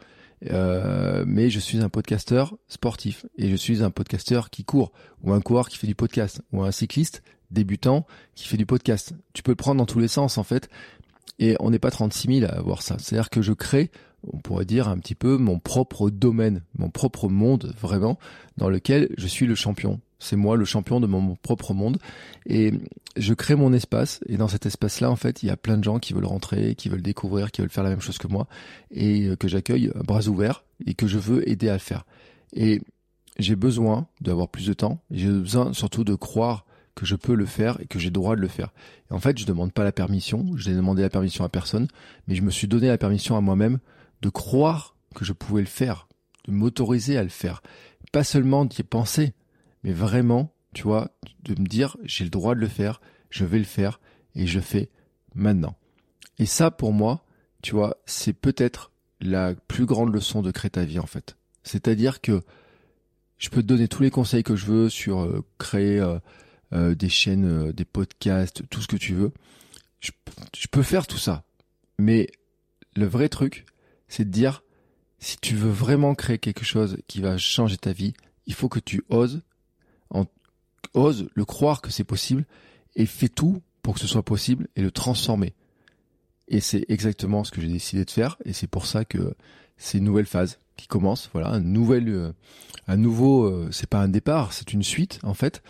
Euh, 0.52 1.26
mais 1.28 1.50
je 1.50 1.60
suis 1.60 1.82
un 1.82 1.90
podcasteur 1.90 2.56
sportif 2.70 3.26
et 3.38 3.50
je 3.50 3.58
suis 3.58 3.84
un 3.84 3.90
podcasteur 3.90 4.50
qui 4.50 4.64
court 4.64 4.94
ou 5.22 5.34
un 5.34 5.42
coureur 5.42 5.68
qui 5.68 5.78
fait 5.78 5.88
du 5.88 5.96
podcast 5.96 6.42
ou 6.54 6.64
un 6.64 6.72
cycliste 6.72 7.24
débutant 7.52 8.06
qui 8.36 8.48
fait 8.48 8.56
du 8.56 8.66
podcast. 8.66 9.14
Tu 9.34 9.44
peux 9.44 9.52
le 9.52 9.58
prendre 9.58 9.80
dans 9.80 9.86
tous 9.86 10.00
les 10.00 10.08
sens 10.08 10.38
en 10.38 10.44
fait 10.44 10.70
et 11.38 11.56
on 11.60 11.70
n'est 11.70 11.80
pas 11.80 11.92
36 11.92 12.40
000 12.40 12.52
à 12.52 12.56
avoir 12.56 12.82
ça. 12.82 12.98
C'est-à-dire 13.00 13.30
que 13.30 13.42
je 13.42 13.54
crée, 13.54 13.92
on 14.32 14.38
pourrait 14.38 14.66
dire 14.66 14.88
un 14.88 14.98
petit 14.98 15.16
peu 15.16 15.38
mon 15.38 15.60
propre 15.60 16.10
domaine, 16.10 16.64
mon 16.78 16.90
propre 16.90 17.30
monde 17.30 17.74
vraiment 17.80 18.18
dans 18.58 18.70
lequel 18.70 19.10
je 19.18 19.28
suis 19.28 19.46
le 19.46 19.56
champion. 19.56 20.00
C'est 20.20 20.36
moi 20.36 20.58
le 20.58 20.66
champion 20.66 21.00
de 21.00 21.08
mon 21.08 21.36
propre 21.36 21.74
monde 21.74 21.98
et 22.46 22.74
je 23.16 23.34
crée 23.34 23.56
mon 23.56 23.72
espace 23.72 24.20
et 24.28 24.36
dans 24.36 24.50
cet 24.50 24.66
espace-là 24.66 25.10
en 25.10 25.16
fait 25.16 25.44
il 25.44 25.48
y 25.48 25.50
a 25.50 25.56
plein 25.56 25.78
de 25.78 25.84
gens 25.84 25.98
qui 25.98 26.12
veulent 26.12 26.26
rentrer, 26.26 26.76
qui 26.76 26.90
veulent 26.90 27.02
découvrir, 27.02 27.52
qui 27.52 27.62
veulent 27.62 27.70
faire 27.70 27.86
la 27.86 27.92
même 27.92 28.02
chose 28.02 28.18
que 28.18 28.28
moi 28.28 28.48
et 28.92 29.28
euh, 29.28 29.36
que 29.38 29.48
j'accueille 29.48 29.92
bras 29.96 30.28
ouverts 30.28 30.66
et 30.86 30.94
que 30.94 31.08
je 31.08 31.18
veux 31.18 31.48
aider 31.48 31.70
à 31.70 31.74
le 31.74 31.80
faire. 31.80 32.06
Et 32.54 32.82
j'ai 33.38 33.56
besoin 33.56 34.08
d'avoir 34.20 34.50
plus 34.50 34.68
de 34.68 34.74
temps, 34.74 35.00
j'ai 35.10 35.30
besoin 35.30 35.72
surtout 35.72 36.04
de 36.04 36.16
croire 36.16 36.66
que 37.00 37.06
je 37.06 37.16
peux 37.16 37.34
le 37.34 37.46
faire 37.46 37.80
et 37.80 37.86
que 37.86 37.98
j'ai 37.98 38.10
droit 38.10 38.36
de 38.36 38.42
le 38.42 38.50
faire. 38.50 38.74
Et 39.10 39.14
en 39.14 39.20
fait, 39.20 39.38
je 39.38 39.46
demande 39.46 39.72
pas 39.72 39.86
la 39.86 39.94
permission, 39.94 40.46
je 40.58 40.70
n'ai 40.70 40.76
demandé 40.76 41.02
la 41.02 41.10
permission 41.10 41.46
à 41.46 41.50
personne, 41.50 41.88
mais 42.28 42.36
je 42.36 42.42
me 42.42 42.52
suis 42.52 42.68
donné 42.68 42.88
la 42.88 42.98
permission 42.98 43.38
à 43.38 43.42
moi-même 43.42 43.80
de 44.22 44.28
croire 44.28 44.98
que 45.16 45.24
je 45.24 45.32
pouvais 45.32 45.62
le 45.62 45.68
faire, 45.68 46.10
de 46.46 46.52
m'autoriser 46.52 47.18
à 47.18 47.24
le 47.24 47.30
faire. 47.30 47.64
Pas 48.12 48.26
seulement 48.26 48.66
d'y 48.66 48.84
penser, 48.84 49.32
mais 49.84 49.94
vraiment, 49.94 50.54
tu 50.74 50.84
vois, 50.84 51.12
de 51.44 51.60
me 51.60 51.66
dire 51.66 51.96
j'ai 52.04 52.26
le 52.26 52.30
droit 52.30 52.54
de 52.54 52.60
le 52.60 52.68
faire, 52.68 53.00
je 53.30 53.46
vais 53.46 53.60
le 53.60 53.64
faire 53.64 54.02
et 54.36 54.46
je 54.46 54.60
fais 54.60 54.90
maintenant. 55.34 55.78
Et 56.38 56.46
ça, 56.46 56.70
pour 56.70 56.92
moi, 56.92 57.24
tu 57.62 57.76
vois, 57.76 57.96
c'est 58.06 58.34
peut-être 58.34 58.92
la 59.22 59.56
plus 59.56 59.86
grande 59.86 60.14
leçon 60.14 60.42
de 60.42 60.52
créer 60.52 60.72
ta 60.72 60.84
vie 60.84 61.00
en 61.00 61.06
fait. 61.06 61.38
C'est-à-dire 61.64 62.20
que 62.20 62.44
je 63.38 63.48
peux 63.48 63.62
te 63.62 63.68
donner 63.68 63.88
tous 63.88 64.04
les 64.04 64.12
conseils 64.12 64.44
que 64.44 64.58
je 64.58 64.66
veux 64.66 64.90
sur 64.90 65.22
euh, 65.22 65.46
créer 65.60 66.02
euh, 66.02 66.20
euh, 66.74 66.96
des 66.96 67.10
chaînes, 67.10 67.72
des 67.72 67.86
podcasts, 67.86 68.64
tout 68.70 68.82
ce 68.82 68.88
que 68.88 68.98
tu 68.98 69.14
veux. 69.14 69.32
Je, 70.00 70.12
je 70.58 70.68
peux 70.68 70.84
faire 70.84 71.08
tout 71.08 71.18
ça. 71.18 71.44
Mais 71.98 72.30
le 72.96 73.06
vrai 73.06 73.30
truc, 73.30 73.66
c'est 74.08 74.26
de 74.26 74.32
dire, 74.32 74.64
si 75.20 75.38
tu 75.38 75.56
veux 75.56 75.70
vraiment 75.70 76.16
créer 76.16 76.38
quelque 76.38 76.64
chose 76.64 76.98
qui 77.08 77.22
va 77.22 77.38
changer 77.38 77.78
ta 77.78 77.92
vie, 77.92 78.14
il 78.48 78.54
faut 78.54 78.70
que 78.70 78.80
tu 78.80 79.04
oses 79.10 79.42
ose 80.94 81.30
le 81.34 81.46
croire 81.46 81.82
que 81.82 81.92
c'est 81.92 82.04
possible 82.04 82.46
et 82.96 83.06
fais 83.06 83.30
tout 83.30 83.62
pour 83.82 83.96
que 83.96 84.00
ce 84.00 84.08
soit 84.08 84.24
possible 84.24 84.68
et 84.76 84.82
le 84.82 84.92
transformer. 84.92 85.54
Et 86.48 86.60
c'est 86.60 86.86
exactement 86.90 87.44
ce 87.44 87.52
que 87.52 87.62
j'ai 87.62 87.68
décidé 87.68 88.06
de 88.06 88.12
faire 88.12 88.38
et 88.46 88.54
c'est 88.54 88.68
pour 88.68 88.86
ça 88.86 89.06
que 89.06 89.36
c'est 89.78 90.00
une 90.00 90.04
nouvelle 90.04 90.26
phase 90.26 90.60
qui 90.78 90.88
commence. 90.88 91.30
Voilà, 91.34 91.50
un 91.50 91.60
nouvel, 91.60 92.10
euh, 92.10 92.32
un 92.88 92.98
nouveau. 92.98 93.44
Euh, 93.46 93.70
c'est 93.72 93.90
pas 93.90 94.00
un 94.00 94.08
départ, 94.08 94.54
c'est 94.54 94.74
une 94.74 94.84
suite 94.84 95.20
en 95.24 95.34
fait. 95.34 95.62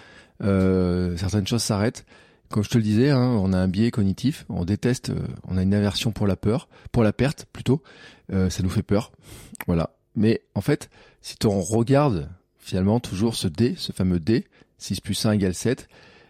Euh, 0.41 1.17
certaines 1.17 1.47
choses 1.47 1.63
s'arrêtent. 1.63 2.05
Comme 2.49 2.63
je 2.63 2.69
te 2.69 2.77
le 2.77 2.83
disais, 2.83 3.11
hein, 3.11 3.37
on 3.41 3.53
a 3.53 3.57
un 3.57 3.67
biais 3.67 3.91
cognitif, 3.91 4.45
on 4.49 4.65
déteste, 4.65 5.11
on 5.47 5.57
a 5.57 5.61
une 5.61 5.73
aversion 5.73 6.11
pour 6.11 6.25
la 6.25 6.35
peur, 6.35 6.67
pour 6.91 7.03
la 7.03 7.13
perte 7.13 7.45
plutôt. 7.53 7.83
ça 8.31 8.63
nous 8.63 8.69
fait 8.69 8.81
peur, 8.81 9.11
voilà. 9.67 9.95
Mais 10.15 10.41
en 10.55 10.61
fait, 10.61 10.89
si 11.21 11.35
on 11.45 11.61
regarde 11.61 12.29
finalement 12.57 12.99
toujours 12.99 13.35
ce 13.35 13.47
D, 13.47 13.75
ce 13.77 13.91
fameux 13.91 14.19
D, 14.19 14.45
6 14.79 15.01
plus 15.01 15.25
1 15.25 15.33
égale 15.33 15.53
7, 15.53 15.87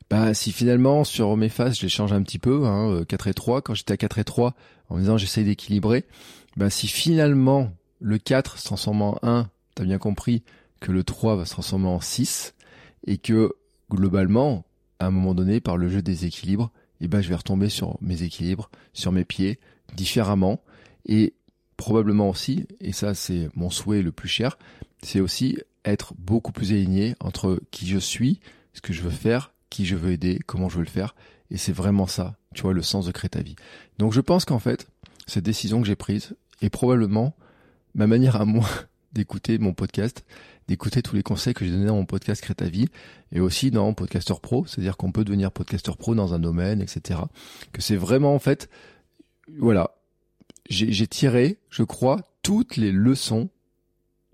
bah, 0.09 0.33
si 0.33 0.51
finalement 0.51 1.03
sur 1.03 1.37
mes 1.37 1.49
faces 1.49 1.77
je 1.77 1.83
les 1.83 1.89
change 1.89 2.13
un 2.13 2.23
petit 2.23 2.39
peu, 2.39 2.65
hein, 2.65 3.03
4 3.07 3.27
euh, 3.27 3.29
et 3.29 3.33
3, 3.33 3.61
quand 3.61 3.73
j'étais 3.73 3.93
à 3.93 3.97
4 3.97 4.19
et 4.19 4.23
3, 4.23 4.55
en 4.89 4.97
disant 4.97 5.17
j'essaye 5.17 5.43
d'équilibrer, 5.43 6.05
bah, 6.57 6.69
si 6.69 6.87
finalement 6.87 7.71
le 7.99 8.17
4 8.17 8.57
se 8.57 8.65
transforme 8.65 9.01
en 9.01 9.19
1, 9.21 9.49
t'as 9.75 9.83
bien 9.83 9.97
compris 9.97 10.43
que 10.79 10.91
le 10.91 11.03
3 11.03 11.35
va 11.35 11.45
se 11.45 11.51
transformer 11.51 11.89
en 11.89 11.99
6, 11.99 12.55
et 13.05 13.17
que 13.17 13.53
globalement, 13.89 14.65
à 14.99 15.07
un 15.07 15.11
moment 15.11 15.33
donné, 15.33 15.59
par 15.59 15.77
le 15.77 15.89
jeu 15.89 16.01
des 16.01 16.25
équilibres, 16.25 16.71
eh 17.01 17.07
ben, 17.07 17.21
je 17.21 17.29
vais 17.29 17.35
retomber 17.35 17.69
sur 17.69 17.97
mes 18.01 18.23
équilibres, 18.23 18.69
sur 18.93 19.11
mes 19.11 19.25
pieds, 19.25 19.59
différemment, 19.95 20.61
et 21.05 21.33
probablement 21.77 22.29
aussi, 22.29 22.67
et 22.81 22.91
ça 22.91 23.13
c'est 23.13 23.49
mon 23.55 23.69
souhait 23.69 24.01
le 24.01 24.11
plus 24.11 24.27
cher, 24.27 24.57
c'est 25.01 25.21
aussi 25.21 25.57
être 25.85 26.13
beaucoup 26.17 26.51
plus 26.51 26.73
aligné 26.73 27.15
entre 27.21 27.61
qui 27.71 27.87
je 27.87 27.97
suis, 27.97 28.41
ce 28.73 28.81
que 28.81 28.93
je 28.93 29.01
veux 29.01 29.09
faire, 29.09 29.53
qui 29.69 29.85
je 29.85 29.95
veux 29.95 30.11
aider, 30.11 30.39
comment 30.45 30.69
je 30.69 30.77
veux 30.77 30.83
le 30.83 30.89
faire. 30.89 31.15
Et 31.51 31.57
c'est 31.57 31.71
vraiment 31.71 32.05
ça, 32.05 32.37
tu 32.53 32.63
vois, 32.63 32.73
le 32.73 32.81
sens 32.81 33.05
de 33.05 33.11
créer 33.11 33.29
ta 33.29 33.41
vie. 33.41 33.55
Donc 33.97 34.13
je 34.13 34.21
pense 34.21 34.45
qu'en 34.45 34.59
fait, 34.59 34.87
cette 35.25 35.45
décision 35.45 35.81
que 35.81 35.87
j'ai 35.87 35.95
prise 35.95 36.35
est 36.61 36.69
probablement 36.69 37.35
ma 37.95 38.07
manière 38.07 38.35
à 38.35 38.45
moi 38.45 38.67
d'écouter 39.13 39.57
mon 39.57 39.73
podcast, 39.73 40.25
d'écouter 40.69 41.01
tous 41.01 41.15
les 41.15 41.23
conseils 41.23 41.53
que 41.53 41.65
j'ai 41.65 41.71
donnés 41.71 41.87
dans 41.87 41.95
mon 41.95 42.05
podcast 42.05 42.41
Crée 42.41 42.55
ta 42.55 42.69
vie 42.69 42.87
et 43.33 43.41
aussi 43.41 43.71
dans 43.71 43.93
Podcaster 43.93 44.35
Pro, 44.41 44.65
c'est-à-dire 44.65 44.95
qu'on 44.95 45.11
peut 45.11 45.25
devenir 45.25 45.51
Podcaster 45.51 45.91
Pro 45.97 46.15
dans 46.15 46.33
un 46.33 46.39
domaine, 46.39 46.81
etc. 46.81 47.19
Que 47.73 47.81
c'est 47.81 47.97
vraiment 47.97 48.33
en 48.33 48.39
fait, 48.39 48.69
voilà, 49.57 49.91
j'ai 50.69 51.07
tiré, 51.07 51.57
je 51.69 51.83
crois, 51.83 52.21
toutes 52.43 52.77
les 52.77 52.91
leçons 52.91 53.49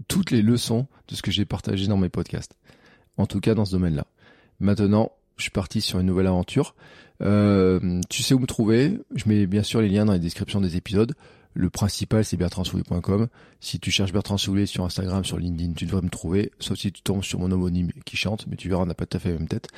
toutes 0.08 0.32
les 0.32 0.42
leçons 0.42 0.88
de 1.08 1.16
ce 1.16 1.22
que 1.22 1.32
j'ai 1.32 1.46
partagé 1.46 1.88
dans 1.88 1.98
mes 1.98 2.10
podcasts. 2.10 2.58
En 3.18 3.26
tout 3.26 3.40
cas 3.40 3.54
dans 3.54 3.66
ce 3.66 3.72
domaine-là. 3.72 4.06
Maintenant, 4.60 5.12
je 5.38 5.44
suis 5.44 5.52
parti 5.52 5.82
sur 5.82 6.00
une 6.00 6.08
nouvelle 6.08 6.28
aventure. 6.28 6.76
Euh, 7.22 8.02
tu 8.10 8.24
sais 8.24 8.34
où 8.34 8.40
me 8.40 8.48
trouver. 8.48 9.00
Je 9.16 9.28
mets 9.28 9.46
bien 9.48 9.64
sûr 9.64 9.82
les 9.82 9.90
liens 9.90 10.06
dans 10.06 10.14
les 10.14 10.20
descriptions 10.20 10.62
des 10.62 10.76
épisodes. 10.76 11.14
Le 11.58 11.70
principal, 11.70 12.26
c'est 12.26 12.36
bertrandsoulet.com. 12.36 13.28
Si 13.62 13.80
tu 13.80 13.90
cherches 13.90 14.12
Bertrand 14.12 14.38
Soulet 14.38 14.66
sur 14.66 14.84
Instagram, 14.84 15.24
sur 15.24 15.40
LinkedIn, 15.40 15.72
tu 15.72 15.86
devrais 15.86 16.02
me 16.02 16.10
trouver. 16.10 16.52
Sauf 16.60 16.78
si 16.78 16.92
tu 16.92 17.02
tombes 17.02 17.24
sur 17.24 17.40
mon 17.40 17.50
homonyme 17.50 17.92
qui 18.04 18.18
chante, 18.18 18.46
mais 18.48 18.58
tu 18.58 18.68
verras, 18.68 18.84
on 18.84 18.86
n'a 18.86 18.94
pas 18.94 19.06
tout 19.06 19.16
à 19.16 19.20
fait 19.22 19.32
la 19.32 19.40
même 19.40 19.48
tête. 19.48 19.70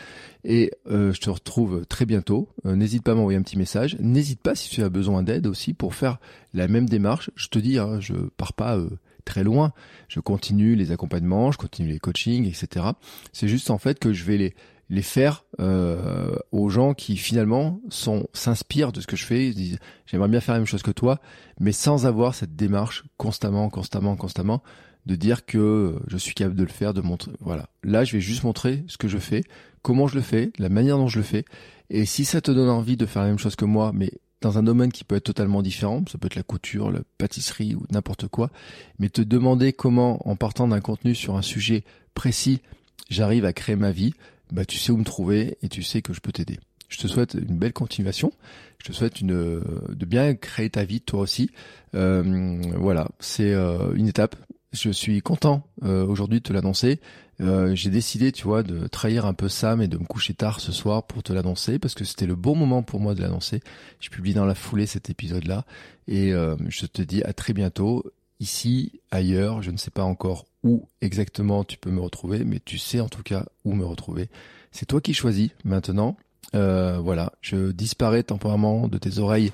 Et 0.44 0.72
euh, 0.90 1.14
je 1.14 1.22
te 1.22 1.30
retrouve 1.30 1.86
très 1.86 2.08
bientôt. 2.08 2.50
Euh, 2.66 2.76
n'hésite 2.76 3.04
pas 3.04 3.12
à 3.12 3.16
m'envoyer 3.16 3.38
un 3.38 3.44
petit 3.44 3.60
message. 3.60 3.96
N'hésite 4.00 4.42
pas 4.42 4.56
si 4.56 4.72
tu 4.72 4.82
as 4.82 4.90
besoin 4.90 5.22
d'aide 5.22 5.46
aussi 5.46 5.76
pour 5.76 5.94
faire 5.94 6.18
la 6.56 6.68
même 6.68 6.90
démarche. 6.90 7.30
Je 7.36 7.48
te 7.48 7.60
dis, 7.60 7.78
hein, 7.78 8.00
je 8.00 8.16
pars 8.38 8.54
pas 8.54 8.80
très 9.24 9.44
loin. 9.44 9.72
Je 10.08 10.20
continue 10.20 10.76
les 10.76 10.92
accompagnements, 10.92 11.52
je 11.52 11.60
continue 11.60 11.90
les 11.90 12.00
coachings, 12.00 12.48
etc. 12.48 12.88
C'est 13.34 13.48
juste 13.48 13.70
en 13.70 13.78
fait 13.78 14.00
que 14.00 14.14
je 14.14 14.24
vais 14.24 14.38
les 14.38 14.56
les 14.90 15.02
faire 15.02 15.44
euh, 15.60 16.36
aux 16.52 16.70
gens 16.70 16.94
qui 16.94 17.18
finalement 17.18 17.82
sont 17.90 18.28
s'inspirent 18.34 18.92
de 18.92 19.02
ce 19.02 19.08
que 19.08 19.16
je 19.16 19.26
fais, 19.26 19.48
ils 19.48 19.56
disent 19.56 19.80
j'aimerais 20.06 20.30
bien 20.30 20.40
faire 20.40 20.54
la 20.54 20.60
même 20.60 20.68
chose 20.68 20.84
que 20.84 20.92
toi, 20.92 21.20
mais 21.60 21.72
sans 21.72 22.06
avoir 22.06 22.36
cette 22.36 22.56
démarche 22.56 23.04
constamment, 23.18 23.70
constamment, 23.70 24.16
constamment 24.16 24.64
de 25.06 25.16
dire 25.16 25.46
que 25.46 26.00
je 26.08 26.18
suis 26.18 26.34
capable 26.34 26.56
de 26.56 26.64
le 26.64 26.70
faire, 26.70 26.94
de 26.94 27.02
montrer. 27.02 27.32
Voilà. 27.40 27.70
Là, 27.84 28.04
je 28.04 28.14
vais 28.14 28.22
juste 28.22 28.44
montrer 28.44 28.84
ce 28.88 28.98
que 28.98 29.08
je 29.08 29.18
fais, 29.18 29.44
comment 29.82 30.08
je 30.08 30.16
le 30.16 30.22
fais, 30.22 30.52
la 30.60 30.70
manière 30.70 30.98
dont 30.98 31.08
je 31.08 31.18
le 31.18 31.24
fais. 31.24 31.46
Et 31.90 32.06
si 32.06 32.26
ça 32.26 32.42
te 32.42 32.52
donne 32.52 32.70
envie 32.70 32.98
de 32.98 33.06
faire 33.06 33.22
la 33.22 33.30
même 33.30 33.40
chose 33.40 33.56
que 33.56 33.66
moi, 33.66 33.92
mais 33.94 34.12
dans 34.42 34.58
un 34.58 34.64
domaine 34.64 34.92
qui 34.92 35.04
peut 35.04 35.16
être 35.16 35.24
totalement 35.24 35.62
différent, 35.62 36.04
ça 36.12 36.18
peut 36.18 36.28
être 36.28 36.36
la 36.36 36.44
couture, 36.44 36.92
la 36.92 37.00
pâtisserie 37.18 37.76
ou 37.76 37.86
n'importe 37.90 38.28
quoi, 38.28 38.52
mais 39.00 39.10
te 39.10 39.22
demander 39.22 39.74
comment, 39.74 40.28
en 40.28 40.36
partant 40.36 40.68
d'un 40.68 40.82
contenu 40.82 41.16
sur 41.16 41.38
un 41.38 41.42
sujet 41.42 41.84
précis, 42.14 42.62
j'arrive 43.10 43.46
à 43.46 43.54
créer 43.54 43.78
ma 43.78 43.92
vie, 43.92 44.14
bah 44.52 44.66
tu 44.66 44.78
sais 44.78 44.92
où 44.92 44.98
me 44.98 45.04
trouver 45.04 45.58
et 45.62 45.70
tu 45.70 45.84
sais 45.84 46.02
que 46.02 46.14
je 46.14 46.20
peux 46.20 46.32
t'aider. 46.32 46.60
Je 46.90 46.98
te 46.98 47.08
souhaite 47.08 47.34
une 47.34 47.58
belle 47.58 47.74
continuation. 47.74 48.32
Je 48.80 48.88
te 48.88 48.94
souhaite 48.94 49.20
une 49.20 49.28
de 49.28 50.06
bien 50.06 50.36
créer 50.36 50.70
ta 50.70 50.86
vie 50.86 51.02
toi 51.02 51.20
aussi. 51.20 51.50
Euh, 51.96 52.62
voilà, 52.76 53.10
c'est 53.20 53.54
euh, 53.54 53.94
une 53.94 54.08
étape. 54.08 54.36
je 54.72 54.90
suis 54.92 55.22
content 55.22 55.68
euh, 55.84 56.06
aujourd'hui 56.06 56.40
de 56.40 56.44
te 56.44 56.54
l'annoncer. 56.54 57.00
Euh, 57.40 57.76
j'ai 57.76 57.90
décidé, 57.90 58.32
tu 58.32 58.46
vois, 58.46 58.64
de 58.64 58.88
trahir 58.88 59.26
un 59.26 59.34
peu 59.34 59.48
Sam 59.48 59.82
et 59.82 59.88
de 59.88 59.98
me 59.98 60.06
coucher 60.06 60.34
tard 60.34 60.60
ce 60.60 60.72
soir 60.72 61.06
pour 61.06 61.22
te 61.22 61.34
l'annoncer 61.34 61.78
parce 61.78 61.94
que 61.94 62.04
c'était 62.04 62.26
le 62.26 62.36
bon 62.36 62.56
moment 62.56 62.82
pour 62.82 63.00
moi 63.00 63.14
de 63.14 63.22
l'annoncer. 63.22 63.62
Je 64.00 64.10
publie 64.10 64.34
dans 64.34 64.46
la 64.46 64.56
foulée 64.56 64.88
cet 64.88 65.10
épisode-là 65.10 65.66
et 66.08 66.34
euh, 66.34 66.56
je 66.68 66.86
te 66.86 67.02
dis 67.02 67.24
à 67.24 67.34
très 67.34 67.54
bientôt. 67.54 68.04
Ici, 68.40 69.02
ailleurs, 69.12 69.62
je 69.62 69.72
ne 69.72 69.78
sais 69.78 69.92
pas 69.92 70.04
encore 70.04 70.46
où 70.68 70.88
exactement 71.02 71.64
tu 71.64 71.78
peux 71.78 71.92
me 71.92 72.02
retrouver, 72.02 72.44
mais 72.44 72.60
tu 72.64 72.78
sais 72.78 73.00
en 73.00 73.08
tout 73.08 73.24
cas 73.24 73.46
où 73.66 73.74
me 73.74 73.86
retrouver. 73.86 74.30
C'est 74.72 74.86
toi 74.86 75.02
qui 75.02 75.14
choisis 75.14 75.50
maintenant. 75.64 76.18
voilà, 76.54 77.34
je 77.42 77.72
disparais 77.72 78.24
temporairement 78.24 78.88
de 78.88 78.98
tes 78.98 79.18
oreilles 79.18 79.52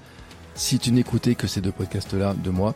si 0.56 0.80
tu 0.80 0.92
n'écoutais 0.92 1.36
que 1.36 1.48
ces 1.48 1.62
deux 1.62 1.72
podcasts-là 1.72 2.36
de 2.36 2.50
moi 2.50 2.76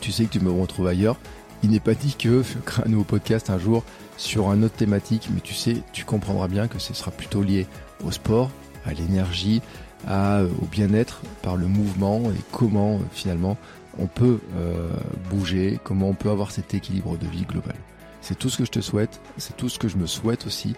tu 0.00 0.12
sais 0.12 0.24
que 0.24 0.30
tu 0.30 0.40
me 0.40 0.50
retrouves 0.50 0.86
ailleurs. 0.86 1.16
Il 1.62 1.70
n'est 1.70 1.80
pas 1.80 1.94
dit 1.94 2.14
que 2.18 2.38
je 2.38 2.42
ferai 2.42 2.82
un 2.84 2.88
nouveau 2.88 3.04
podcast 3.04 3.50
un 3.50 3.58
jour 3.58 3.84
sur 4.16 4.48
un 4.50 4.62
autre 4.62 4.74
thématique, 4.74 5.28
mais 5.32 5.40
tu 5.40 5.54
sais, 5.54 5.76
tu 5.92 6.04
comprendras 6.04 6.48
bien 6.48 6.68
que 6.68 6.78
ce 6.78 6.92
sera 6.92 7.10
plutôt 7.10 7.42
lié 7.42 7.66
au 8.04 8.10
sport, 8.10 8.50
à 8.84 8.92
l'énergie, 8.92 9.62
au 10.08 10.66
bien-être 10.70 11.22
par 11.42 11.56
le 11.56 11.66
mouvement 11.66 12.20
et 12.30 12.42
comment 12.50 13.00
finalement 13.12 13.56
on 13.98 14.06
peut 14.06 14.40
euh, 14.56 14.90
bouger, 15.30 15.78
comment 15.84 16.08
on 16.08 16.14
peut 16.14 16.30
avoir 16.30 16.50
cet 16.50 16.74
équilibre 16.74 17.16
de 17.16 17.26
vie 17.26 17.44
global. 17.44 17.76
C'est 18.20 18.38
tout 18.38 18.48
ce 18.48 18.58
que 18.58 18.64
je 18.64 18.70
te 18.70 18.80
souhaite, 18.80 19.20
c'est 19.36 19.56
tout 19.56 19.68
ce 19.68 19.78
que 19.78 19.88
je 19.88 19.96
me 19.96 20.06
souhaite 20.06 20.46
aussi. 20.46 20.74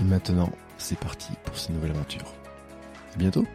Et 0.00 0.04
maintenant, 0.04 0.50
c'est 0.78 0.98
parti 0.98 1.32
pour 1.44 1.56
cette 1.56 1.70
nouvelle 1.70 1.92
aventure. 1.92 2.34
À 3.14 3.18
bientôt 3.18 3.46